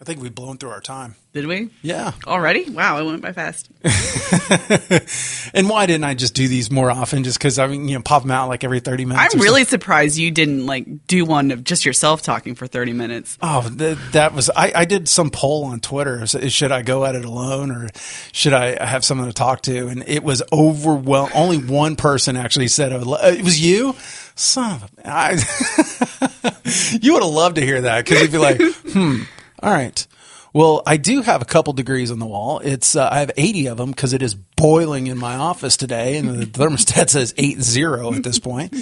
I 0.01 0.03
think 0.03 0.19
we've 0.19 0.33
blown 0.33 0.57
through 0.57 0.71
our 0.71 0.81
time. 0.81 1.13
Did 1.31 1.45
we? 1.45 1.69
Yeah. 1.83 2.13
Already? 2.25 2.67
Wow, 2.67 2.97
it 2.97 3.05
went 3.05 3.21
by 3.21 3.33
fast. 3.33 3.69
and 5.53 5.69
why 5.69 5.85
didn't 5.85 6.05
I 6.05 6.15
just 6.15 6.33
do 6.33 6.47
these 6.47 6.71
more 6.71 6.89
often? 6.89 7.23
Just 7.23 7.37
because 7.37 7.59
I 7.59 7.67
mean, 7.67 7.87
you 7.87 7.95
know, 7.95 8.01
pop 8.01 8.23
them 8.23 8.31
out 8.31 8.49
like 8.49 8.63
every 8.63 8.79
thirty 8.79 9.05
minutes. 9.05 9.35
I'm 9.35 9.41
really 9.41 9.63
surprised 9.63 10.17
you 10.17 10.31
didn't 10.31 10.65
like 10.65 11.05
do 11.05 11.23
one 11.23 11.51
of 11.51 11.63
just 11.63 11.85
yourself 11.85 12.23
talking 12.23 12.55
for 12.55 12.65
30 12.65 12.93
minutes. 12.93 13.37
Oh, 13.43 13.61
th- 13.61 13.99
that 14.13 14.33
was 14.33 14.49
I, 14.49 14.71
I 14.75 14.85
did 14.85 15.07
some 15.07 15.29
poll 15.29 15.65
on 15.65 15.79
Twitter. 15.79 16.25
Should 16.25 16.71
I 16.71 16.81
go 16.81 17.05
at 17.05 17.13
it 17.13 17.23
alone 17.23 17.69
or 17.69 17.89
should 18.31 18.53
I 18.53 18.83
have 18.83 19.05
someone 19.05 19.27
to 19.27 19.33
talk 19.33 19.61
to? 19.63 19.87
And 19.87 20.03
it 20.07 20.23
was 20.23 20.41
overwhelming. 20.51 21.33
Only 21.35 21.57
one 21.59 21.95
person 21.95 22.37
actually 22.37 22.69
said 22.69 22.91
it 22.91 23.05
was 23.43 23.61
you. 23.61 23.95
Son 24.33 24.81
of 24.81 24.91
a, 24.97 25.07
I, 25.07 25.31
you 27.01 27.13
would 27.13 27.21
have 27.21 27.31
loved 27.31 27.55
to 27.57 27.61
hear 27.61 27.81
that 27.81 28.03
because 28.03 28.21
you'd 28.23 28.31
be 28.31 28.37
like, 28.39 28.59
hmm 28.87 29.21
all 29.61 29.71
right. 29.71 30.05
Well, 30.53 30.83
I 30.85 30.97
do 30.97 31.21
have 31.21 31.41
a 31.41 31.45
couple 31.45 31.71
degrees 31.71 32.11
on 32.11 32.19
the 32.19 32.25
wall. 32.25 32.59
It's 32.59 32.97
uh, 32.97 33.07
I 33.09 33.19
have 33.19 33.31
80 33.37 33.67
of 33.67 33.77
them 33.77 33.91
because 33.91 34.11
it 34.11 34.21
is 34.21 34.35
boiling 34.35 35.07
in 35.07 35.17
my 35.17 35.35
office 35.35 35.77
today, 35.77 36.17
and 36.17 36.29
the 36.29 36.45
thermostat 36.59 37.09
says 37.09 37.33
80 37.37 38.17
at 38.17 38.23
this 38.23 38.37
point, 38.37 38.73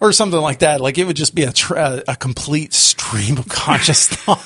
or 0.00 0.12
something 0.12 0.40
like 0.40 0.60
that. 0.60 0.80
Like 0.80 0.98
it 0.98 1.04
would 1.04 1.14
just 1.14 1.34
be 1.34 1.44
a 1.44 1.52
tra- 1.52 2.02
a 2.08 2.16
complete 2.16 2.74
stream 2.74 3.38
of 3.38 3.48
conscious 3.48 4.08
thought. 4.10 4.42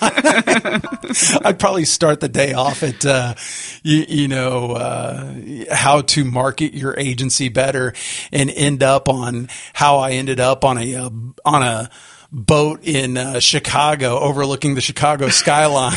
I'd 1.46 1.58
probably 1.58 1.86
start 1.86 2.20
the 2.20 2.28
day 2.28 2.52
off 2.52 2.82
at 2.82 3.06
uh, 3.06 3.34
you, 3.82 4.04
you, 4.06 4.28
know 4.28 4.72
uh, 4.72 5.34
how 5.72 6.02
to 6.02 6.26
market 6.26 6.74
your 6.74 6.94
agency 6.98 7.48
better, 7.48 7.94
and 8.32 8.50
end 8.50 8.82
up 8.82 9.08
on 9.08 9.48
how 9.72 9.96
I 9.96 10.12
ended 10.12 10.40
up 10.40 10.66
on 10.66 10.76
a 10.76 10.94
uh, 10.94 11.10
on 11.46 11.62
a 11.62 11.90
boat 12.32 12.80
in 12.84 13.16
uh, 13.16 13.40
Chicago 13.40 14.18
overlooking 14.18 14.74
the 14.74 14.80
Chicago 14.80 15.28
skyline. 15.28 15.96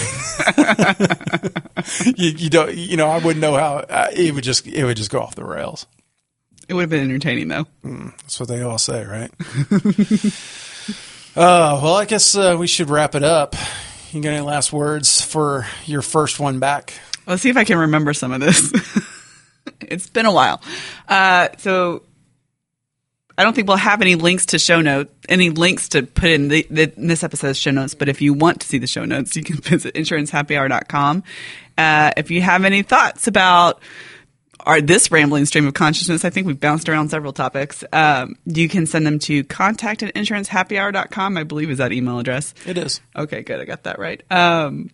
you, 2.18 2.30
you, 2.30 2.50
don't, 2.50 2.76
you 2.76 2.98
know, 2.98 3.08
I 3.08 3.20
wouldn't 3.20 3.42
know 3.42 3.56
how 3.56 3.78
uh, 3.78 4.10
it 4.14 4.34
would 4.34 4.44
just 4.44 4.68
it 4.68 4.84
would 4.84 4.98
just 4.98 5.12
go 5.12 5.22
off 5.22 5.36
the 5.36 5.44
rails. 5.44 5.86
It 6.68 6.74
would 6.74 6.82
have 6.82 6.90
been 6.90 7.04
entertaining 7.04 7.50
though. 7.50 7.66
Mm, 7.84 8.18
that's 8.22 8.40
what 8.40 8.50
they 8.50 8.62
all 8.62 8.78
say, 8.78 9.06
right? 9.06 9.32
uh, 11.36 11.80
well, 11.84 11.96
I 11.96 12.06
guess 12.06 12.36
uh, 12.36 12.56
we 12.58 12.68
should 12.68 12.90
wrap 12.90 13.16
it 13.16 13.24
up. 13.24 13.56
You 14.12 14.22
got 14.22 14.30
any 14.30 14.42
last 14.42 14.72
words 14.72 15.22
for 15.22 15.68
your 15.86 16.02
first 16.02 16.40
one 16.40 16.60
back? 16.60 16.94
Let's 17.26 17.42
see 17.42 17.50
if 17.50 17.58
I 17.58 17.64
can 17.64 17.78
remember 17.78 18.14
some 18.14 18.32
of 18.32 18.42
this. 18.42 18.72
it's 19.82 20.10
been 20.10 20.26
a 20.26 20.32
while. 20.32 20.62
Uh, 21.08 21.50
so 21.58 22.04
I 23.38 23.44
don't 23.44 23.54
think 23.54 23.68
we'll 23.68 23.78
have 23.78 24.02
any 24.02 24.16
links 24.16 24.48
to 24.48 24.60
show 24.60 24.82
notes, 24.82 25.12
any 25.28 25.50
links 25.50 25.90
to 25.90 26.04
put 26.04 26.30
in, 26.30 26.50
the, 26.50 26.68
the, 26.70 26.94
in 26.96 27.08
this 27.08 27.24
episode's 27.24 27.58
show 27.58 27.72
notes. 27.72 27.96
But 27.96 28.10
if 28.10 28.22
you 28.22 28.34
want 28.34 28.62
to 28.62 28.68
see 28.68 28.78
the 28.78 28.88
show 28.88 29.06
notes, 29.06 29.36
you 29.36 29.44
can 29.44 29.58
visit 29.62 29.96
insurancehappyhour.com. 29.96 31.24
Uh, 31.78 32.12
if 32.16 32.30
you 32.30 32.42
have 32.42 32.64
any 32.64 32.84
thoughts 32.84 33.28
about 33.28 33.82
our 34.66 34.80
this 34.82 35.12
rambling 35.12 35.46
stream 35.46 35.68
of 35.68 35.74
consciousness, 35.74 36.24
I 36.24 36.30
think 36.30 36.46
we've 36.46 36.60
bounced 36.60 36.88
around 36.88 37.10
several 37.10 37.34
topics. 37.34 37.84
Um, 37.92 38.36
you 38.46 38.70
can 38.70 38.86
send 38.86 39.06
them 39.06 39.20
to 39.20 39.44
contact 39.46 40.04
at 40.04 40.14
insurancehappyhour.com. 40.14 41.38
I 41.38 41.44
believe 41.44 41.72
is 41.72 41.80
that 41.80 41.92
email 41.92 42.20
address. 42.20 42.54
It 42.68 42.78
is. 42.78 43.02
Okay, 43.16 43.42
good. 43.42 43.60
I 43.60 43.66
got 43.66 43.84
that 43.84 43.98
right. 43.98 44.22
Um, 44.32 44.92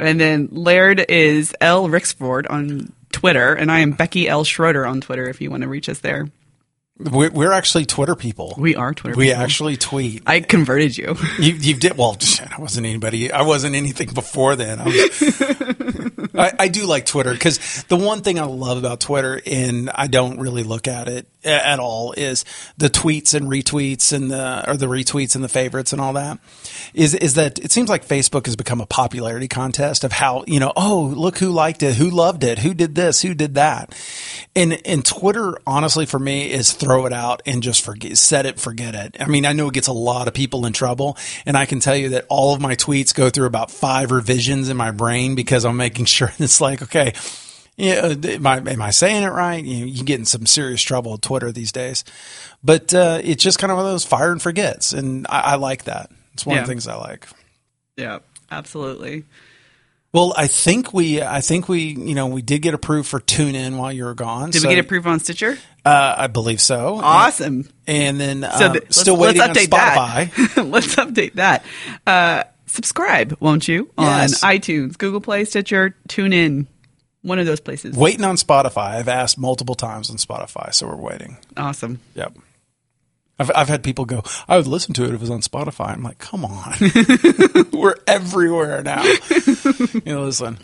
and 0.00 0.20
then 0.20 0.48
Laird 0.50 1.04
is 1.08 1.54
L 1.60 1.88
Rixford 1.88 2.46
on 2.50 2.92
Twitter, 3.12 3.54
and 3.54 3.70
I 3.70 3.80
am 3.80 3.92
Becky 3.92 4.28
L 4.28 4.44
Schroeder 4.44 4.86
on 4.86 5.00
Twitter. 5.00 5.28
If 5.28 5.40
you 5.40 5.50
want 5.50 5.62
to 5.62 5.68
reach 5.68 5.88
us 5.88 6.00
there. 6.00 6.26
We're, 7.00 7.52
actually 7.52 7.86
Twitter 7.86 8.14
people. 8.14 8.54
We 8.58 8.76
are 8.76 8.92
Twitter. 8.92 9.16
We 9.16 9.28
people. 9.28 9.42
actually 9.42 9.76
tweet. 9.76 10.22
I 10.26 10.40
converted 10.40 10.96
you. 10.96 11.16
You, 11.40 11.54
you 11.54 11.74
did 11.74 11.96
well. 11.96 12.18
I 12.50 12.60
wasn't 12.60 12.86
anybody. 12.86 13.32
I 13.32 13.42
wasn't 13.42 13.74
anything 13.74 14.12
before 14.12 14.56
then. 14.56 14.78
I, 14.78 14.84
was, 14.84 16.30
I, 16.34 16.52
I 16.58 16.68
do 16.68 16.84
like 16.84 17.06
Twitter 17.06 17.32
because 17.32 17.84
the 17.84 17.96
one 17.96 18.20
thing 18.20 18.38
I 18.38 18.44
love 18.44 18.76
about 18.76 19.00
Twitter, 19.00 19.40
and 19.46 19.88
I 19.94 20.06
don't 20.06 20.38
really 20.38 20.62
look 20.62 20.86
at 20.86 21.08
it 21.08 21.26
at 21.44 21.80
all, 21.80 22.12
is 22.12 22.44
the 22.76 22.90
tweets 22.90 23.34
and 23.34 23.46
retweets 23.46 24.12
and 24.12 24.30
the 24.30 24.68
or 24.70 24.76
the 24.76 24.86
retweets 24.86 25.34
and 25.34 25.42
the 25.42 25.48
favorites 25.48 25.92
and 25.92 26.00
all 26.00 26.12
that. 26.12 26.38
Is 26.94 27.14
is 27.14 27.34
that 27.34 27.58
it 27.58 27.72
seems 27.72 27.88
like 27.88 28.06
Facebook 28.06 28.46
has 28.46 28.56
become 28.56 28.80
a 28.80 28.86
popularity 28.86 29.48
contest 29.48 30.04
of 30.04 30.12
how 30.12 30.44
you 30.46 30.60
know 30.60 30.72
oh 30.76 31.12
look 31.16 31.38
who 31.38 31.50
liked 31.50 31.82
it, 31.82 31.94
who 31.94 32.10
loved 32.10 32.44
it, 32.44 32.60
who 32.60 32.74
did 32.74 32.94
this, 32.94 33.22
who 33.22 33.34
did 33.34 33.54
that, 33.54 33.94
and 34.54 34.80
and 34.86 35.04
Twitter 35.04 35.58
honestly 35.66 36.06
for 36.06 36.18
me 36.18 36.50
is 36.50 36.72
throw 36.72 37.06
it 37.06 37.12
out 37.12 37.42
and 37.46 37.62
just 37.62 37.84
forget, 37.84 38.16
set 38.18 38.46
it, 38.46 38.58
forget 38.58 38.94
it. 38.94 39.16
I 39.20 39.26
mean, 39.26 39.46
I 39.46 39.52
know 39.52 39.68
it 39.68 39.74
gets 39.74 39.88
a 39.88 39.92
lot 39.92 40.28
of 40.28 40.34
people 40.34 40.66
in 40.66 40.72
trouble, 40.72 41.16
and 41.46 41.56
I 41.56 41.66
can 41.66 41.80
tell 41.80 41.96
you 41.96 42.10
that 42.10 42.26
all 42.28 42.54
of 42.54 42.60
my 42.60 42.76
tweets 42.76 43.14
go 43.14 43.30
through 43.30 43.46
about 43.46 43.70
five 43.70 44.10
revisions 44.10 44.68
in 44.68 44.76
my 44.76 44.90
brain 44.90 45.34
because 45.34 45.64
I'm 45.64 45.76
making 45.76 46.04
sure 46.06 46.32
it's 46.38 46.60
like, 46.60 46.82
okay, 46.82 47.14
yeah, 47.80 48.14
am 48.34 48.46
I, 48.46 48.58
am 48.58 48.82
I 48.82 48.90
saying 48.90 49.22
it 49.22 49.28
right? 49.28 49.64
You 49.64 49.80
know, 49.80 49.86
you 49.86 50.04
get 50.04 50.18
in 50.18 50.26
some 50.26 50.46
serious 50.46 50.82
trouble 50.82 51.12
with 51.12 51.22
Twitter 51.22 51.50
these 51.52 51.72
days, 51.72 52.04
but 52.62 52.92
uh, 52.94 53.20
it's 53.22 53.42
just 53.42 53.58
kind 53.58 53.70
of 53.70 53.76
one 53.76 53.86
of 53.86 53.92
those 53.92 54.04
fire 54.04 54.32
and 54.32 54.40
forgets, 54.40 54.92
and 54.92 55.26
I, 55.28 55.40
I 55.40 55.54
like 55.56 55.84
that. 55.84 56.10
It's 56.34 56.46
one 56.46 56.56
yeah. 56.56 56.62
of 56.62 56.66
the 56.66 56.72
things 56.72 56.86
I 56.86 56.96
like. 56.96 57.26
Yeah, 57.96 58.18
absolutely. 58.50 59.24
Well, 60.12 60.34
I 60.36 60.48
think 60.48 60.92
we, 60.92 61.22
I 61.22 61.40
think 61.40 61.68
we, 61.68 61.82
you 61.82 62.14
know, 62.14 62.26
we 62.26 62.42
did 62.42 62.62
get 62.62 62.74
approved 62.74 63.08
for 63.08 63.20
TuneIn 63.20 63.76
while 63.78 63.92
you 63.92 64.04
were 64.04 64.14
gone. 64.14 64.50
Did 64.50 64.62
so, 64.62 64.68
we 64.68 64.74
get 64.74 64.84
approved 64.84 65.06
on 65.06 65.20
Stitcher? 65.20 65.56
Uh, 65.84 66.14
I 66.18 66.26
believe 66.26 66.60
so. 66.60 66.98
Awesome. 67.00 67.68
And, 67.86 68.20
and 68.20 68.42
then 68.42 68.50
so 68.58 68.66
uh, 68.66 68.80
still 68.90 69.16
waiting 69.16 69.40
let's 69.40 69.56
update 69.56 69.72
on 69.72 69.96
Spotify. 69.96 70.70
Let's 70.70 70.96
update 70.96 71.34
that. 71.34 71.64
Uh, 72.06 72.42
subscribe, 72.66 73.36
won't 73.38 73.68
you? 73.68 73.88
Yes. 73.96 74.42
On 74.42 74.50
iTunes, 74.50 74.98
Google 74.98 75.20
Play, 75.20 75.44
Stitcher, 75.44 75.94
TuneIn. 76.08 76.66
One 77.22 77.38
of 77.38 77.46
those 77.46 77.60
places. 77.60 77.96
Waiting 77.96 78.24
on 78.24 78.36
Spotify. 78.36 78.94
I've 78.94 79.08
asked 79.08 79.38
multiple 79.38 79.74
times 79.74 80.10
on 80.10 80.16
Spotify, 80.16 80.72
so 80.72 80.86
we're 80.86 80.96
waiting. 80.96 81.36
Awesome. 81.56 82.00
Yep. 82.14 82.34
I've, 83.38 83.50
I've 83.54 83.68
had 83.68 83.82
people 83.82 84.04
go, 84.04 84.22
I 84.48 84.56
would 84.56 84.66
listen 84.66 84.92
to 84.94 85.04
it 85.04 85.08
if 85.08 85.14
it 85.14 85.20
was 85.20 85.30
on 85.30 85.40
Spotify. 85.40 85.90
I'm 85.90 86.02
like, 86.02 86.18
come 86.18 86.44
on. 86.44 86.74
We're 87.72 87.96
everywhere 88.06 88.82
now. 88.82 89.02
you 89.94 90.02
know, 90.04 90.24
listen. 90.24 90.58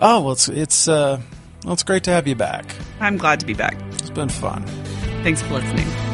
Oh, 0.00 0.22
well, 0.22 0.32
it's, 0.32 0.48
it's, 0.48 0.88
uh, 0.88 1.20
well, 1.64 1.74
it's 1.74 1.84
great 1.84 2.04
to 2.04 2.10
have 2.10 2.26
you 2.26 2.34
back. 2.34 2.74
I'm 3.00 3.16
glad 3.16 3.40
to 3.40 3.46
be 3.46 3.54
back. 3.54 3.76
It's 3.92 4.10
been 4.10 4.28
fun. 4.28 4.64
Thanks 5.22 5.40
for 5.42 5.54
listening. 5.54 6.07